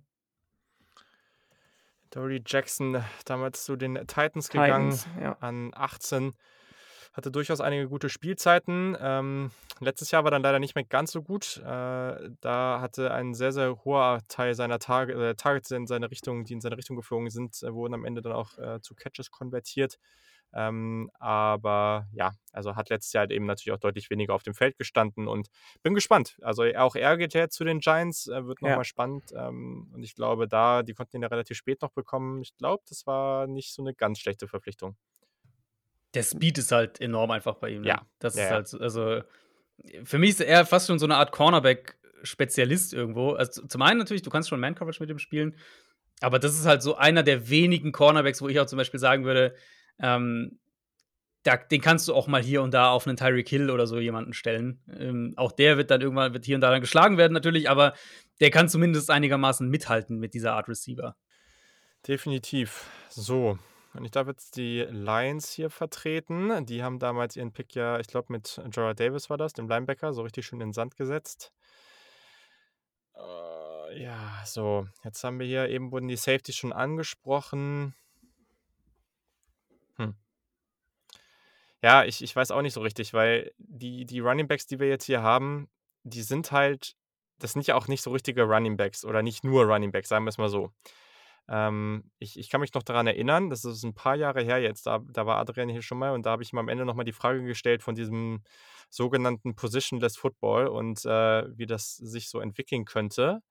[2.11, 5.37] Dory Jackson, damals zu den Titans gegangen, Titans, ja.
[5.39, 6.33] an 18.
[7.13, 8.95] Hatte durchaus einige gute Spielzeiten.
[8.99, 11.57] Ähm, letztes Jahr war dann leider nicht mehr ganz so gut.
[11.57, 16.45] Äh, da hatte ein sehr, sehr hoher Teil seiner Tage, äh, Targets in seine Richtung,
[16.45, 19.29] die in seine Richtung geflogen sind, äh, wurden am Ende dann auch äh, zu Catches
[19.29, 19.97] konvertiert.
[20.53, 24.53] Ähm, aber ja, also hat letztes Jahr halt eben natürlich auch deutlich weniger auf dem
[24.53, 25.47] Feld gestanden und
[25.81, 26.37] bin gespannt.
[26.41, 28.83] Also auch er geht ja jetzt zu den Giants, äh, wird nochmal ja.
[28.83, 29.31] spannend.
[29.33, 32.41] Ähm, und ich glaube, da, die konnten ihn ja relativ spät noch bekommen.
[32.41, 34.97] Ich glaube, das war nicht so eine ganz schlechte Verpflichtung.
[36.13, 37.81] Der Speed ist halt enorm einfach bei ihm.
[37.81, 37.89] Ne?
[37.89, 38.05] Ja.
[38.19, 39.21] Das ja, ist halt, also
[40.03, 43.31] für mich ist er fast schon so eine Art Cornerback-Spezialist irgendwo.
[43.31, 45.55] Also zum einen natürlich, du kannst schon Man-Coverage mit ihm spielen,
[46.19, 49.23] aber das ist halt so einer der wenigen Cornerbacks, wo ich auch zum Beispiel sagen
[49.23, 49.55] würde,
[49.99, 50.59] ähm,
[51.43, 53.99] da, den kannst du auch mal hier und da auf einen Tyreek Hill oder so
[53.99, 54.83] jemanden stellen.
[54.95, 57.93] Ähm, auch der wird dann irgendwann, wird hier und da dann geschlagen werden natürlich, aber
[58.39, 61.15] der kann zumindest einigermaßen mithalten mit dieser Art Receiver.
[62.07, 62.85] Definitiv.
[63.09, 63.57] So,
[63.93, 66.65] und ich darf jetzt die Lions hier vertreten.
[66.65, 70.13] Die haben damals ihren Pick ja, ich glaube, mit Gerard Davis war das, dem Linebacker,
[70.13, 71.51] so richtig schön in den Sand gesetzt.
[73.13, 77.93] Uh, ja, so, jetzt haben wir hier eben wurden die Safeties schon angesprochen.
[81.83, 84.87] Ja, ich, ich weiß auch nicht so richtig, weil die, die Running Backs, die wir
[84.87, 85.67] jetzt hier haben,
[86.03, 86.95] die sind halt,
[87.39, 90.25] das sind ja auch nicht so richtige Running Backs oder nicht nur Running Backs, sagen
[90.25, 90.71] wir es mal so.
[91.49, 94.85] Ähm, ich, ich kann mich noch daran erinnern, das ist ein paar Jahre her jetzt,
[94.87, 97.05] da, da war Adrian hier schon mal und da habe ich ihm am Ende nochmal
[97.05, 98.43] die Frage gestellt von diesem
[98.89, 103.41] sogenannten Positionless Football und äh, wie das sich so entwickeln könnte.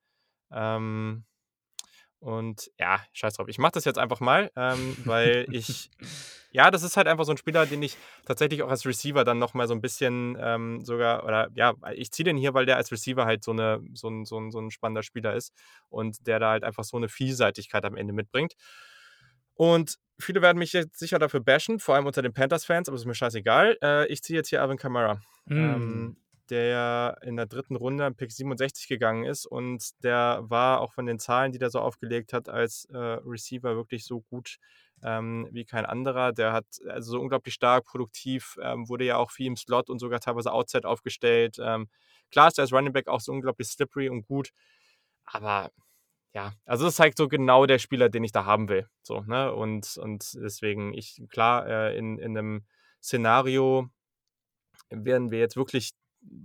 [0.52, 1.24] Ähm,
[2.20, 3.48] und ja, scheiß drauf.
[3.48, 5.90] Ich mache das jetzt einfach mal, ähm, weil ich,
[6.52, 7.96] ja, das ist halt einfach so ein Spieler, den ich
[8.26, 12.24] tatsächlich auch als Receiver dann nochmal so ein bisschen ähm, sogar, oder ja, ich ziehe
[12.24, 14.70] den hier, weil der als Receiver halt so, eine, so, ein, so, ein, so ein
[14.70, 15.54] spannender Spieler ist
[15.88, 18.52] und der da halt einfach so eine Vielseitigkeit am Ende mitbringt.
[19.54, 23.02] Und viele werden mich jetzt sicher dafür bashen, vor allem unter den Panthers-Fans, aber es
[23.02, 23.78] ist mir scheißegal.
[23.82, 25.20] Äh, ich ziehe jetzt hier Alvin Kamara.
[25.46, 25.56] Mm.
[25.56, 26.16] Ähm,
[26.50, 31.06] der in der dritten Runde an Pick 67 gegangen ist und der war auch von
[31.06, 34.56] den Zahlen, die der so aufgelegt hat, als äh, Receiver wirklich so gut
[35.02, 36.32] ähm, wie kein anderer.
[36.32, 39.98] Der hat also so unglaublich stark, produktiv, ähm, wurde ja auch viel im Slot und
[39.98, 41.56] sogar teilweise Outside aufgestellt.
[41.60, 41.88] Ähm,
[42.30, 44.50] klar ist er als Running Back auch so unglaublich slippery und gut,
[45.24, 45.70] aber
[46.32, 48.88] ja, also das zeigt so genau der Spieler, den ich da haben will.
[49.02, 49.52] So, ne?
[49.52, 52.66] Und, und deswegen, ich, klar, äh, in, in einem
[53.02, 53.90] Szenario
[54.90, 55.92] werden wir jetzt wirklich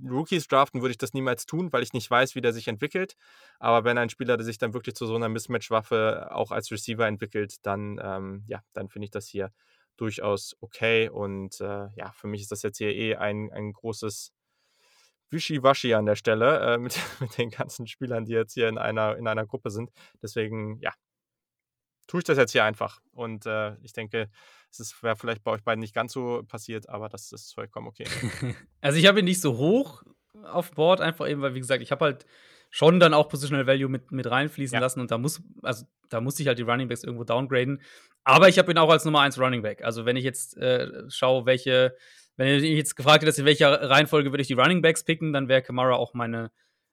[0.08, 3.16] Rookies draften würde ich das niemals tun, weil ich nicht weiß, wie der sich entwickelt.
[3.60, 7.06] Aber wenn ein Spieler, der sich dann wirklich zu so einer Mismatch-Waffe auch als Receiver
[7.06, 9.52] entwickelt, dann, ähm, ja, dann finde ich das hier
[9.98, 11.10] durchaus okay.
[11.10, 14.32] Und äh, ja, für mich ist das jetzt hier eh ein, ein großes
[15.30, 19.18] Wischiwaschi an der Stelle äh, mit, mit den ganzen Spielern, die jetzt hier in einer,
[19.18, 19.92] in einer Gruppe sind.
[20.22, 20.94] Deswegen, ja,
[22.08, 23.02] tue ich das jetzt hier einfach.
[23.12, 24.30] Und äh, ich denke,
[24.80, 28.06] es wäre vielleicht bei euch beiden nicht ganz so passiert, aber das ist vollkommen okay.
[28.82, 30.04] also ich habe ihn nicht so hoch
[30.44, 32.26] auf Board, einfach eben, weil, wie gesagt, ich habe halt
[32.70, 34.82] schon dann auch Positional Value mit, mit reinfließen ja.
[34.82, 37.82] lassen und da muss, also da muss ich halt die Running Backs irgendwo downgraden.
[38.24, 39.84] Aber ich habe ihn auch als Nummer 1 Running Back.
[39.84, 41.96] Also wenn ich jetzt äh, schaue, welche,
[42.36, 45.48] wenn ihr jetzt gefragt hättet, in welcher Reihenfolge würde ich die Running Backs picken, dann
[45.48, 46.52] wäre Kamara auch meine,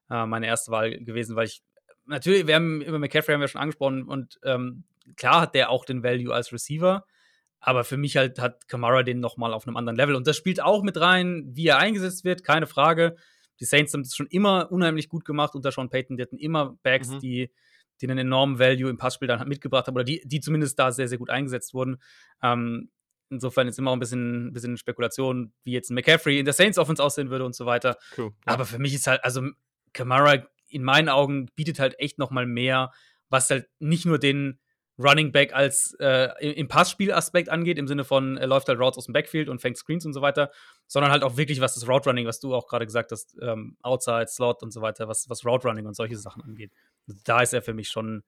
[0.08, 1.62] äh, meine erste Wahl gewesen, weil ich
[2.06, 4.84] natürlich, wir haben über McCaffrey haben wir schon angesprochen und ähm,
[5.16, 7.04] klar hat der auch den Value als Receiver,
[7.62, 10.16] aber für mich halt hat Kamara den nochmal auf einem anderen Level.
[10.16, 13.16] Und das spielt auch mit rein, wie er eingesetzt wird, keine Frage.
[13.60, 16.16] Die Saints haben das schon immer unheimlich gut gemacht unter Sean Payton.
[16.16, 17.20] Die hatten immer Backs, mhm.
[17.20, 17.52] die,
[18.00, 21.06] die einen enormen Value im Passspiel dann mitgebracht haben oder die, die zumindest da sehr,
[21.06, 22.02] sehr gut eingesetzt wurden.
[22.42, 22.90] Ähm,
[23.30, 26.78] insofern ist immer auch ein bisschen, bisschen Spekulation, wie jetzt ein McCaffrey in der Saints
[26.78, 27.96] Offense aussehen würde und so weiter.
[28.18, 28.52] Cool, ja.
[28.54, 29.48] Aber für mich ist halt, also
[29.92, 32.90] Kamara in meinen Augen bietet halt echt nochmal mehr,
[33.28, 34.58] was halt nicht nur den
[35.02, 39.06] Running Back als äh, im Passspielaspekt angeht, im Sinne von, er läuft halt Routes aus
[39.06, 40.50] dem Backfield und fängt Screens und so weiter,
[40.86, 43.76] sondern halt auch wirklich, was das Route Running, was du auch gerade gesagt hast, ähm,
[43.82, 46.72] Outside, Slot und so weiter, was, was Route Running und solche Sachen angeht.
[47.24, 48.22] Da ist er für mich schon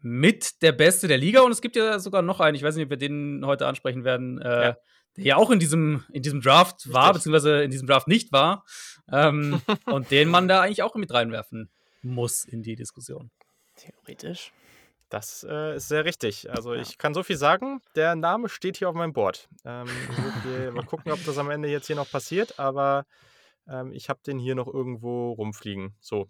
[0.00, 2.84] mit der Beste der Liga und es gibt ja sogar noch einen, ich weiß nicht,
[2.84, 4.76] ob wir den heute ansprechen werden, äh, ja.
[5.16, 6.92] der ja auch in diesem, in diesem Draft Richtig.
[6.92, 8.64] war, beziehungsweise in diesem Draft nicht war
[9.10, 11.70] ähm, und den man da eigentlich auch mit reinwerfen
[12.02, 13.30] muss in die Diskussion.
[13.76, 14.52] Theoretisch.
[15.12, 16.50] Das äh, ist sehr richtig.
[16.50, 16.80] Also ja.
[16.80, 17.82] ich kann so viel sagen.
[17.96, 19.46] Der Name steht hier auf meinem Board.
[19.62, 19.86] Ähm,
[20.44, 23.04] wir, mal gucken, ob das am Ende jetzt hier noch passiert, aber
[23.68, 25.94] ähm, ich habe den hier noch irgendwo rumfliegen.
[26.00, 26.28] So.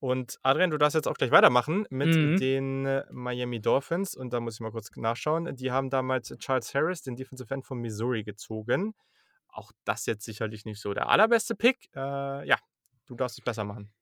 [0.00, 2.36] Und Adrian, du darfst jetzt auch gleich weitermachen mit mhm.
[2.38, 4.16] den äh, Miami Dolphins.
[4.16, 5.54] Und da muss ich mal kurz nachschauen.
[5.54, 8.94] Die haben damals Charles Harris, den Defensive End von Missouri, gezogen.
[9.46, 11.88] Auch das jetzt sicherlich nicht so der allerbeste Pick.
[11.94, 12.56] Äh, ja,
[13.06, 13.92] du darfst es besser machen.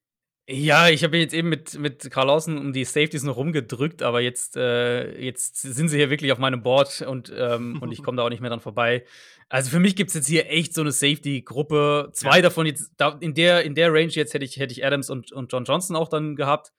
[0.47, 4.21] Ja, ich habe jetzt eben mit, mit Karl Lawson um die Safeties noch rumgedrückt, aber
[4.21, 8.19] jetzt, äh, jetzt sind sie hier wirklich auf meinem Board und, ähm, und ich komme
[8.19, 9.07] da auch nicht mehr dran vorbei.
[9.49, 12.11] Also für mich gibt es jetzt hier echt so eine Safety-Gruppe.
[12.13, 12.43] Zwei ja.
[12.43, 15.33] davon jetzt, da, in, der, in der Range jetzt hätte ich, hätte ich Adams und,
[15.33, 16.73] und John Johnson auch dann gehabt.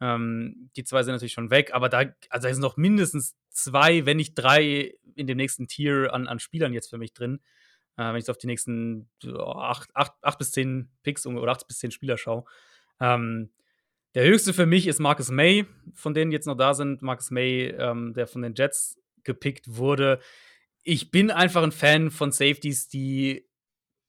[0.00, 4.06] Ähm, die zwei sind natürlich schon weg, aber da, also da sind noch mindestens zwei,
[4.06, 7.40] wenn nicht drei in dem nächsten Tier an, an Spielern jetzt für mich drin.
[7.96, 11.50] Äh, wenn ich so auf die nächsten oh, acht, acht, acht bis zehn Picks oder
[11.50, 12.44] acht bis zehn Spieler schaue.
[13.00, 13.50] Ähm,
[14.14, 17.02] der höchste für mich ist Marcus May, von denen jetzt noch da sind.
[17.02, 20.20] Marcus May, ähm, der von den Jets gepickt wurde.
[20.82, 23.46] Ich bin einfach ein Fan von Safeties, die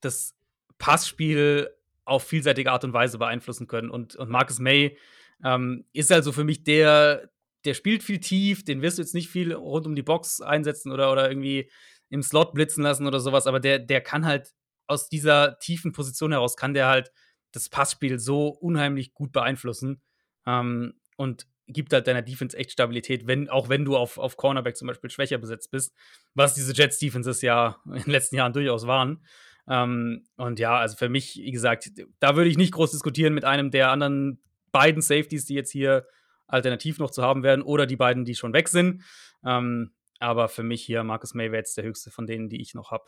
[0.02, 0.36] das
[0.78, 1.70] Passspiel
[2.06, 3.90] auf vielseitige Art und Weise beeinflussen können.
[3.90, 4.98] Und, und Marcus May
[5.44, 7.30] ähm, ist also für mich der,
[7.66, 10.92] der spielt viel tief, den wirst du jetzt nicht viel rund um die Box einsetzen
[10.92, 11.70] oder, oder irgendwie
[12.10, 14.54] im Slot blitzen lassen oder sowas, aber der, der kann halt
[14.88, 17.12] aus dieser tiefen Position heraus, kann der halt
[17.52, 20.02] das Passspiel so unheimlich gut beeinflussen
[20.46, 24.76] ähm, und gibt halt deiner Defense echt Stabilität, wenn, auch wenn du auf, auf Cornerback
[24.76, 25.96] zum Beispiel schwächer besetzt bist,
[26.34, 29.24] was diese Jets Defenses ja in den letzten Jahren durchaus waren.
[29.68, 33.46] Ähm, und ja, also für mich, wie gesagt, da würde ich nicht groß diskutieren mit
[33.46, 36.08] einem der anderen beiden Safeties, die jetzt hier
[36.48, 39.04] alternativ noch zu haben werden, oder die beiden, die schon weg sind.
[39.46, 42.74] Ähm, aber für mich hier Marcus May wäre jetzt der höchste von denen, die ich
[42.74, 43.06] noch habe.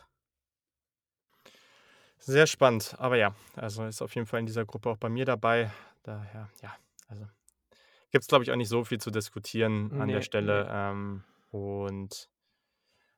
[2.24, 5.24] Sehr spannend, aber ja, also ist auf jeden Fall in dieser Gruppe auch bei mir
[5.24, 5.72] dabei.
[6.04, 6.72] Daher, ja,
[7.08, 7.26] also
[8.12, 10.68] gibt es, glaube ich, auch nicht so viel zu diskutieren an der Stelle.
[10.70, 12.28] Ähm, und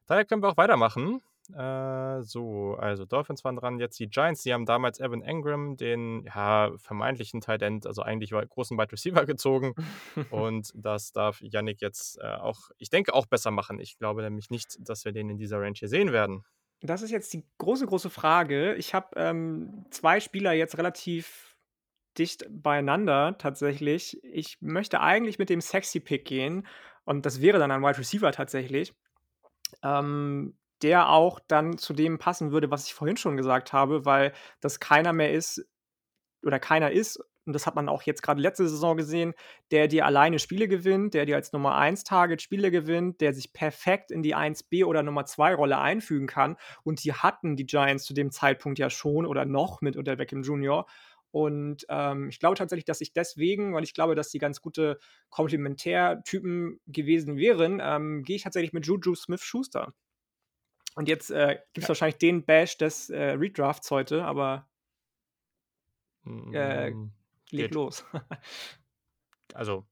[0.07, 1.21] daher können wir auch weitermachen.
[1.53, 6.25] Äh, so, also Dolphins waren dran, jetzt die Giants, die haben damals Evan Engram, den
[6.25, 9.75] ja, vermeintlichen Tight End, also eigentlich großen Wide Receiver gezogen.
[10.31, 13.79] und das darf Yannick jetzt äh, auch, ich denke, auch besser machen.
[13.81, 16.45] Ich glaube nämlich nicht, dass wir den in dieser Range hier sehen werden.
[16.86, 18.74] Das ist jetzt die große, große Frage.
[18.74, 21.56] Ich habe ähm, zwei Spieler jetzt relativ
[22.19, 24.23] dicht beieinander tatsächlich.
[24.23, 26.66] Ich möchte eigentlich mit dem Sexy Pick gehen
[27.05, 28.93] und das wäre dann ein Wide Receiver tatsächlich,
[29.82, 34.35] ähm, der auch dann zu dem passen würde, was ich vorhin schon gesagt habe, weil
[34.61, 35.66] das keiner mehr ist
[36.43, 39.35] oder keiner ist und das hat man auch jetzt gerade letzte Saison gesehen,
[39.71, 43.53] der dir alleine Spiele gewinnt, der dir als Nummer 1 Target Spiele gewinnt, der sich
[43.53, 46.57] perfekt in die 1B oder Nummer 2 Rolle einfügen kann.
[46.85, 50.43] Und die hatten die Giants zu dem Zeitpunkt ja schon oder noch mit unter Beckham
[50.43, 50.87] Jr.
[51.31, 54.99] Und ähm, ich glaube tatsächlich, dass ich deswegen, weil ich glaube, dass die ganz gute
[55.31, 59.93] Komplementärtypen gewesen wären, ähm, gehe ich tatsächlich mit Juju Smith-Schuster.
[60.95, 61.89] Und jetzt äh, gibt es ja.
[61.89, 64.69] wahrscheinlich den Bash des äh, Redrafts heute, aber
[66.25, 67.12] äh, mm.
[67.55, 67.75] Leg geht.
[67.75, 68.05] los.
[69.55, 69.87] also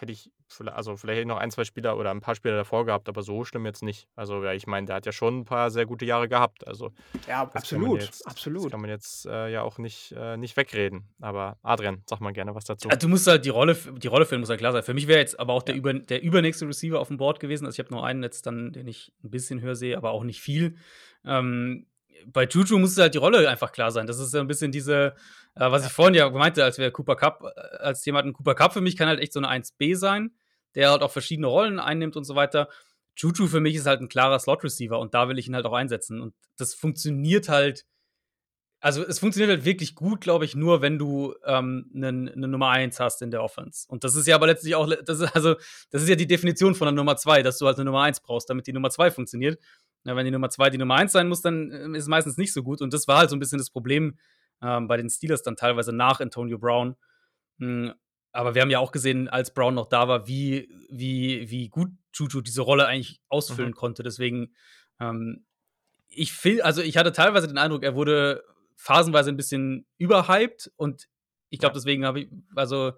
[0.00, 0.30] hätte ich,
[0.66, 3.22] also vielleicht hätte ich noch ein, zwei Spieler oder ein paar Spieler davor gehabt, aber
[3.22, 4.08] so schlimm jetzt nicht.
[4.14, 6.66] Also ja, ich meine, der hat ja schon ein paar sehr gute Jahre gehabt.
[6.66, 6.92] Also
[7.26, 8.66] ja, absolut, jetzt, absolut.
[8.66, 11.08] Das kann man jetzt äh, ja auch nicht, äh, nicht wegreden.
[11.20, 12.88] Aber Adrian, sag mal gerne was dazu.
[12.88, 14.82] Also, du musst halt die Rolle, die Rolle für ihn muss halt klar sein.
[14.82, 17.66] Für mich wäre jetzt aber auch der, über, der übernächste Receiver auf dem Board gewesen.
[17.66, 20.24] Also ich habe nur einen jetzt dann, den ich ein bisschen höher sehe, aber auch
[20.24, 20.76] nicht viel.
[21.24, 21.86] Ähm,
[22.26, 24.06] bei Juju muss halt die Rolle einfach klar sein.
[24.06, 25.14] Das ist so ein bisschen diese,
[25.58, 25.88] äh, was ja.
[25.88, 28.96] ich vorhin ja meinte, als wir Cooper Cup, äh, als jemanden Cooper Cup für mich
[28.96, 30.32] kann halt echt so eine 1B sein,
[30.74, 32.68] der halt auch verschiedene Rollen einnimmt und so weiter.
[33.16, 35.72] Juju für mich ist halt ein klarer Slot-Receiver und da will ich ihn halt auch
[35.72, 36.20] einsetzen.
[36.20, 37.84] Und das funktioniert halt,
[38.80, 42.68] also es funktioniert halt wirklich gut, glaube ich, nur wenn du ähm, eine ne Nummer
[42.68, 43.86] 1 hast in der Offense.
[43.88, 45.56] Und das ist ja aber letztlich auch, das ist, also,
[45.90, 48.20] das ist ja die Definition von einer Nummer 2, dass du halt eine Nummer 1
[48.20, 49.60] brauchst, damit die Nummer 2 funktioniert.
[50.04, 52.36] Ja, wenn die Nummer 2 die Nummer 1 sein muss, dann ähm, ist es meistens
[52.36, 52.80] nicht so gut.
[52.80, 54.16] Und das war halt so ein bisschen das Problem
[54.62, 56.96] ähm, bei den Steelers dann teilweise nach Antonio Brown.
[57.58, 57.94] Mhm.
[58.32, 61.90] Aber wir haben ja auch gesehen, als Brown noch da war, wie, wie, wie gut
[62.14, 63.74] Juju diese Rolle eigentlich ausfüllen mhm.
[63.74, 64.02] konnte.
[64.02, 64.54] Deswegen,
[65.00, 65.46] ähm,
[66.08, 68.44] ich finde, also ich hatte teilweise den Eindruck, er wurde
[68.76, 71.08] phasenweise ein bisschen überhyped und
[71.50, 72.92] ich glaube, deswegen habe ich, also,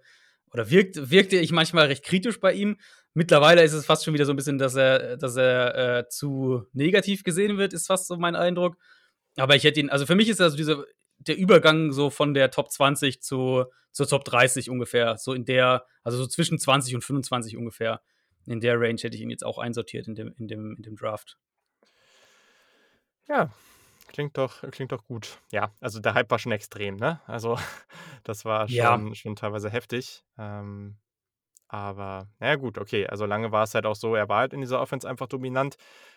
[0.53, 2.79] oder wirkt, wirkte ich manchmal recht kritisch bei ihm.
[3.15, 6.67] Mittlerweile ist es fast schon wieder so ein bisschen, dass er, dass er äh, zu
[6.73, 8.77] negativ gesehen wird, ist fast so mein Eindruck.
[9.37, 10.85] Aber ich hätte ihn, also für mich ist also diese,
[11.21, 15.17] der Übergang so von der Top 20 zu, zur Top 30 ungefähr.
[15.17, 18.01] So in der, also so zwischen 20 und 25 ungefähr.
[18.47, 20.97] In der Range hätte ich ihn jetzt auch einsortiert in dem, in dem, in dem
[20.97, 21.39] Draft.
[23.29, 23.51] Ja,
[24.09, 25.39] klingt doch, klingt doch gut.
[25.53, 27.21] Ja, also der Hype war schon extrem, ne?
[27.27, 27.59] Also
[28.25, 29.15] das war schon, ja.
[29.15, 30.25] schon teilweise heftig.
[30.39, 30.97] Ähm,
[31.69, 33.07] aber naja gut, okay.
[33.07, 35.77] Also lange war es halt auch so, er war halt in dieser Offense einfach dominant.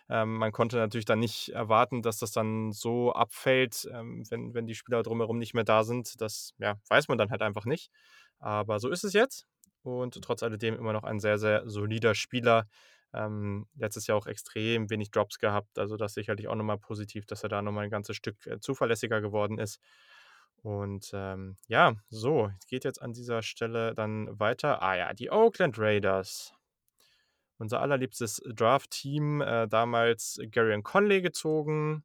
[0.09, 4.67] Ähm, man konnte natürlich dann nicht erwarten, dass das dann so abfällt, ähm, wenn, wenn
[4.67, 6.19] die Spieler drumherum nicht mehr da sind.
[6.21, 7.89] Das ja, weiß man dann halt einfach nicht.
[8.39, 9.47] Aber so ist es jetzt.
[9.83, 12.67] Und trotz alledem immer noch ein sehr, sehr solider Spieler.
[13.13, 15.77] Ähm, letztes Jahr auch extrem wenig Drops gehabt.
[15.79, 19.21] Also das sicherlich auch nochmal positiv, dass er da nochmal ein ganzes Stück äh, zuverlässiger
[19.21, 19.79] geworden ist.
[20.63, 24.81] Und ähm, ja, so, geht jetzt an dieser Stelle dann weiter.
[24.81, 26.53] Ah ja, die Oakland Raiders.
[27.63, 32.03] Unser allerliebstes Draft-Team, äh, damals Gary Conley gezogen.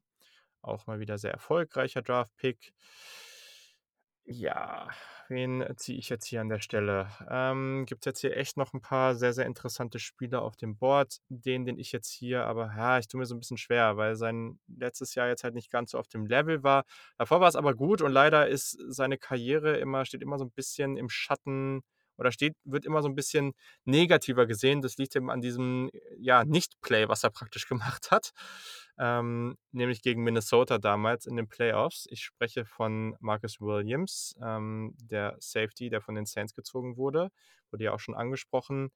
[0.61, 2.71] Auch mal wieder sehr erfolgreicher Draft-Pick.
[4.23, 4.87] Ja,
[5.27, 7.09] wen ziehe ich jetzt hier an der Stelle?
[7.29, 10.77] Ähm, Gibt es jetzt hier echt noch ein paar sehr, sehr interessante Spieler auf dem
[10.77, 11.17] Board.
[11.27, 14.15] Den, den ich jetzt hier, aber ja, ich tue mir so ein bisschen schwer, weil
[14.15, 16.85] sein letztes Jahr jetzt halt nicht ganz so auf dem Level war.
[17.17, 20.51] Davor war es aber gut und leider ist seine Karriere immer, steht immer so ein
[20.51, 21.81] bisschen im Schatten
[22.19, 23.53] oder steht, wird immer so ein bisschen
[23.85, 24.81] negativer gesehen.
[24.81, 28.31] Das liegt eben an diesem ja, Nicht-Play, was er praktisch gemacht hat.
[28.97, 32.05] Ähm, nämlich gegen Minnesota damals in den Playoffs.
[32.09, 37.29] Ich spreche von Marcus Williams, ähm, der Safety, der von den Saints gezogen wurde.
[37.71, 38.89] Wurde ja auch schon angesprochen.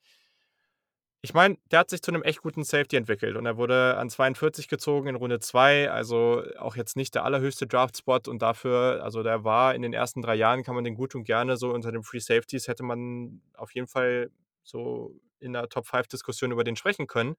[1.26, 4.10] Ich meine, der hat sich zu einem echt guten Safety entwickelt und er wurde an
[4.10, 9.24] 42 gezogen in Runde 2, also auch jetzt nicht der allerhöchste Draft-Spot und dafür, also
[9.24, 11.94] der war in den ersten drei Jahren, kann man den gut und gerne so unter
[11.94, 14.32] den Free Safeties hätte man auf jeden Fall
[14.64, 17.36] so in der Top-5-Diskussion über den sprechen können.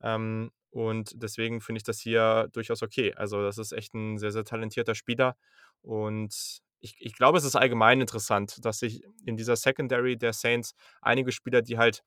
[0.00, 3.12] Ähm, und deswegen finde ich das hier durchaus okay.
[3.14, 5.36] Also das ist echt ein sehr, sehr talentierter Spieler
[5.82, 10.74] und ich, ich glaube, es ist allgemein interessant, dass sich in dieser Secondary der Saints
[11.02, 12.02] einige Spieler, die halt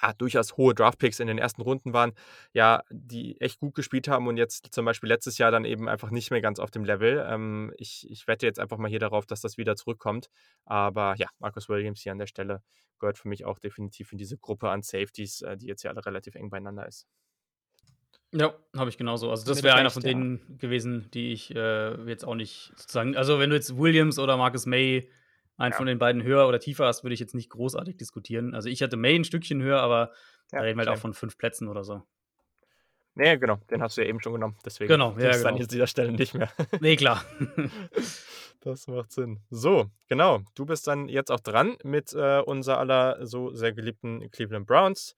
[0.00, 2.12] ja, durchaus hohe Draftpicks in den ersten Runden waren,
[2.52, 6.10] ja, die echt gut gespielt haben und jetzt zum Beispiel letztes Jahr dann eben einfach
[6.10, 7.24] nicht mehr ganz auf dem Level.
[7.28, 10.28] Ähm, ich, ich wette jetzt einfach mal hier darauf, dass das wieder zurückkommt.
[10.64, 12.62] Aber ja, Marcus Williams hier an der Stelle
[12.98, 16.04] gehört für mich auch definitiv in diese Gruppe an Safeties, äh, die jetzt ja alle
[16.04, 17.06] relativ eng beieinander ist.
[18.34, 19.30] Ja, habe ich genauso.
[19.30, 20.56] Also das wäre einer von denen ja.
[20.56, 24.64] gewesen, die ich äh, jetzt auch nicht sozusagen, also wenn du jetzt Williams oder Marcus
[24.64, 25.10] May
[25.62, 25.76] einen ja.
[25.76, 28.54] von den beiden höher oder tiefer hast, würde ich jetzt nicht großartig diskutieren.
[28.54, 30.10] Also ich hatte May ein Stückchen höher, aber
[30.50, 32.02] ja, da reden wir halt auch von fünf Plätzen oder so.
[33.14, 34.56] Nee, genau, den hast du ja eben schon genommen.
[34.64, 35.48] Deswegen genau, ja, genau.
[35.48, 36.50] an dieser Stelle nicht mehr.
[36.80, 37.24] Nee, klar.
[38.60, 39.40] das macht Sinn.
[39.50, 40.40] So, genau.
[40.54, 45.14] Du bist dann jetzt auch dran mit äh, unser aller so sehr geliebten Cleveland Browns.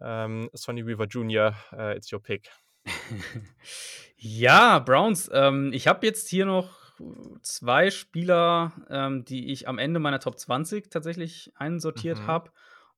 [0.00, 2.48] Ähm, Sonny Weaver Jr., uh, it's your pick.
[4.16, 5.28] ja, Browns.
[5.32, 6.79] Ähm, ich habe jetzt hier noch
[7.42, 12.26] zwei Spieler, ähm, die ich am Ende meiner Top 20 tatsächlich einsortiert mhm.
[12.26, 12.50] habe.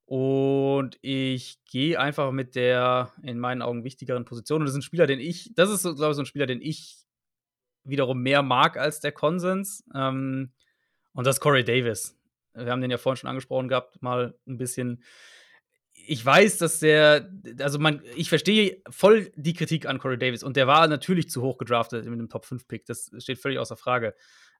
[0.04, 4.60] Und ich gehe einfach mit der in meinen Augen wichtigeren Position.
[4.60, 6.60] Und das ist ein Spieler, den ich, das ist, glaube ich, so ein Spieler, den
[6.60, 6.98] ich
[7.84, 9.84] wiederum mehr mag als der Konsens.
[9.94, 10.52] Ähm,
[11.14, 12.18] und das ist Corey Davis.
[12.54, 15.02] Wir haben den ja vorhin schon angesprochen gehabt, mal ein bisschen
[16.06, 20.56] ich weiß, dass der, also man, ich verstehe voll die Kritik an Corey Davis und
[20.56, 23.76] der war natürlich zu hoch gedraftet mit dem Top 5 Pick, das steht völlig außer
[23.76, 24.14] Frage.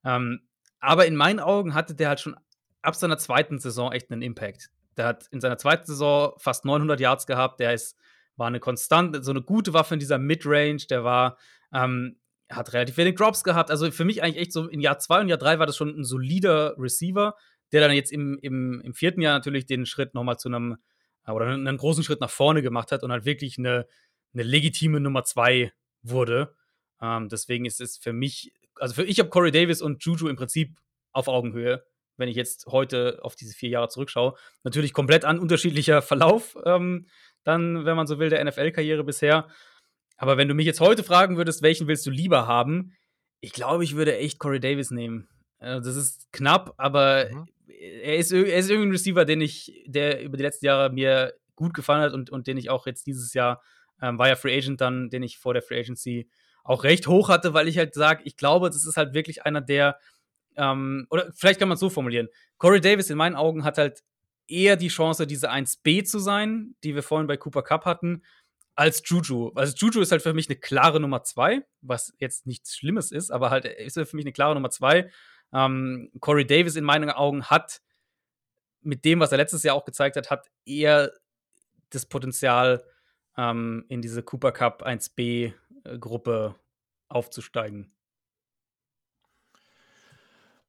[0.05, 0.41] Ähm,
[0.81, 2.37] aber in meinen Augen hatte der halt schon
[2.83, 4.71] ab seiner zweiten Saison echt einen Impact.
[4.97, 7.97] Der hat in seiner zweiten Saison fast 900 Yards gehabt, der ist,
[8.37, 11.39] war eine konstante, so eine gute Waffe in dieser Midrange, der war,
[11.73, 12.19] ähm,
[12.51, 13.71] hat relativ wenig Drops gehabt.
[13.71, 15.89] Also für mich eigentlich echt so in Jahr 2 und Jahr 3 war das schon
[15.89, 17.35] ein solider Receiver,
[17.73, 20.77] der dann jetzt im, im, im vierten Jahr natürlich den Schritt nochmal zu einem
[21.27, 23.87] oder einen großen Schritt nach vorne gemacht hat und halt wirklich eine,
[24.35, 25.73] eine legitime Nummer zwei
[26.03, 26.55] wurde.
[27.01, 30.37] Ähm, deswegen ist es für mich, also für ich habe Corey Davis und Juju im
[30.37, 30.77] Prinzip
[31.13, 31.85] auf Augenhöhe,
[32.17, 34.35] wenn ich jetzt heute auf diese vier Jahre zurückschaue.
[34.65, 37.07] Natürlich komplett an unterschiedlicher Verlauf, ähm,
[37.45, 39.49] dann, wenn man so will, der NFL-Karriere bisher.
[40.17, 42.95] Aber wenn du mich jetzt heute fragen würdest, welchen willst du lieber haben,
[43.41, 45.29] ich glaube, ich würde echt Corey Davis nehmen.
[45.59, 47.49] Also das ist knapp, aber mhm
[47.81, 51.35] er ist, er ist irgendwie ein Receiver, den ich, der über die letzten Jahre mir
[51.55, 53.63] gut gefallen hat und, und den ich auch jetzt dieses Jahr,
[54.01, 56.29] ähm, war ja Free Agent dann, den ich vor der Free Agency
[56.65, 59.61] auch recht hoch hatte, weil ich halt sage, ich glaube, das ist halt wirklich einer
[59.61, 59.99] der,
[60.57, 62.29] ähm, oder vielleicht kann man es so formulieren.
[62.59, 64.03] Corey Davis in meinen Augen hat halt
[64.49, 68.23] eher die Chance, diese 1B zu sein, die wir vorhin bei Cooper Cup hatten,
[68.75, 69.51] als Juju.
[69.55, 73.31] Also Juju ist halt für mich eine klare Nummer 2, was jetzt nichts Schlimmes ist,
[73.31, 75.11] aber halt ist für mich eine klare Nummer 2.
[75.53, 77.83] Ähm, Corey Davis in meinen Augen hat
[78.81, 81.13] mit dem, was er letztes Jahr auch gezeigt hat, hat eher
[81.91, 82.85] das Potenzial,
[83.37, 86.55] ähm, in diese Cooper Cup 1B-Gruppe
[87.09, 87.93] aufzusteigen.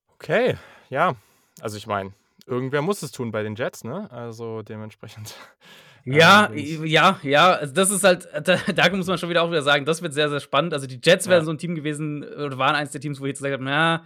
[0.10, 0.57] Okay,
[0.89, 1.15] ja.
[1.60, 2.14] Also ich meine,
[2.45, 4.10] irgendwer muss es tun bei den Jets, ne?
[4.11, 5.35] Also dementsprechend.
[6.05, 7.53] Ja, ähm, ja, ja.
[7.53, 10.14] Also das ist halt, da, da, muss man schon wieder auch wieder sagen, das wird
[10.14, 10.73] sehr, sehr spannend.
[10.73, 11.31] Also die Jets ja.
[11.31, 13.64] wären so ein Team gewesen, oder waren eins der Teams, wo ich jetzt gesagt habe,
[13.64, 14.03] na,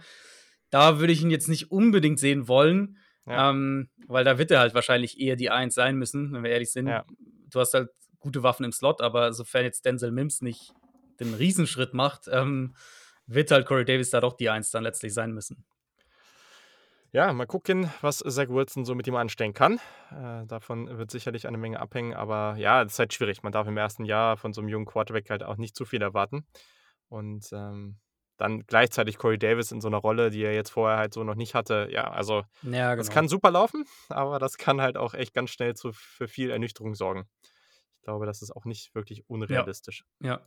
[0.70, 2.98] da würde ich ihn jetzt nicht unbedingt sehen wollen.
[3.26, 3.50] Ja.
[3.50, 6.72] Ähm, weil da wird er halt wahrscheinlich eher die Eins sein müssen, wenn wir ehrlich
[6.72, 6.86] sind.
[6.86, 7.04] Ja.
[7.50, 10.72] Du hast halt gute Waffen im Slot, aber sofern jetzt Denzel Mims nicht
[11.20, 12.74] den Riesenschritt macht, ähm,
[13.26, 15.64] wird halt Corey Davis da doch die Eins dann letztlich sein müssen.
[17.10, 19.80] Ja, mal gucken, was Zach Wilson so mit ihm anstellen kann.
[20.10, 23.42] Äh, davon wird sicherlich eine Menge abhängen, aber ja, es ist halt schwierig.
[23.42, 26.02] Man darf im ersten Jahr von so einem jungen Quarterback halt auch nicht zu viel
[26.02, 26.46] erwarten.
[27.08, 27.96] Und ähm,
[28.38, 31.34] dann gleichzeitig Corey Davis in so einer Rolle, die er jetzt vorher halt so noch
[31.34, 31.88] nicht hatte.
[31.90, 32.96] Ja, also ja, genau.
[32.96, 36.50] das kann super laufen, aber das kann halt auch echt ganz schnell zu, für viel
[36.50, 37.28] Ernüchterung sorgen.
[37.96, 40.04] Ich glaube, das ist auch nicht wirklich unrealistisch.
[40.20, 40.28] Ja.
[40.28, 40.40] ja.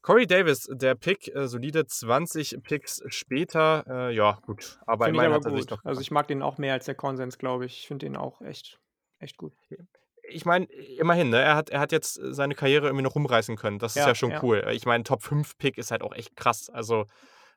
[0.00, 3.84] Corey Davis, der Pick, äh, solide 20 Picks später.
[3.88, 4.78] Äh, ja, gut.
[4.86, 5.58] Aber immerhin hat er gut.
[5.58, 5.84] sich doch.
[5.84, 7.80] Also ich mag den auch mehr als der Konsens, glaube ich.
[7.80, 8.78] Ich finde den auch echt,
[9.18, 9.52] echt gut.
[10.28, 10.66] Ich meine,
[10.98, 11.40] immerhin, ne?
[11.40, 13.78] er, hat, er hat jetzt seine Karriere irgendwie noch rumreißen können.
[13.78, 14.42] Das ist ja, ja schon ja.
[14.42, 14.66] cool.
[14.72, 16.68] Ich meine, Top 5 Pick ist halt auch echt krass.
[16.70, 17.06] Also,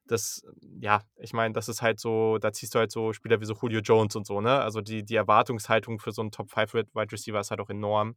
[0.10, 0.44] das,
[0.82, 3.56] ja, ich meine, das ist halt so, da ziehst du halt so Spieler wie so
[3.62, 4.60] Julio Jones und so, ne?
[4.60, 8.16] Also die, die Erwartungshaltung für so einen Top 5 Wide Receiver ist halt auch enorm.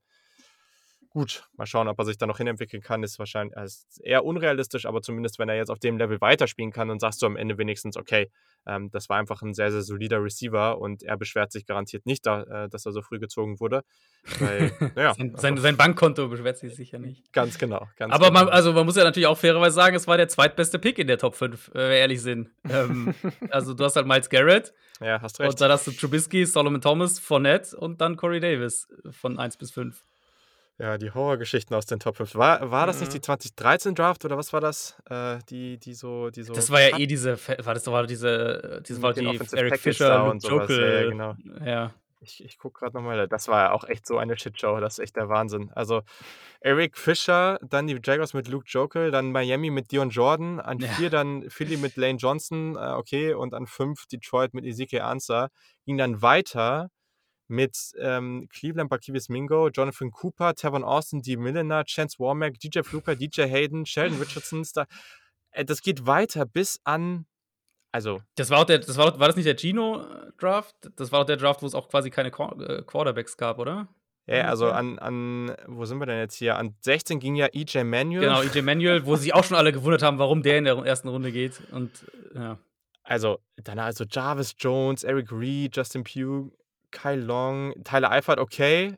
[1.13, 4.87] Gut, mal schauen, ob er sich da noch hinentwickeln kann, ist wahrscheinlich ist eher unrealistisch,
[4.87, 7.59] aber zumindest wenn er jetzt auf dem Level weiterspielen kann, dann sagst du am Ende
[7.59, 8.31] wenigstens, okay,
[8.67, 12.25] ähm, das war einfach ein sehr, sehr solider Receiver und er beschwert sich garantiert nicht,
[12.25, 13.85] da, äh, dass er so früh gezogen wurde.
[14.39, 17.31] Weil, naja, sein, sein, sein, Bankkonto beschwert sich sicher nicht.
[17.35, 17.87] Ganz genau.
[17.97, 18.45] Ganz aber genau.
[18.45, 21.09] Man, also man muss ja natürlich auch fairerweise sagen, es war der zweitbeste Pick in
[21.09, 22.49] der Top 5, wenn wir ehrlich sind.
[22.71, 23.15] ähm,
[23.51, 24.73] also du hast halt Miles Garrett.
[24.99, 25.51] Ja, hast recht.
[25.51, 29.73] Und dann hast du Trubisky, Solomon Thomas, Fournette und dann Corey Davis von 1 bis
[29.73, 30.03] 5.
[30.83, 32.35] Ja, die Horrorgeschichten aus den Top 5.
[32.35, 33.03] War, war das mhm.
[33.03, 35.01] nicht die 2013 Draft oder was war das?
[35.09, 36.55] Äh, die, die so, die so.
[36.55, 40.43] Das war ja eh diese, war das war diese, das war die Eric Fischer und
[40.43, 40.81] Jokel.
[40.81, 41.37] Ja, ja, genau.
[41.65, 41.95] Ja.
[42.21, 44.99] Ich, ich gucke gerade nochmal, das war ja auch echt so eine Shitshow, das ist
[44.99, 45.71] echt der Wahnsinn.
[45.73, 46.03] Also
[46.61, 50.89] Eric Fischer, dann die Jaguars mit Luke Jokel, dann Miami mit Dion Jordan, an ja.
[50.89, 55.49] vier dann Philly mit Lane Johnson, äh, okay, und an fünf Detroit mit Ezekiel Ansah.
[55.85, 56.91] Ging dann weiter
[57.53, 63.15] mit ähm, Cleveland Barkivis Mingo, Jonathan Cooper, Tavon Austin, Dee Milliner, Chance Warmack, DJ Fluker,
[63.15, 64.67] DJ Hayden, Sheldon Richardson.
[64.75, 64.87] Da,
[65.53, 67.27] äh, das geht weiter bis an.
[67.93, 68.23] Also.
[68.37, 70.75] Das war auch der, das war, war das nicht der Gino-Draft?
[70.97, 73.89] Das war auch der Draft, wo es auch quasi keine äh, Quarterbacks gab, oder?
[74.27, 76.57] Ja, also an, an, wo sind wir denn jetzt hier?
[76.57, 78.23] An 16 ging ja EJ Manuel.
[78.23, 81.09] Genau, EJ Manuel, wo sich auch schon alle gewundert haben, warum der in der ersten
[81.09, 81.61] Runde geht.
[81.71, 81.91] Und
[82.35, 82.59] ja.
[83.03, 86.53] Also, dann also Jarvis Jones, Eric Reed, Justin Pugh,
[86.93, 88.95] Kai Long, Tyler Eifert, okay.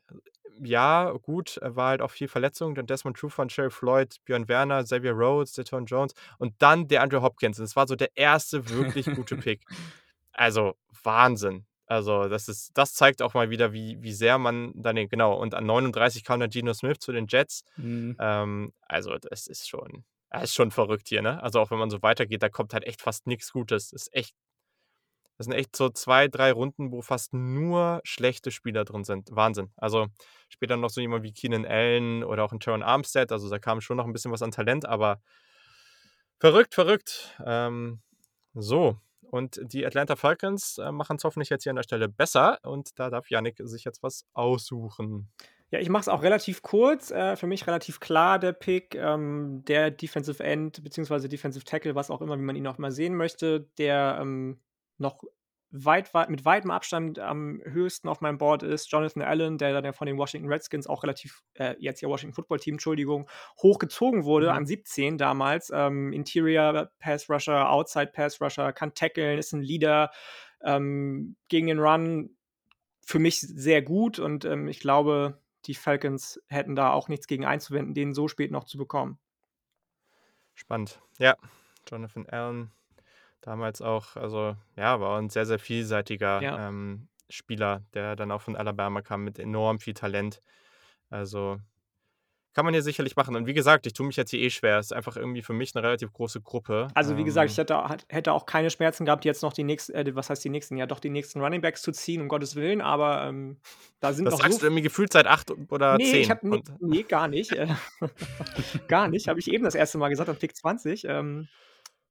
[0.63, 2.75] Ja, gut, er war halt auch viel Verletzung.
[2.75, 7.23] Dann Desmond Trufant, Sherry Floyd, Björn Werner, Xavier Rhodes, Deton Jones und dann der Andrew
[7.23, 7.57] Hopkins.
[7.57, 9.65] Das war so der erste wirklich gute Pick.
[10.37, 11.65] Also Wahnsinn.
[11.87, 15.55] Also, das ist, das zeigt auch mal wieder, wie, wie sehr man dann, genau, und
[15.55, 17.65] an 39 kam dann Geno Smith zu den Jets.
[17.77, 18.17] Mhm.
[18.19, 21.43] Ähm, also, das ist schon, das ist schon verrückt hier, ne?
[21.43, 23.91] Also, auch wenn man so weitergeht, da kommt halt echt fast nichts Gutes.
[23.91, 24.35] Das ist echt
[25.37, 29.31] das sind echt so zwei, drei Runden, wo fast nur schlechte Spieler drin sind.
[29.33, 29.71] Wahnsinn.
[29.77, 30.07] Also
[30.49, 33.33] später noch so jemand wie Keenan Allen oder auch ein Teron Armstead.
[33.33, 35.21] Also da kam schon noch ein bisschen was an Talent, aber
[36.39, 37.37] verrückt, verrückt.
[37.45, 38.01] Ähm,
[38.55, 38.97] so.
[39.23, 42.59] Und die Atlanta Falcons äh, machen es hoffentlich jetzt hier an der Stelle besser.
[42.63, 45.33] Und da darf Yannick sich jetzt was aussuchen.
[45.73, 47.11] Ja, ich mache es auch relativ kurz.
[47.11, 48.95] Äh, für mich relativ klar der Pick.
[48.95, 51.27] Ähm, der Defensive End bzw.
[51.27, 54.61] Defensive Tackle, was auch immer, wie man ihn auch mal sehen möchte, der ähm,
[55.05, 55.23] noch
[55.77, 59.93] weit, weit, mit weitem Abstand am höchsten auf meinem Board ist Jonathan Allen, der dann
[59.93, 63.29] von den Washington Redskins auch relativ, äh, jetzt ja Washington Football Team, Entschuldigung,
[63.61, 64.57] hochgezogen wurde mhm.
[64.57, 65.71] an 17 damals.
[65.75, 70.13] Ähm, Interior Pass Rusher, Outside Pass Rusher, kann tackeln, ist ein Leader
[70.63, 72.37] ähm, gegen den Run.
[73.05, 77.45] Für mich sehr gut und ähm, ich glaube, die Falcons hätten da auch nichts gegen
[77.45, 79.19] einzuwenden, den so spät noch zu bekommen.
[80.55, 81.01] Spannend.
[81.19, 81.37] Ja,
[81.89, 82.71] Jonathan Allen
[83.45, 86.69] damals auch, also ja, war ein sehr, sehr vielseitiger ja.
[86.69, 90.41] ähm, Spieler, der dann auch von Alabama kam mit enorm viel Talent.
[91.11, 91.59] Also
[92.55, 93.35] kann man hier sicherlich machen.
[93.35, 94.79] Und wie gesagt, ich tue mich jetzt hier eh schwer.
[94.79, 96.87] Es ist einfach irgendwie für mich eine relativ große Gruppe.
[96.95, 97.67] Also wie gesagt, ich ähm.
[97.67, 100.77] hätte, hätte auch keine Schmerzen gehabt, jetzt noch die nächsten, äh, was heißt die nächsten,
[100.77, 103.59] ja doch die nächsten Runningbacks zu ziehen, um Gottes Willen, aber ähm,
[103.99, 106.21] da sind das noch sagst so du irgendwie gefühlt seit acht oder nee, zehn.
[106.23, 107.53] Ich hab, nee, nee, gar nicht.
[107.53, 107.67] Äh,
[108.89, 111.07] gar nicht, habe ich eben das erste Mal gesagt, am Pick 20.
[111.09, 111.49] Ähm,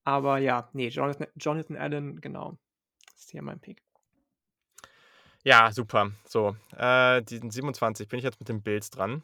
[0.04, 2.58] aber ja, nee, Jonathan, Jonathan Allen, genau.
[3.16, 3.82] Ist hier mein Pick.
[5.44, 6.12] Ja, super.
[6.26, 9.24] So, äh, diesen 27 bin ich jetzt mit den Bills dran.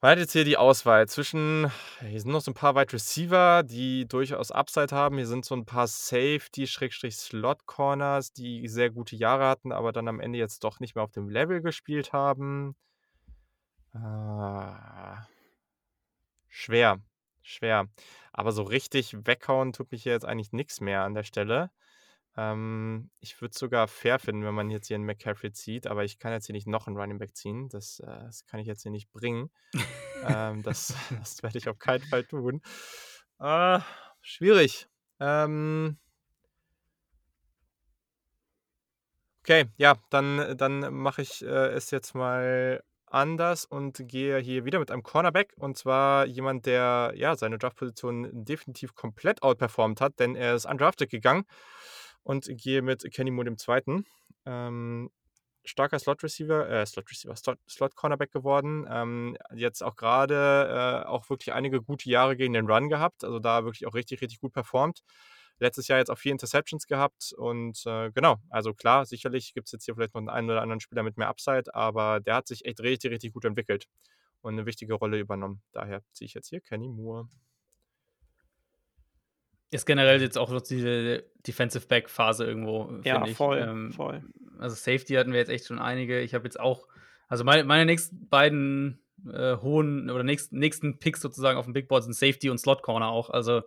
[0.00, 3.64] Man hat jetzt hier die Auswahl zwischen, hier sind noch so ein paar Wide Receiver,
[3.64, 5.16] die durchaus Upside haben.
[5.16, 10.38] Hier sind so ein paar Safety-Slot-Corners, die sehr gute Jahre hatten, aber dann am Ende
[10.38, 12.76] jetzt doch nicht mehr auf dem Level gespielt haben.
[13.92, 15.26] Ah,
[16.46, 17.00] schwer,
[17.48, 17.88] schwer.
[18.32, 21.70] Aber so richtig weghauen tut mich hier jetzt eigentlich nichts mehr an der Stelle.
[22.36, 26.04] Ähm, ich würde es sogar fair finden, wenn man jetzt hier einen McCaffrey zieht, aber
[26.04, 27.68] ich kann jetzt hier nicht noch einen Running Back ziehen.
[27.68, 29.50] Das, äh, das kann ich jetzt hier nicht bringen.
[30.24, 32.62] ähm, das das werde ich auf keinen Fall tun.
[33.40, 33.80] Äh,
[34.20, 34.88] schwierig.
[35.20, 35.98] Ähm,
[39.42, 44.78] okay, ja, dann, dann mache ich äh, es jetzt mal anders und gehe hier wieder
[44.78, 50.34] mit einem Cornerback und zwar jemand, der ja seine Draftposition definitiv komplett outperformt hat, denn
[50.34, 51.44] er ist undrafted gegangen
[52.22, 54.04] und gehe mit Kenny Moore dem Zweiten.
[54.46, 55.10] Ähm,
[55.64, 58.86] starker Slot Receiver, äh, Slot Receiver, Slot, Cornerback geworden.
[58.90, 63.38] Ähm, jetzt auch gerade äh, auch wirklich einige gute Jahre gegen den Run gehabt, also
[63.38, 65.02] da wirklich auch richtig, richtig gut performt.
[65.58, 69.72] Letztes Jahr jetzt auch vier Interceptions gehabt und äh, genau, also klar, sicherlich gibt es
[69.72, 72.64] jetzt hier vielleicht noch einen oder anderen Spieler mit mehr Upside, aber der hat sich
[72.64, 73.86] echt richtig, richtig gut entwickelt
[74.40, 75.62] und eine wichtige Rolle übernommen.
[75.72, 77.28] Daher ziehe ich jetzt hier Kenny Moore.
[79.70, 82.90] Ist generell jetzt auch diese Defensive Back Phase irgendwo.
[83.04, 83.36] Ja, ich.
[83.36, 84.22] voll, ähm, voll.
[84.58, 86.20] Also Safety hatten wir jetzt echt schon einige.
[86.20, 86.88] Ich habe jetzt auch,
[87.28, 88.98] also meine, meine nächsten beiden
[89.30, 92.82] äh, hohen oder nächsten, nächsten Picks sozusagen auf dem Big Board sind Safety und Slot
[92.82, 93.28] Corner auch.
[93.28, 93.62] Also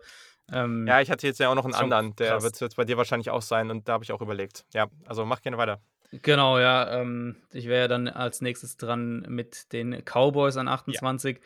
[0.52, 2.96] ähm, ja, ich hatte jetzt ja auch noch einen anderen, der wird jetzt bei dir
[2.96, 4.64] wahrscheinlich auch sein und da habe ich auch überlegt.
[4.74, 5.80] Ja, also mach gerne weiter.
[6.12, 7.00] Genau, ja.
[7.00, 11.36] Ähm, ich wäre dann als nächstes dran mit den Cowboys an 28.
[11.36, 11.42] Ja.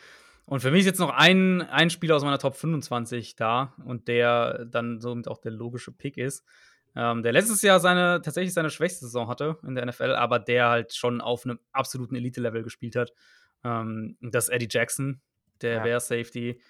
[0.46, 4.08] Und für mich ist jetzt noch ein, ein Spieler aus meiner Top 25 da und
[4.08, 6.44] der dann somit auch der logische Pick ist.
[6.96, 10.68] Ähm, der letztes Jahr seine, tatsächlich seine schwächste Saison hatte in der NFL, aber der
[10.68, 13.12] halt schon auf einem absoluten Elite-Level gespielt hat.
[13.62, 15.20] Ähm, das ist Eddie Jackson,
[15.60, 15.82] der ja.
[15.82, 16.60] Bear Safety,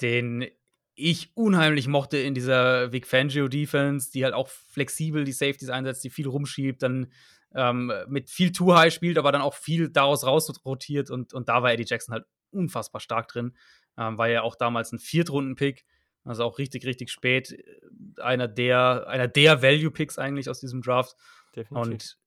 [0.00, 0.46] den
[0.94, 6.04] ich unheimlich mochte in dieser Vic Fangio Defense, die halt auch flexibel die Safeties einsetzt,
[6.04, 7.12] die viel rumschiebt, dann
[7.54, 11.48] ähm, mit viel Too High spielt, aber dann auch viel daraus raus rotiert und, und
[11.48, 13.56] da war Eddie Jackson halt unfassbar stark drin.
[13.96, 15.84] Ähm, war ja auch damals ein Viertrunden-Pick,
[16.24, 17.52] also auch richtig, richtig spät.
[17.52, 21.16] Äh, einer der, einer der Value-Picks eigentlich aus diesem Draft.
[21.54, 21.92] Definitiv.
[21.92, 22.18] Und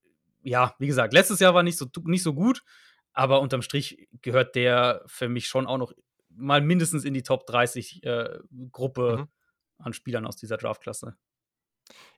[0.43, 2.63] ja, wie gesagt, letztes Jahr war nicht so, nicht so gut,
[3.11, 5.93] aber unterm Strich gehört der für mich schon auch noch
[6.37, 8.39] mal mindestens in die Top 30 äh,
[8.71, 9.83] Gruppe mhm.
[9.83, 11.15] an Spielern aus dieser Draftklasse.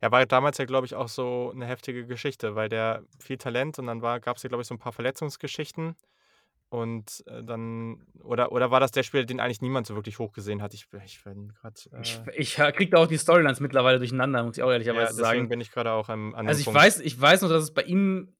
[0.01, 3.79] Ja, war damals ja, glaube ich, auch so eine heftige Geschichte, weil der viel Talent
[3.79, 5.95] und dann gab es ja, glaube ich, so ein paar Verletzungsgeschichten.
[6.71, 10.61] Und äh, dann, oder, oder war das der Spieler, den eigentlich niemand so wirklich hochgesehen
[10.61, 10.75] hat?
[10.75, 11.75] Ich, ich bin gerade.
[11.91, 15.07] Äh ich, ich kriege da auch die Storylines mittlerweile durcheinander, muss ich auch ehrlicherweise ja,
[15.07, 15.37] deswegen sagen.
[15.37, 16.79] Deswegen bin ich gerade auch am, an Also ich Punkt.
[16.79, 18.35] weiß, ich weiß noch, dass es bei ihm,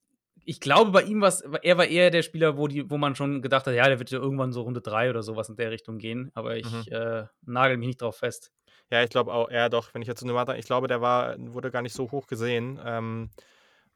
[0.50, 1.32] ich glaube, bei ihm war
[1.62, 4.10] er war eher der Spieler, wo, die, wo man schon gedacht hat, ja, der wird
[4.10, 6.32] ja irgendwann so Runde 3 oder sowas in der Richtung gehen.
[6.34, 6.92] Aber ich mhm.
[6.92, 8.52] äh, nagel mich nicht drauf fest.
[8.90, 11.36] Ja, ich glaube auch, ja doch, wenn ich jetzt eine Warte, ich glaube, der war,
[11.38, 12.80] wurde gar nicht so hoch gesehen.
[12.84, 13.30] Ähm,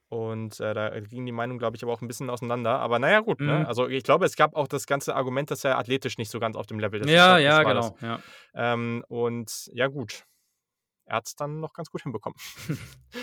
[0.10, 2.78] und äh, da ging die Meinung, glaube ich, aber auch ein bisschen auseinander.
[2.78, 3.40] Aber naja, gut.
[3.40, 3.52] Ne?
[3.52, 3.60] Mhm.
[3.62, 3.68] Ne?
[3.68, 6.56] Also ich glaube, es gab auch das ganze Argument, dass er athletisch nicht so ganz
[6.56, 7.10] auf dem Level ist.
[7.10, 7.98] Ja, ja, genau.
[8.00, 8.20] Ja.
[8.54, 10.24] Ähm, und ja, gut.
[11.06, 12.38] Er hat es dann noch ganz gut hinbekommen.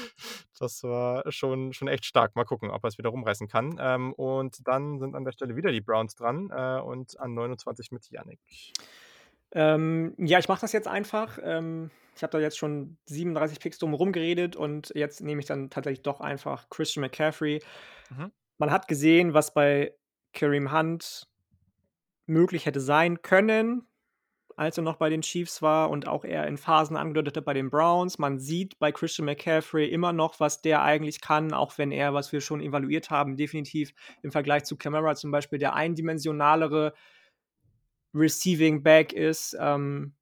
[0.60, 2.36] das war schon, schon echt stark.
[2.36, 3.76] Mal gucken, ob er es wieder rumreißen kann.
[3.80, 7.90] Ähm, und dann sind an der Stelle wieder die Browns dran äh, und an 29
[7.92, 8.40] mit Yannick.
[9.52, 11.38] Ähm, ja, ich mache das jetzt einfach.
[11.42, 15.70] Ähm, ich habe da jetzt schon 37 Picks drum rumgeredet und jetzt nehme ich dann
[15.70, 17.62] tatsächlich doch einfach Christian McCaffrey.
[18.10, 18.30] Mhm.
[18.58, 19.94] Man hat gesehen, was bei
[20.32, 21.26] Kareem Hunt
[22.26, 23.86] möglich hätte sein können,
[24.60, 27.54] als er noch bei den Chiefs war und auch er in Phasen angedeutet hat bei
[27.54, 28.18] den Browns.
[28.18, 32.30] Man sieht bei Christian McCaffrey immer noch, was der eigentlich kann, auch wenn er, was
[32.30, 36.92] wir schon evaluiert haben, definitiv im Vergleich zu Camara zum Beispiel der eindimensionalere
[38.12, 40.12] Receiving Back ist, ähm,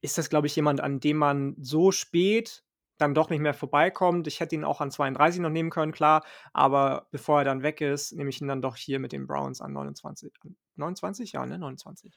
[0.00, 2.64] ist das, glaube ich, jemand, an dem man so spät
[2.96, 4.26] dann doch nicht mehr vorbeikommt.
[4.28, 6.24] Ich hätte ihn auch an 32 noch nehmen können, klar,
[6.54, 9.60] aber bevor er dann weg ist, nehme ich ihn dann doch hier mit den Browns
[9.60, 10.32] an 29.
[10.76, 11.32] 29?
[11.32, 11.58] Ja, ne?
[11.58, 12.14] 29.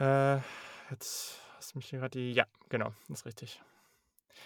[0.00, 0.38] Äh,
[0.90, 2.32] jetzt hast du mich hier gerade die.
[2.32, 3.60] Ja, genau, ist richtig.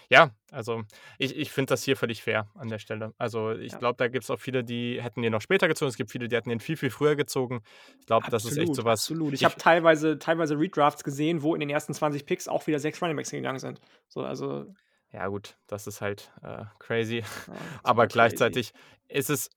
[0.09, 0.83] Ja, also
[1.17, 3.13] ich, ich finde das hier völlig fair an der Stelle.
[3.17, 3.77] Also ich ja.
[3.77, 5.89] glaube, da gibt es auch viele, die hätten den noch später gezogen.
[5.89, 7.61] Es gibt viele, die hätten den viel, viel früher gezogen.
[7.99, 8.99] Ich glaube, das ist echt sowas.
[9.01, 9.33] Absolut.
[9.33, 12.79] Ich, ich habe teilweise, teilweise Redrafts gesehen, wo in den ersten 20 Picks auch wieder
[12.79, 13.79] sechs Runningbacks gegangen sind.
[14.07, 14.65] So, also.
[15.11, 17.19] Ja, gut, das ist halt äh, crazy.
[17.19, 17.53] Ja,
[17.83, 19.19] Aber gleichzeitig crazy.
[19.19, 19.49] ist es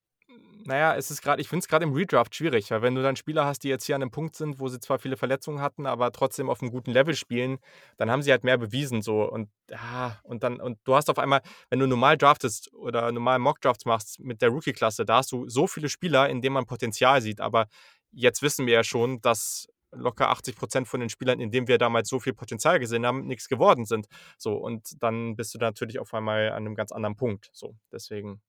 [0.68, 3.16] naja, es ist gerade, ich finde es gerade im Redraft schwierig, weil wenn du dann
[3.16, 5.86] Spieler hast, die jetzt hier an einem Punkt sind, wo sie zwar viele Verletzungen hatten,
[5.86, 7.58] aber trotzdem auf einem guten Level spielen,
[7.96, 11.18] dann haben sie halt mehr bewiesen so und ja, und dann und du hast auf
[11.18, 11.40] einmal,
[11.70, 15.32] wenn du normal draftest oder normal Mock Drafts machst mit der Rookie Klasse, da hast
[15.32, 17.66] du so viele Spieler, in denen man Potenzial sieht, aber
[18.12, 21.78] jetzt wissen wir ja schon, dass locker 80 Prozent von den Spielern, in denen wir
[21.78, 24.06] damals so viel Potenzial gesehen haben, nichts geworden sind.
[24.36, 27.48] So, und dann bist du natürlich auf einmal an einem ganz anderen Punkt.
[27.54, 28.42] So, deswegen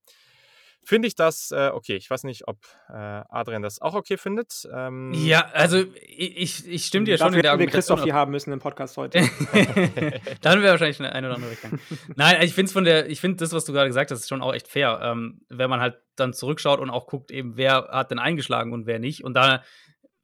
[0.84, 1.96] finde ich das äh, okay.
[1.96, 2.58] Ich weiß nicht, ob
[2.90, 4.68] äh, Adrian das auch okay findet.
[4.74, 8.52] Ähm, ja, also ich, ich stimme dir schon in der wir Christoph hier haben müssen
[8.52, 9.20] im Podcast heute.
[10.42, 11.80] dann wäre wahrscheinlich eine oder andere Rückgang.
[12.16, 14.30] Nein, ich finde es von der, ich finde das, was du gerade gesagt hast, ist
[14.30, 15.00] schon auch echt fair.
[15.04, 18.86] Ähm, wenn man halt dann zurückschaut und auch guckt, eben wer hat denn eingeschlagen und
[18.86, 19.24] wer nicht.
[19.24, 19.64] Und da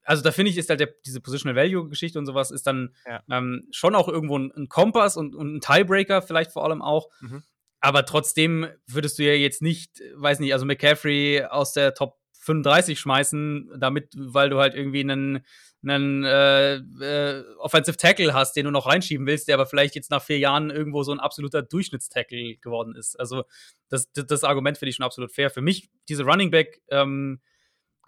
[0.06, 3.24] also da finde ich, ist halt der, diese Positional Value-Geschichte und sowas ist dann ja.
[3.30, 7.10] ähm, schon auch irgendwo ein, ein Kompass und, und, ein Tiebreaker vielleicht vor allem auch.
[7.22, 7.44] Mhm.
[7.86, 13.00] Aber trotzdem würdest du ja jetzt nicht, weiß nicht, also McCaffrey aus der Top 35
[13.00, 15.46] schmeißen, damit, weil du halt irgendwie einen,
[15.84, 20.10] einen äh, äh, Offensive Tackle hast, den du noch reinschieben willst, der aber vielleicht jetzt
[20.10, 23.20] nach vier Jahren irgendwo so ein absoluter Durchschnittstackle geworden ist.
[23.20, 23.44] Also
[23.90, 25.52] das, das, das Argument finde ich schon absolut fair.
[25.52, 27.40] Für mich, diese Running Back ähm,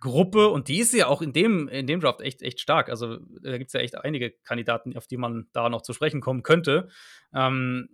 [0.02, 2.90] Gruppe und die ist ja auch in dem, in dem Draft echt, echt stark.
[2.90, 6.20] Also da gibt es ja echt einige Kandidaten, auf die man da noch zu sprechen
[6.20, 6.90] kommen könnte.
[7.32, 7.90] Ähm,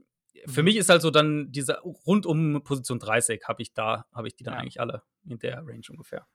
[0.48, 0.66] für mhm.
[0.66, 4.36] mich ist halt so dann diese rund um Position 30 habe ich da, habe ich
[4.36, 4.60] die dann ja.
[4.60, 6.28] eigentlich alle in der Range ungefähr.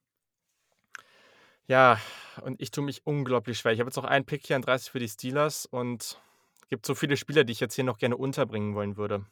[1.66, 2.00] Ja,
[2.42, 3.72] und ich tue mich unglaublich schwer.
[3.72, 6.18] Ich habe jetzt noch einen Pick hier an 30 für die Steelers und
[6.62, 9.26] es gibt so viele Spieler, die ich jetzt hier noch gerne unterbringen wollen würde.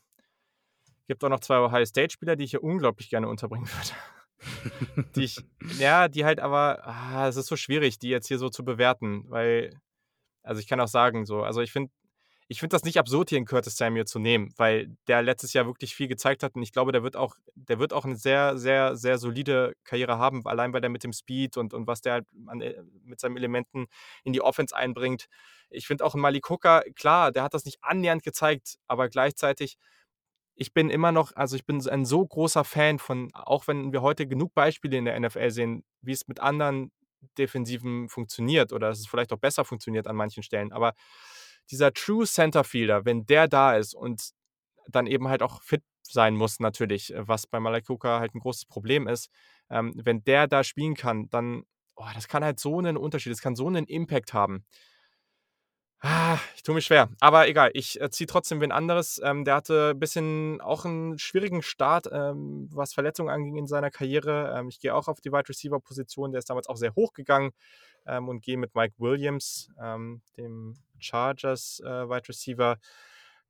[1.01, 3.95] Es gibt auch noch zwei Ohio State-Spieler, die ich hier unglaublich gerne unterbringen würde
[5.15, 5.39] die ich,
[5.79, 9.25] ja, die halt aber, ah, es ist so schwierig, die jetzt hier so zu bewerten,
[9.29, 9.81] weil,
[10.43, 11.91] also ich kann auch sagen, so, also ich finde,
[12.49, 15.67] ich finde das nicht absurd, hier einen Curtis Samuel zu nehmen, weil der letztes Jahr
[15.67, 18.57] wirklich viel gezeigt hat und ich glaube, der wird auch, der wird auch eine sehr,
[18.57, 22.13] sehr, sehr solide Karriere haben, allein weil der mit dem Speed und, und was der
[22.15, 23.87] halt an, äh, mit seinen Elementen
[24.23, 25.27] in die Offense einbringt.
[25.71, 29.77] Ich finde auch Malik Hooker, klar, der hat das nicht annähernd gezeigt, aber gleichzeitig
[30.57, 34.01] ich bin immer noch, also ich bin ein so großer Fan von, auch wenn wir
[34.01, 36.93] heute genug Beispiele in der NFL sehen, wie es mit anderen
[37.37, 40.73] Defensiven funktioniert oder dass es vielleicht auch besser funktioniert an manchen Stellen.
[40.73, 40.95] Aber
[41.71, 44.31] dieser True Center Fielder, wenn der da ist und
[44.89, 49.09] dann eben halt auch fit sein muss, natürlich, was bei Malakuka halt ein großes Problem
[49.09, 49.29] ist,
[49.71, 51.65] ähm, wenn der da spielen kann, dann,
[51.97, 54.65] oh, das kann halt so einen Unterschied, das kann so einen Impact haben.
[56.01, 57.09] Ah, ich tue mich schwer.
[57.21, 59.21] Aber egal, ich äh, ziehe trotzdem wen anderes.
[59.25, 63.91] Ähm, der hatte ein bisschen auch einen schwierigen Start, ähm, was Verletzungen anging in seiner
[63.91, 64.55] Karriere.
[64.57, 66.33] Ähm, ich gehe auch auf die Wide Receiver Position.
[66.33, 67.53] Der ist damals auch sehr hoch gegangen
[68.07, 72.79] ähm, und gehe mit Mike Williams, ähm, dem Chargers äh, Wide Receiver.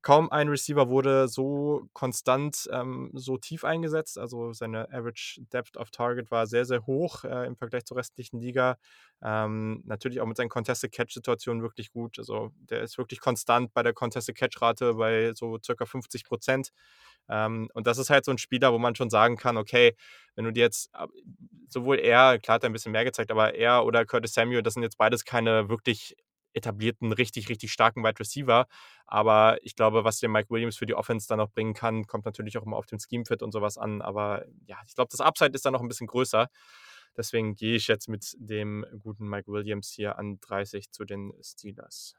[0.01, 4.17] Kaum ein Receiver wurde so konstant ähm, so tief eingesetzt.
[4.17, 8.39] Also seine Average Depth of Target war sehr, sehr hoch äh, im Vergleich zur restlichen
[8.39, 8.77] Liga.
[9.21, 12.19] Ähm, natürlich auch mit seinen Contested Catch-Situationen wirklich gut.
[12.19, 16.71] Also der ist wirklich konstant bei der Contested Catch-Rate bei so circa 50 Prozent.
[17.29, 19.95] Ähm, und das ist halt so ein Spieler, wo man schon sagen kann, okay,
[20.35, 20.91] wenn du dir jetzt
[21.67, 24.75] sowohl er, klar hat er ein bisschen mehr gezeigt, aber er oder Curtis Samuel, das
[24.75, 26.15] sind jetzt beides keine wirklich
[26.57, 28.67] etablierten, richtig, richtig starken Wide Receiver.
[29.05, 32.25] Aber ich glaube, was der Mike Williams für die Offense dann noch bringen kann, kommt
[32.25, 34.01] natürlich auch immer auf den Scheme-Fit und sowas an.
[34.01, 36.49] Aber ja, ich glaube, das Upside ist dann noch ein bisschen größer.
[37.15, 42.15] Deswegen gehe ich jetzt mit dem guten Mike Williams hier an 30 zu den Steelers.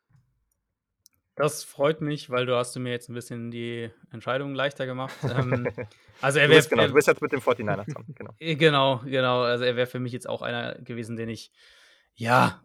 [1.38, 5.14] Das freut mich, weil du hast du mir jetzt ein bisschen die Entscheidung leichter gemacht.
[5.22, 5.68] ähm,
[6.20, 8.06] also er wäre genau, du bist jetzt mit dem 49ers dran.
[8.16, 8.34] Genau.
[8.38, 9.42] genau, genau.
[9.42, 11.52] Also er wäre für mich jetzt auch einer gewesen, den ich
[12.16, 12.60] ja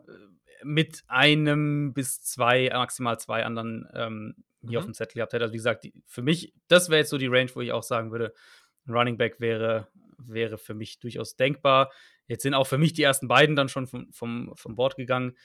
[0.63, 4.77] mit einem bis zwei, maximal zwei anderen ähm, hier mhm.
[4.77, 5.43] auf dem Zettel gehabt hätte.
[5.43, 7.83] Also wie gesagt, die, für mich, das wäre jetzt so die Range, wo ich auch
[7.83, 8.33] sagen würde,
[8.87, 9.87] ein Running Back wäre,
[10.17, 11.91] wäre für mich durchaus denkbar.
[12.27, 15.35] Jetzt sind auch für mich die ersten beiden dann schon vom, vom, vom Bord gegangen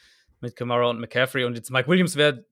[0.40, 1.44] mit Kamara und McCaffrey.
[1.44, 2.44] Und jetzt Mike Williams wäre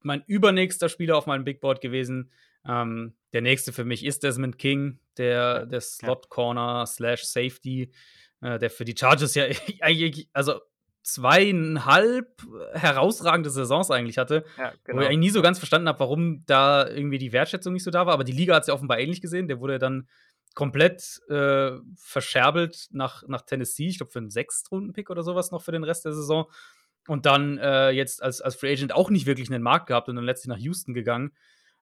[0.00, 2.30] mein übernächster Spieler auf meinem Big Board gewesen.
[2.66, 7.92] Ähm, der nächste für mich ist Desmond King, der, der Slot Corner slash Safety,
[8.40, 9.44] äh, der für die Chargers ja
[9.80, 10.60] eigentlich, also
[11.02, 12.42] zweieinhalb
[12.72, 14.98] herausragende Saisons eigentlich hatte, ja, genau.
[14.98, 17.90] wo ich eigentlich nie so ganz verstanden habe, warum da irgendwie die Wertschätzung nicht so
[17.90, 18.14] da war.
[18.14, 19.48] Aber die Liga hat es ja offenbar ähnlich gesehen.
[19.48, 20.08] Der wurde dann
[20.54, 25.72] komplett äh, verscherbelt nach, nach Tennessee, ich glaube für einen Sechstrunden-Pick oder sowas noch für
[25.72, 26.46] den Rest der Saison.
[27.08, 30.16] Und dann äh, jetzt als, als Free Agent auch nicht wirklich einen Markt gehabt und
[30.16, 31.32] dann letztlich nach Houston gegangen.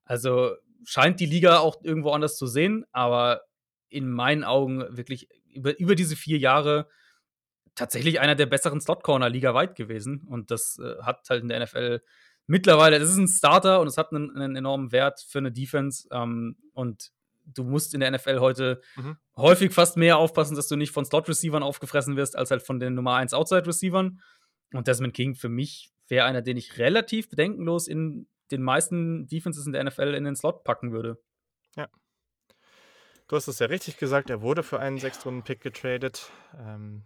[0.05, 3.43] Also scheint die Liga auch irgendwo anders zu sehen, aber
[3.91, 6.89] in meinen Augen wirklich über, über diese vier Jahre
[7.75, 10.23] tatsächlich einer der besseren Slot-Corner ligaweit gewesen.
[10.27, 12.03] Und das äh, hat halt in der NFL
[12.47, 16.09] mittlerweile, das ist ein Starter und es hat einen, einen enormen Wert für eine Defense.
[16.11, 17.13] Ähm, und
[17.45, 19.17] du musst in der NFL heute mhm.
[19.37, 22.95] häufig fast mehr aufpassen, dass du nicht von Slot-Receivern aufgefressen wirst, als halt von den
[22.95, 24.21] Nummer 1 Outside-Receivern.
[24.73, 29.67] Und Desmond King für mich wäre einer, den ich relativ bedenkenlos in den meisten Defenses
[29.67, 31.21] in der NFL in den Slot packen würde.
[31.77, 31.89] Ja.
[33.29, 36.31] Du hast es ja richtig gesagt, er wurde für einen Sechstrunden-Pick getradet.
[36.59, 37.05] Ähm,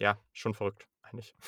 [0.00, 0.86] ja, schon verrückt.
[1.02, 1.34] eigentlich.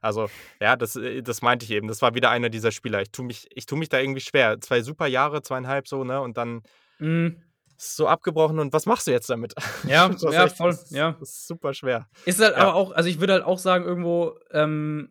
[0.00, 0.28] Also,
[0.60, 1.88] ja, das, äh, das meinte ich eben.
[1.88, 3.00] Das war wieder einer dieser Spieler.
[3.00, 4.60] Ich tue mich, ich tu mich da irgendwie schwer.
[4.60, 6.20] Zwei super Jahre, zweieinhalb so, ne?
[6.20, 6.62] Und dann
[6.98, 7.42] Mhm.
[7.76, 9.54] ist es so abgebrochen und was machst du jetzt damit?
[9.90, 11.12] Ja, ja, echt- voll, Das, ja.
[11.18, 12.06] das ist super schwer.
[12.26, 12.62] Ist halt Ja.
[12.62, 15.10] aber auch, also ich würde halt auch sagen, irgendwo, ähm,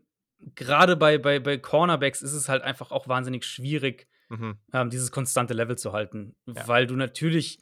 [0.55, 4.57] gerade bei, bei, bei Cornerbacks ist es halt einfach auch wahnsinnig schwierig, Mhm.
[4.73, 6.35] ähm, dieses konstante Level zu halten.
[6.45, 6.68] Ja.
[6.68, 7.60] Weil du natürlich,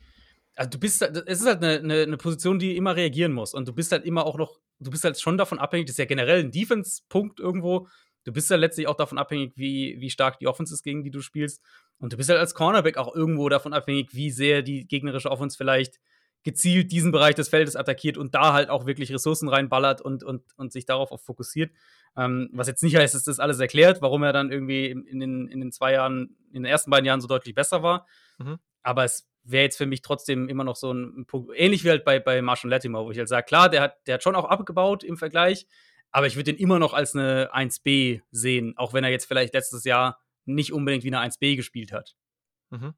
[0.56, 3.54] also du bist, es ist halt eine, eine, eine Position, die immer reagieren muss.
[3.54, 6.00] Und du bist halt immer auch noch, du bist halt schon davon abhängig, das ist
[6.00, 7.88] ja generell ein Defense-Punkt irgendwo.
[8.24, 11.12] Du bist ja letztlich auch davon abhängig, wie, wie stark die Offense ist, gegen die
[11.12, 11.62] du spielst.
[11.98, 15.58] Und du bist halt als Cornerback auch irgendwo davon abhängig, wie sehr die gegnerische Offense
[15.58, 16.00] vielleicht
[16.44, 20.42] gezielt diesen Bereich des Feldes attackiert und da halt auch wirklich Ressourcen reinballert und, und,
[20.58, 21.72] und sich darauf auch fokussiert.
[22.18, 25.20] Ähm, was jetzt nicht heißt, dass das alles erklärt, warum er dann irgendwie in, in,
[25.20, 28.08] den, in den zwei Jahren, in den ersten beiden Jahren so deutlich besser war.
[28.40, 28.58] Mhm.
[28.84, 32.06] Aber es wäre jetzt für mich trotzdem immer noch so ein, Punkt, ähnlich wie halt
[32.06, 34.46] bei, bei Marshall Latimer, wo ich halt sage, klar, der hat, der hat schon auch
[34.46, 35.68] abgebaut im Vergleich,
[36.12, 39.54] aber ich würde den immer noch als eine 1B sehen, auch wenn er jetzt vielleicht
[39.54, 42.16] letztes Jahr nicht unbedingt wie eine 1B gespielt hat.
[42.70, 42.94] Mhm.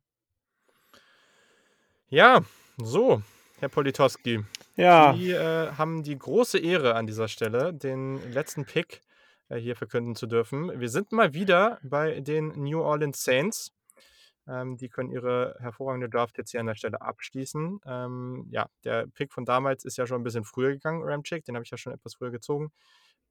[2.10, 2.44] Ja,
[2.78, 3.22] so,
[3.60, 4.44] Herr Politowski.
[4.76, 9.02] Ja, Sie äh, haben die große Ehre an dieser Stelle, den letzten Pick
[9.50, 10.80] äh, hier verkünden zu dürfen.
[10.80, 13.72] Wir sind mal wieder bei den New Orleans Saints.
[14.48, 17.80] Ähm, die können ihre hervorragende Draft jetzt hier an der Stelle abschließen.
[17.86, 21.46] Ähm, ja, der Pick von damals ist ja schon ein bisschen früher gegangen, Ramchick.
[21.46, 22.72] Den habe ich ja schon etwas früher gezogen.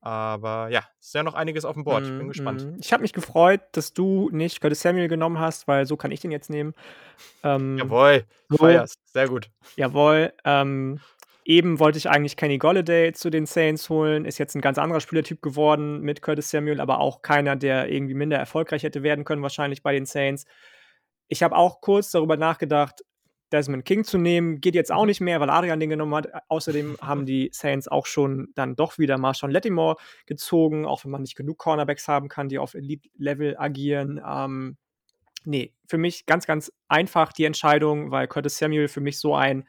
[0.00, 2.04] Aber ja, es ist ja noch einiges auf dem Board.
[2.04, 2.66] Ich bin Mm, gespannt.
[2.66, 2.76] mm.
[2.80, 6.20] Ich habe mich gefreut, dass du nicht Curtis Samuel genommen hast, weil so kann ich
[6.20, 6.74] den jetzt nehmen.
[7.44, 8.56] Ähm, Jawohl, so.
[8.56, 8.98] feierst.
[9.12, 9.50] Sehr gut.
[9.76, 10.32] Jawohl.
[10.44, 10.98] Ähm,
[11.44, 14.24] eben wollte ich eigentlich Kenny Golladay zu den Saints holen.
[14.24, 18.14] Ist jetzt ein ganz anderer Spielertyp geworden mit Curtis Samuel, aber auch keiner, der irgendwie
[18.14, 20.46] minder erfolgreich hätte werden können, wahrscheinlich bei den Saints.
[21.28, 23.02] Ich habe auch kurz darüber nachgedacht,
[23.52, 24.60] Desmond King zu nehmen.
[24.60, 26.28] Geht jetzt auch nicht mehr, weil Adrian den genommen hat.
[26.48, 29.96] Außerdem haben die Saints auch schon dann doch wieder Marshawn Lattimore
[30.26, 34.20] gezogen, auch wenn man nicht genug Cornerbacks haben kann, die auf Elite-Level agieren.
[34.26, 34.76] Ähm,
[35.44, 39.64] nee, für mich ganz, ganz einfach die Entscheidung, weil Curtis Samuel für mich so ein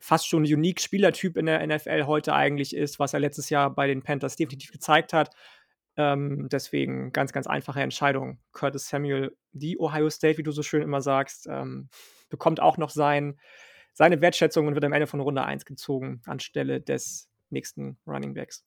[0.00, 3.88] fast schon unique Spielertyp in der NFL heute eigentlich ist, was er letztes Jahr bei
[3.88, 5.34] den Panthers definitiv gezeigt hat.
[5.98, 8.38] Ähm, deswegen ganz, ganz einfache Entscheidung.
[8.52, 11.88] Curtis Samuel, die Ohio State, wie du so schön immer sagst, ähm,
[12.30, 13.36] bekommt auch noch sein,
[13.94, 18.64] seine Wertschätzung und wird am Ende von Runde 1 gezogen anstelle des nächsten Running Backs.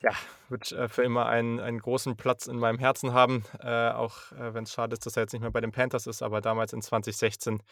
[0.00, 0.10] Ja,
[0.48, 3.44] wird äh, für immer einen, einen großen Platz in meinem Herzen haben.
[3.60, 6.08] Äh, auch äh, wenn es schade ist, dass er jetzt nicht mehr bei den Panthers
[6.08, 7.62] ist, aber damals in 2016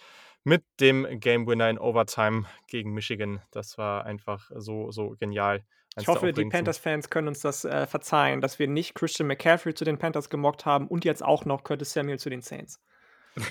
[0.45, 3.43] mit dem Game Winner in Overtime gegen Michigan.
[3.51, 5.65] Das war einfach so, so genial.
[5.99, 9.85] Ich hoffe, die Panthers-Fans können uns das äh, verzeihen, dass wir nicht Christian McCaffrey zu
[9.85, 12.81] den Panthers gemockt haben und jetzt auch noch Curtis Samuel zu den Saints.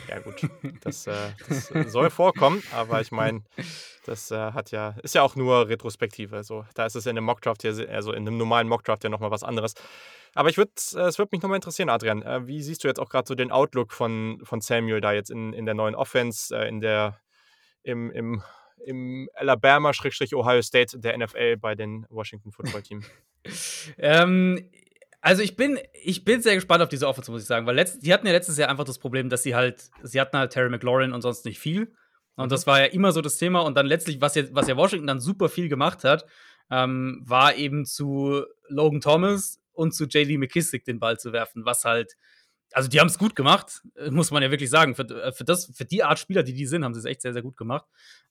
[0.08, 0.50] Ja, gut.
[0.82, 1.14] Das, äh,
[1.48, 3.44] das soll vorkommen, aber ich meine,
[4.06, 6.44] das äh, hat ja, ist ja auch nur Retrospektive.
[6.44, 9.32] So, da ist es in einem Mockdraft hier, also in einem normalen Mockdraft ja nochmal
[9.32, 9.76] was anderes.
[10.36, 12.22] Aber ich würde, äh, es würde mich nochmal interessieren, Adrian.
[12.22, 15.32] Äh, wie siehst du jetzt auch gerade so den Outlook von, von Samuel da jetzt
[15.32, 17.20] in, in der neuen Offense, äh, in der,
[17.84, 18.44] im, im,
[18.86, 23.04] im Alabama-Ohio State der NFL bei den Washington Football Team?
[23.98, 24.70] ähm,
[25.22, 28.06] also ich bin, ich bin sehr gespannt auf diese Offense, muss ich sagen, weil letzt,
[28.06, 30.70] die hatten ja letztes Jahr einfach das Problem, dass sie halt, sie hatten halt Terry
[30.70, 31.94] McLaurin und sonst nicht viel.
[32.36, 32.50] Und Mhm.
[32.50, 33.62] das war ja immer so das Thema.
[33.62, 36.26] Und dann letztlich, was, jetzt, was ja Washington dann super viel gemacht hat,
[36.72, 41.84] ähm, war eben zu Logan Thomas und zu JD McKissick den Ball zu werfen, was
[41.84, 42.16] halt,
[42.72, 44.96] also die haben es gut gemacht, äh, muss man ja wirklich sagen.
[44.96, 47.22] Für, äh, für, das, für die Art Spieler, die die sind, haben sie es echt
[47.22, 47.86] sehr, sehr gut gemacht.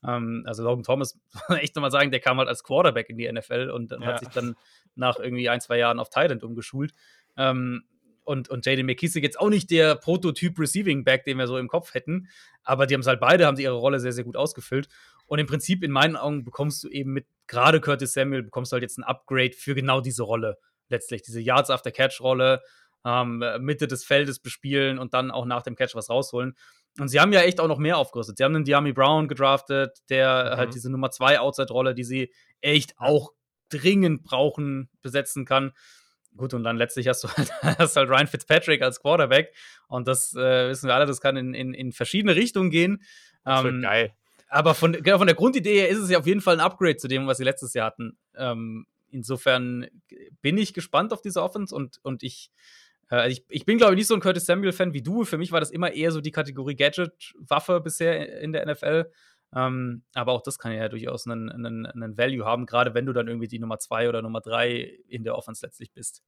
[0.07, 1.19] Ähm, also Logan Thomas,
[1.61, 4.01] echt nochmal sagen, der kam halt als Quarterback in die NFL und Ja.
[4.01, 4.55] hat sich dann
[4.95, 6.93] nach irgendwie ein, zwei Jahren auf Thailand umgeschult.
[7.37, 7.85] Ähm,
[8.25, 11.67] und, und Jaden McKissick jetzt auch nicht der Prototyp Receiving Back, den wir so im
[11.67, 12.29] Kopf hätten,
[12.63, 14.89] aber die haben es halt beide, haben sie ihre Rolle sehr, sehr gut ausgefüllt.
[15.25, 18.75] Und im Prinzip, in meinen Augen, bekommst du eben mit gerade Curtis Samuel, bekommst du
[18.75, 20.59] halt jetzt ein Upgrade für genau diese Rolle.
[20.91, 22.61] Letztlich, diese Yards after Catch-Rolle,
[23.05, 26.57] ähm, Mitte des Feldes bespielen und dann auch nach dem Catch was rausholen.
[26.99, 28.39] Und sie haben ja echt auch noch mehr aufgerüstet.
[28.39, 30.57] Sie haben einen Diami Brown gedraftet, der Mhm.
[30.59, 33.33] halt diese Nummer 2 Outside-Rolle, die sie echt auch
[33.69, 35.73] dringend brauchen, besetzen kann.
[36.37, 39.55] Gut, und dann letztlich hast du halt, hast halt Ryan Fitzpatrick als Quarterback.
[39.87, 43.03] Und das äh, wissen wir alle, das kann in, in, in verschiedene Richtungen gehen.
[43.45, 44.13] Das wird Ähm, geil.
[44.49, 46.97] aber von, genau, von der Grundidee her ist es ja auf jeden Fall ein Upgrade
[46.97, 48.19] zu dem, was sie letztes Jahr hatten.
[48.37, 49.87] Ähm, insofern
[50.43, 52.51] bin ich gespannt auf diese Offense und, und ich,
[53.11, 55.25] äh, ich, ich bin, glaube ich, nicht so ein Curtis Samuel-Fan wie du.
[55.25, 59.11] Für mich war das immer eher so die Kategorie Gadget-Waffe bisher in der NFL.
[59.55, 63.13] Ähm, aber auch das kann ja durchaus einen, einen, einen Value haben, gerade wenn du
[63.13, 66.23] dann irgendwie die Nummer zwei oder Nummer drei in der Offense letztlich bist.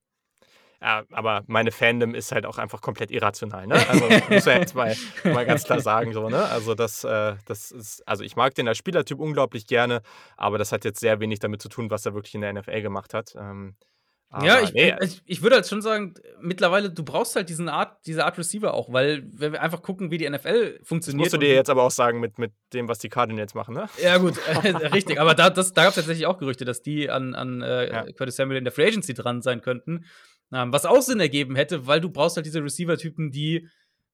[0.83, 3.75] Ja, aber meine Fandom ist halt auch einfach komplett irrational, ne?
[3.87, 6.43] Also muss man jetzt mal, mal ganz klar sagen, so, ne?
[6.47, 10.01] Also das, äh, das ist, also ich mag den als Spielertyp unglaublich gerne,
[10.39, 12.81] aber das hat jetzt sehr wenig damit zu tun, was er wirklich in der NFL
[12.81, 13.35] gemacht hat.
[13.39, 13.77] Ähm,
[14.43, 14.95] ja, ich, nee.
[15.03, 18.73] ich, ich, würde halt schon sagen, mittlerweile, du brauchst halt diesen Art, diese Art Receiver
[18.73, 21.27] auch, weil wenn wir einfach gucken, wie die NFL funktioniert.
[21.27, 23.55] Das musst du dir jetzt aber auch sagen mit, mit dem, was die Cardinals jetzt
[23.57, 23.89] machen, ne?
[24.01, 24.35] Ja, gut,
[24.93, 25.21] richtig.
[25.21, 28.13] Aber da, da gab es tatsächlich auch Gerüchte, dass die an, an äh, ja.
[28.13, 30.05] Curtis Samuel in der Free Agency dran sein könnten.
[30.53, 33.69] Ähm, was auch Sinn ergeben hätte, weil du brauchst halt diese Receiver-Typen, die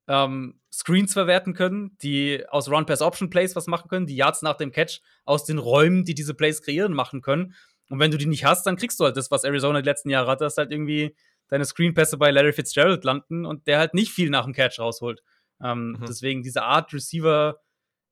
[0.09, 5.01] ähm, Screens verwerten können, die aus Run-Pass-Option-Plays was machen können, die Yards nach dem Catch
[5.25, 7.55] aus den Räumen, die diese Plays kreieren, machen können.
[7.89, 10.11] Und wenn du die nicht hast, dann kriegst du halt das, was Arizona die letzten
[10.11, 11.17] Jahre hatte, dass halt irgendwie
[11.49, 15.23] deine Screenpässe bei Larry Fitzgerald landen und der halt nicht viel nach dem Catch rausholt.
[15.63, 16.05] Ähm, mhm.
[16.07, 17.61] Deswegen diese Art Receiver,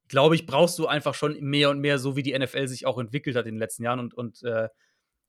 [0.08, 2.98] glaube ich, brauchst du einfach schon mehr und mehr, so wie die NFL sich auch
[2.98, 3.98] entwickelt hat in den letzten Jahren.
[3.98, 4.68] Und, und, äh,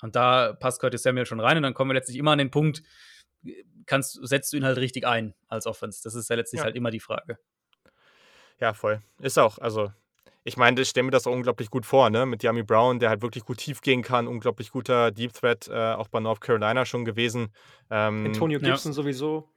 [0.02, 1.58] und da passt Curtis Samuel schon rein.
[1.58, 2.84] Und dann kommen wir letztlich immer an den Punkt,
[3.86, 6.02] kannst, setzt du ihn halt richtig ein als Offense?
[6.04, 6.66] Das ist ja letztlich ja.
[6.66, 7.40] halt immer die Frage.
[8.60, 9.02] Ja, voll.
[9.20, 9.58] Ist auch.
[9.58, 9.92] Also
[10.48, 12.28] ich meine, ich stelle mir das auch unglaublich gut vor, ne?
[12.28, 15.94] Mit Yami Brown, der halt wirklich gut tief gehen kann, unglaublich guter Deep Threat, äh,
[15.94, 17.48] auch bei North Carolina schon gewesen.
[17.90, 18.96] Ähm, Antonio Gibson ja.
[18.96, 19.50] sowieso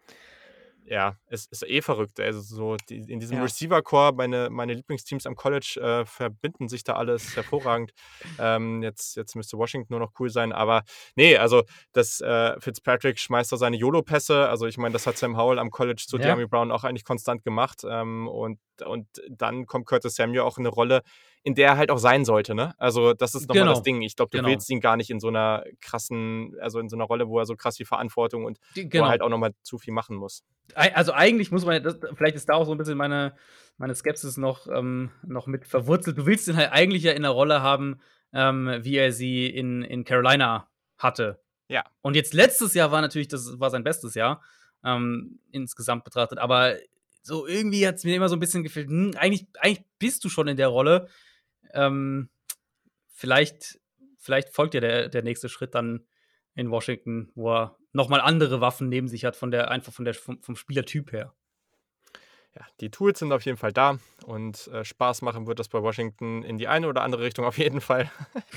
[0.90, 2.19] ja, es ist eh verrückt.
[2.20, 3.43] Also so die, in diesem ja.
[3.43, 7.93] Receiver-Core, meine, meine Lieblingsteams am College äh, verbinden sich da alles hervorragend.
[8.39, 10.82] ähm, jetzt, jetzt müsste Washington nur noch cool sein, aber
[11.15, 11.62] nee, also
[11.93, 14.48] das äh, Fitzpatrick schmeißt da seine YOLO-Pässe.
[14.48, 16.35] Also ich meine, das hat Sam Howell am College zu ja.
[16.47, 17.82] Brown auch eigentlich konstant gemacht.
[17.89, 21.02] Ähm, und, und dann kommt Curtis Samuel auch in eine Rolle,
[21.48, 22.74] in der er halt auch sein sollte, ne?
[22.76, 23.74] Also das ist nochmal genau.
[23.74, 24.02] das Ding.
[24.02, 24.50] Ich glaube, du genau.
[24.50, 27.46] willst ihn gar nicht in so einer krassen, also in so einer Rolle, wo er
[27.46, 28.76] so krass viel Verantwortung und genau.
[28.76, 29.08] wo er genau.
[29.08, 30.44] halt auch nochmal zu viel machen muss.
[30.74, 33.34] Also eigentlich muss man, das, vielleicht ist da auch so ein bisschen meine,
[33.78, 36.18] meine Skepsis noch, ähm, noch mit verwurzelt.
[36.18, 37.98] Du willst ihn halt eigentlich ja in der Rolle haben,
[38.34, 40.68] ähm, wie er sie in, in Carolina
[40.98, 41.40] hatte.
[41.68, 41.82] Ja.
[42.02, 44.42] Und jetzt letztes Jahr war natürlich, das war sein bestes Jahr,
[44.84, 46.38] ähm, insgesamt betrachtet.
[46.38, 46.76] Aber
[47.22, 50.28] so irgendwie hat es mir immer so ein bisschen gefehlt, hm, eigentlich, eigentlich bist du
[50.28, 51.08] schon in der Rolle.
[51.74, 52.30] Ähm,
[53.08, 53.80] vielleicht,
[54.18, 56.06] vielleicht folgt dir der, der nächste Schritt dann
[56.54, 60.14] in Washington, wo er nochmal andere Waffen neben sich hat, von der, einfach von der,
[60.14, 61.34] vom, vom Spielertyp her
[62.54, 65.82] ja, die Tools sind auf jeden Fall da und äh, Spaß machen wird das bei
[65.82, 68.10] Washington in die eine oder andere Richtung auf jeden Fall.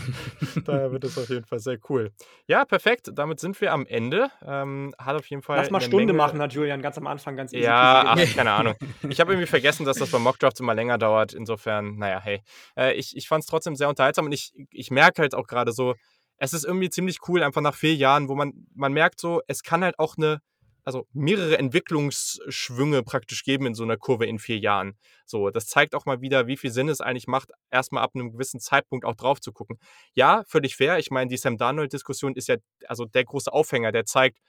[0.65, 2.11] Daher wird es auf jeden Fall sehr cool.
[2.47, 3.11] Ja, perfekt.
[3.13, 4.29] Damit sind wir am Ende.
[4.43, 5.57] Ähm, hat auf jeden Fall.
[5.57, 6.17] Lass mal Stunde Menge...
[6.17, 7.65] machen, hat Julian ganz am Anfang ganz easy.
[7.65, 8.75] Ja, ach, keine Ahnung.
[9.09, 11.33] Ich habe irgendwie vergessen, dass das bei Mockdrafts immer länger dauert.
[11.33, 12.41] Insofern, naja, hey.
[12.77, 15.73] Äh, ich ich fand es trotzdem sehr unterhaltsam und ich, ich merke halt auch gerade
[15.73, 15.95] so,
[16.37, 19.61] es ist irgendwie ziemlich cool, einfach nach vier Jahren, wo man, man merkt so, es
[19.61, 20.39] kann halt auch eine
[20.83, 24.97] also mehrere Entwicklungsschwünge praktisch geben in so einer Kurve in vier Jahren.
[25.25, 28.31] So, das zeigt auch mal wieder, wie viel Sinn es eigentlich macht, erstmal ab einem
[28.31, 29.79] gewissen Zeitpunkt auch drauf zu gucken.
[30.13, 30.97] Ja, völlig fair.
[30.97, 34.39] Ich meine, die Sam Darnold-Diskussion ist ja also der große Aufhänger, der zeigt,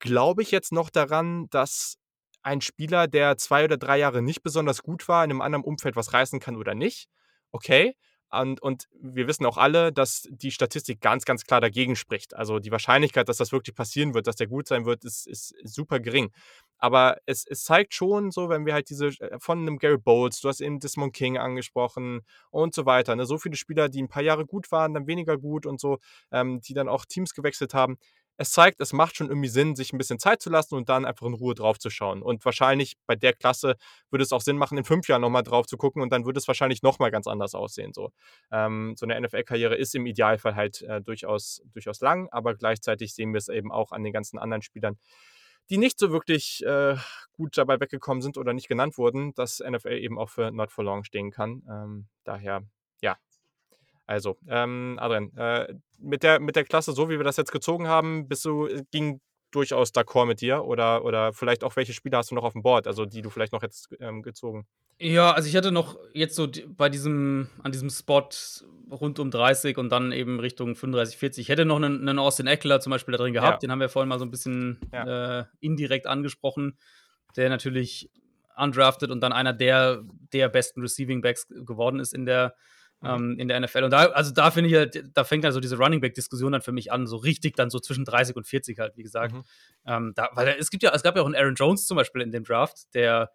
[0.00, 1.96] glaube ich jetzt noch daran, dass
[2.42, 5.96] ein Spieler, der zwei oder drei Jahre nicht besonders gut war, in einem anderen Umfeld
[5.96, 7.08] was reißen kann oder nicht.
[7.50, 7.94] Okay,
[8.30, 12.34] und, und, wir wissen auch alle, dass die Statistik ganz, ganz klar dagegen spricht.
[12.34, 15.54] Also die Wahrscheinlichkeit, dass das wirklich passieren wird, dass der gut sein wird, ist, ist
[15.64, 16.30] super gering.
[16.78, 20.40] Aber es, es zeigt schon so, wenn wir halt diese äh, von einem Gary Bowles,
[20.40, 23.16] du hast eben Desmond King angesprochen und so weiter.
[23.16, 23.24] Ne?
[23.24, 25.98] So viele Spieler, die ein paar Jahre gut waren, dann weniger gut und so,
[26.30, 27.98] ähm, die dann auch Teams gewechselt haben
[28.40, 31.04] es zeigt, es macht schon irgendwie Sinn, sich ein bisschen Zeit zu lassen und dann
[31.04, 32.22] einfach in Ruhe drauf zu schauen.
[32.22, 33.76] Und wahrscheinlich bei der Klasse
[34.10, 36.38] würde es auch Sinn machen, in fünf Jahren nochmal drauf zu gucken und dann würde
[36.38, 37.92] es wahrscheinlich nochmal ganz anders aussehen.
[37.92, 38.12] So,
[38.52, 43.32] ähm, so eine NFL-Karriere ist im Idealfall halt äh, durchaus, durchaus lang, aber gleichzeitig sehen
[43.32, 44.98] wir es eben auch an den ganzen anderen Spielern,
[45.68, 46.96] die nicht so wirklich äh,
[47.32, 50.84] gut dabei weggekommen sind oder nicht genannt wurden, dass NFL eben auch für Not for
[50.84, 51.64] Long stehen kann.
[51.68, 52.62] Ähm, daher,
[53.02, 53.16] ja,
[54.08, 57.88] also, ähm, Adrian, äh, mit, der, mit der Klasse, so wie wir das jetzt gezogen
[57.88, 59.20] haben, bist du, äh, ging
[59.50, 62.62] durchaus d'accord mit dir oder, oder vielleicht auch welche Spiele hast du noch auf dem
[62.62, 64.66] Board, also die du vielleicht noch jetzt ähm, gezogen?
[64.98, 68.28] Ja, also ich hatte noch jetzt so bei diesem, an diesem Spot
[68.90, 71.42] rund um 30 und dann eben Richtung 35, 40.
[71.42, 73.66] Ich hätte noch einen, einen Austin Eckler zum Beispiel da drin gehabt, ja.
[73.66, 75.40] den haben wir vorhin mal so ein bisschen ja.
[75.40, 76.78] äh, indirekt angesprochen,
[77.36, 78.10] der natürlich
[78.56, 80.02] undrafted und dann einer der,
[80.32, 82.54] der besten Receiving Backs geworden ist in der.
[83.04, 83.84] Ähm, in der NFL.
[83.84, 86.72] Und da, also da finde ich halt, da fängt also diese Running Back-Diskussion dann für
[86.72, 89.34] mich an, so richtig dann so zwischen 30 und 40 halt, wie gesagt.
[89.34, 89.44] Mhm.
[89.86, 92.22] Ähm, da, weil es gibt ja, es gab ja auch einen Aaron Jones zum Beispiel
[92.22, 93.30] in dem Draft, der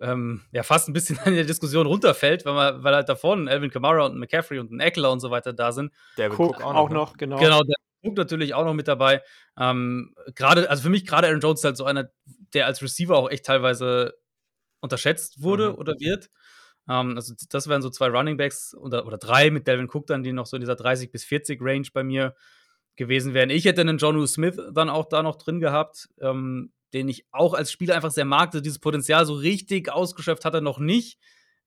[0.00, 3.50] ähm, ja fast ein bisschen in der Diskussion runterfällt, weil, man, weil halt da vorne
[3.50, 5.92] Alvin Kamara und McCaffrey und ein Eckler und so weiter da sind.
[6.16, 7.38] Der Cook, Cook auch, auch, noch, genau.
[7.38, 9.22] Genau, der Cook natürlich auch noch mit dabei.
[9.58, 12.10] Ähm, gerade, also für mich gerade Aaron Jones ist halt so einer,
[12.54, 14.14] der als Receiver auch echt teilweise
[14.80, 15.78] unterschätzt wurde mhm.
[15.78, 16.28] oder wird.
[16.88, 20.22] Ähm, also das wären so zwei Running Backs oder, oder drei mit Delvin Cook dann,
[20.22, 22.34] die noch so in dieser 30 bis 40 Range bei mir
[22.96, 23.50] gewesen wären.
[23.50, 27.54] Ich hätte einen John Smith dann auch da noch drin gehabt, ähm, den ich auch
[27.54, 28.52] als Spieler einfach sehr mag.
[28.52, 31.18] Dieses Potenzial so richtig ausgeschöpft hat er noch nicht.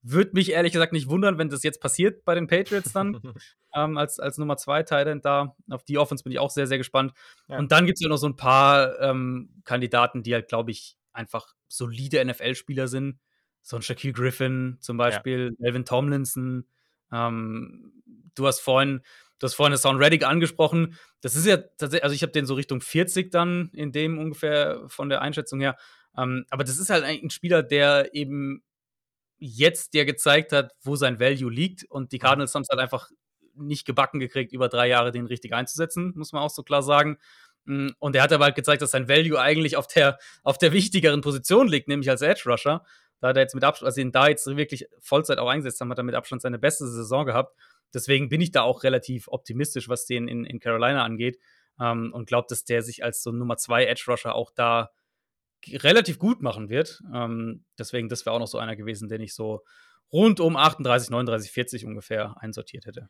[0.02, 3.20] Würde mich ehrlich gesagt nicht wundern, wenn das jetzt passiert bei den Patriots dann,
[3.76, 5.56] ähm, als, als Nummer 2 Titan da.
[5.70, 7.12] Auf die Offense bin ich auch sehr, sehr gespannt.
[7.50, 7.58] Ja.
[7.58, 10.98] Und dann gibt es ja noch so ein paar ähm, Kandidaten, die halt, glaube ich,
[11.12, 13.20] einfach solide NFL-Spieler sind.
[13.68, 15.56] So ein Shaquille Griffin zum Beispiel, ja.
[15.60, 16.66] Melvin Tomlinson.
[17.12, 17.92] Ähm,
[18.34, 19.02] du hast vorhin,
[19.40, 20.96] du hast vorhin Sound Reddick angesprochen.
[21.20, 24.84] Das ist ja tatsächlich, also ich habe den so Richtung 40 dann in dem ungefähr
[24.88, 25.76] von der Einschätzung her.
[26.18, 28.64] Ähm, aber das ist halt eigentlich ein Spieler, der eben
[29.38, 31.84] jetzt der gezeigt hat, wo sein Value liegt.
[31.90, 33.12] Und die Cardinals haben es halt einfach
[33.54, 37.18] nicht gebacken gekriegt, über drei Jahre den richtig einzusetzen, muss man auch so klar sagen.
[37.66, 40.72] Mm, und er hat aber halt gezeigt, dass sein Value eigentlich auf der, auf der
[40.72, 42.86] wichtigeren Position liegt, nämlich als Edge Rusher.
[43.20, 45.90] Da hat er jetzt mit Abstand, also ihn da jetzt wirklich Vollzeit auch eingesetzt haben,
[45.90, 47.56] hat er mit Abstand seine beste Saison gehabt.
[47.94, 51.40] Deswegen bin ich da auch relativ optimistisch, was den in, in Carolina angeht.
[51.80, 54.92] Ähm, und glaube, dass der sich als so Nummer zwei Edge Rusher auch da
[55.68, 57.02] relativ gut machen wird.
[57.14, 59.64] Ähm, deswegen, das wäre auch noch so einer gewesen, den ich so
[60.12, 63.10] rund um 38, 39, 40 ungefähr einsortiert hätte.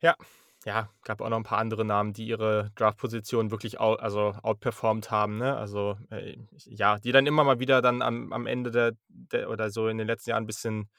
[0.00, 0.16] Ja,
[0.64, 5.10] ja, gab auch noch ein paar andere Namen, die ihre Draft-Position wirklich out, also outperformed
[5.10, 5.56] haben, ne?
[5.56, 9.70] Also äh, ja, die dann immer mal wieder dann am, am Ende der, der oder
[9.70, 10.90] so in den letzten Jahren ein bisschen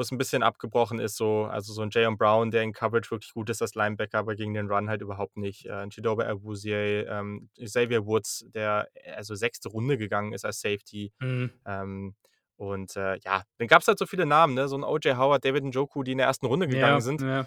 [0.00, 3.10] wo es ein bisschen abgebrochen ist, so, also so ein Jayon Brown, der in Coverage
[3.10, 5.66] wirklich gut ist als Linebacker, aber gegen den Run halt überhaupt nicht.
[5.66, 11.12] Äh, ein Chidobe Awuzie, ähm, Xavier Woods, der also sechste Runde gegangen ist als Safety.
[11.20, 11.50] Mhm.
[11.66, 12.14] Ähm,
[12.56, 14.68] und äh, ja, dann gab es halt so viele Namen, ne?
[14.68, 17.20] So ein OJ Howard, David Njoku, die in der ersten Runde gegangen ja, sind.
[17.20, 17.46] Ja.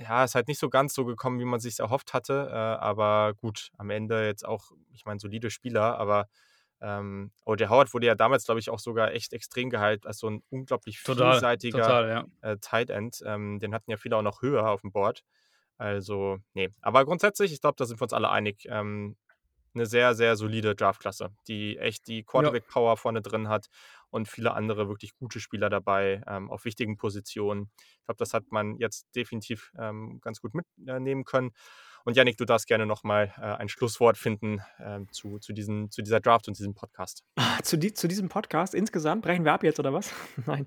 [0.00, 2.48] Ja, ist halt nicht so ganz so gekommen, wie man sich erhofft hatte.
[2.50, 6.28] Äh, aber gut, am Ende jetzt auch, ich meine, solide Spieler, aber
[6.80, 7.70] ähm, O.J.
[7.70, 11.00] Howard wurde ja damals, glaube ich, auch sogar echt extrem gehalten als so ein unglaublich
[11.02, 12.08] total, vielseitiger total,
[12.42, 12.50] ja.
[12.50, 13.22] äh, Tight End.
[13.24, 15.22] Ähm, den hatten ja viele auch noch höher auf dem Board.
[15.78, 16.70] Also, nee.
[16.80, 18.66] Aber grundsätzlich, ich glaube, da sind wir uns alle einig.
[18.68, 19.16] Ähm,
[19.74, 22.96] eine sehr, sehr solide Draftklasse, die echt die Quarterback-Power ja.
[22.96, 23.68] vorne drin hat
[24.12, 27.70] und viele andere wirklich gute Spieler dabei ähm, auf wichtigen Positionen.
[27.78, 31.50] Ich glaube, das hat man jetzt definitiv ähm, ganz gut mitnehmen können.
[32.04, 36.02] Und Yannick, du darfst gerne nochmal äh, ein Schlusswort finden äh, zu, zu, diesen, zu
[36.02, 37.24] dieser Draft und diesem Podcast.
[37.62, 39.22] Zu, die, zu diesem Podcast insgesamt?
[39.22, 40.12] Brechen wir ab jetzt oder was?
[40.46, 40.66] Nein.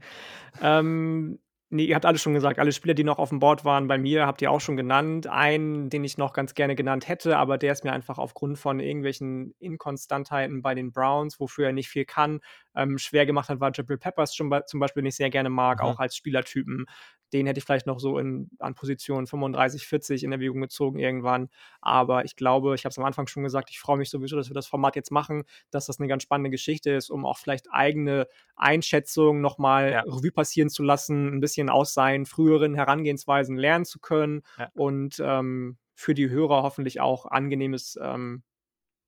[0.61, 1.39] Ähm,
[1.71, 2.59] Nee, ihr habt alles schon gesagt.
[2.59, 5.25] Alle Spieler, die noch auf dem Board waren, bei mir habt ihr auch schon genannt.
[5.25, 8.79] Einen, den ich noch ganz gerne genannt hätte, aber der ist mir einfach aufgrund von
[8.79, 12.39] irgendwelchen Inkonstantheiten bei den Browns, wofür er nicht viel kann,
[12.75, 15.79] ähm, schwer gemacht hat, war Jabril Peppers schon zum Beispiel, den ich sehr gerne mag,
[15.79, 15.85] mhm.
[15.85, 16.85] auch als Spielertypen
[17.33, 21.49] den hätte ich vielleicht noch so in, an Position 35, 40 in Erwägung gezogen irgendwann.
[21.81, 24.49] Aber ich glaube, ich habe es am Anfang schon gesagt, ich freue mich sowieso, dass
[24.49, 27.67] wir das Format jetzt machen, dass das eine ganz spannende Geschichte ist, um auch vielleicht
[27.71, 30.01] eigene Einschätzungen nochmal ja.
[30.01, 34.69] Revue passieren zu lassen, ein bisschen aus seinen früheren Herangehensweisen lernen zu können ja.
[34.73, 38.43] und ähm, für die Hörer hoffentlich auch angenehmes ähm,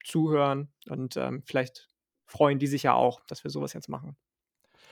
[0.03, 0.72] Zuhören.
[0.90, 1.90] Und ähm, vielleicht
[2.26, 4.15] freuen die sich ja auch, dass wir sowas jetzt machen.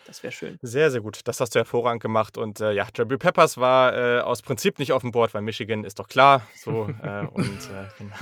[0.05, 0.59] Das wäre schön.
[0.61, 1.21] Sehr, sehr gut.
[1.25, 2.37] Das hast du hervorragend gemacht.
[2.37, 5.83] Und äh, ja, Jabril Peppers war äh, aus Prinzip nicht auf dem Board, weil Michigan
[5.83, 6.45] ist doch klar.
[6.55, 8.15] So, äh, und äh, genau.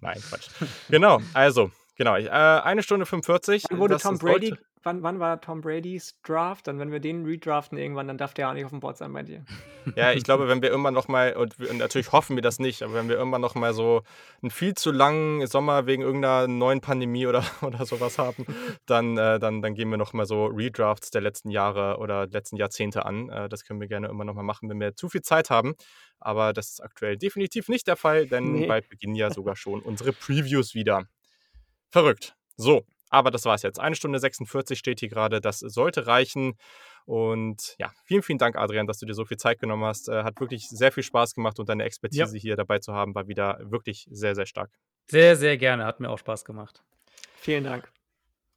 [0.00, 0.48] Nein, Quatsch.
[0.88, 2.16] Genau, also, genau.
[2.16, 3.64] Äh, eine Stunde 45.
[3.64, 4.54] Dann wurde Tom Brady
[4.84, 6.66] wann, wann war Tom Bradys Draft?
[6.66, 9.12] Dann, wenn wir den redraften irgendwann, dann darf der auch nicht auf dem Board sein
[9.12, 9.44] bei dir.
[9.96, 12.94] Ja, ich glaube, wenn wir irgendwann nochmal, und, und natürlich hoffen wir das nicht, aber
[12.94, 14.02] wenn wir irgendwann nochmal so
[14.40, 18.46] einen viel zu langen Sommer wegen irgendeiner neuen Pandemie oder, oder sowas haben,
[18.86, 23.04] dann, äh, dann, dann gehen wir nochmal so Redrafts der letzten Jahre oder letzten Jahrzehnte
[23.04, 23.28] an.
[23.28, 25.74] Äh, das können wir gerne immer nochmal machen, wenn wir zu viel Zeit haben.
[26.18, 28.66] Aber das ist aktuell definitiv nicht der Fall, denn nee.
[28.66, 31.04] bald beginnen ja sogar schon unsere Previews wieder.
[31.90, 32.34] Verrückt.
[32.56, 33.80] So, aber das war es jetzt.
[33.80, 35.40] Eine Stunde 46 steht hier gerade.
[35.40, 36.58] Das sollte reichen.
[37.06, 40.08] Und ja, vielen, vielen Dank, Adrian, dass du dir so viel Zeit genommen hast.
[40.08, 42.40] Äh, hat wirklich sehr viel Spaß gemacht und deine Expertise ja.
[42.40, 44.70] hier dabei zu haben, war wieder wirklich sehr, sehr stark.
[45.06, 45.84] Sehr, sehr gerne.
[45.84, 46.82] Hat mir auch Spaß gemacht.
[47.36, 47.93] Vielen Dank.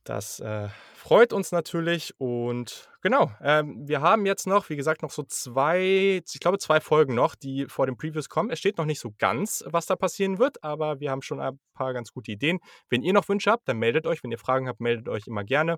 [0.07, 5.11] Das äh, freut uns natürlich und genau, ähm, wir haben jetzt noch, wie gesagt, noch
[5.11, 8.49] so zwei, ich glaube zwei Folgen noch, die vor dem Previews kommen.
[8.49, 11.59] Es steht noch nicht so ganz, was da passieren wird, aber wir haben schon ein
[11.73, 12.59] paar ganz gute Ideen.
[12.89, 14.23] Wenn ihr noch Wünsche habt, dann meldet euch.
[14.23, 15.77] Wenn ihr Fragen habt, meldet euch immer gerne.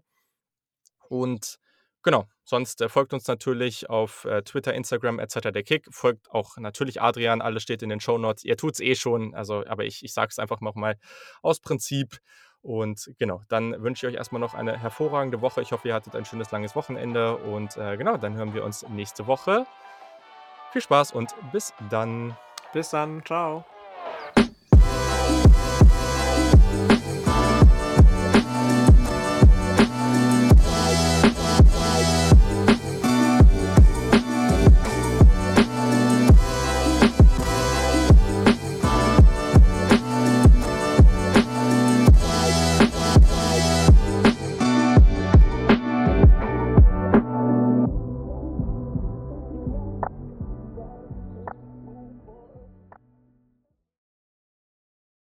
[1.07, 1.57] Und
[2.03, 5.49] genau, sonst äh, folgt uns natürlich auf äh, Twitter, Instagram etc.
[5.51, 5.88] der Kick.
[5.89, 8.43] Folgt auch natürlich Adrian, alles steht in den Show Notes.
[8.43, 10.97] Ihr tut es eh schon, also, aber ich, ich sage es einfach nochmal
[11.41, 12.19] aus Prinzip.
[12.61, 15.61] Und genau, dann wünsche ich euch erstmal noch eine hervorragende Woche.
[15.61, 17.38] Ich hoffe, ihr hattet ein schönes langes Wochenende.
[17.38, 19.65] Und äh, genau, dann hören wir uns nächste Woche.
[20.72, 22.36] Viel Spaß und bis dann.
[22.73, 23.23] Bis dann.
[23.26, 23.65] Ciao.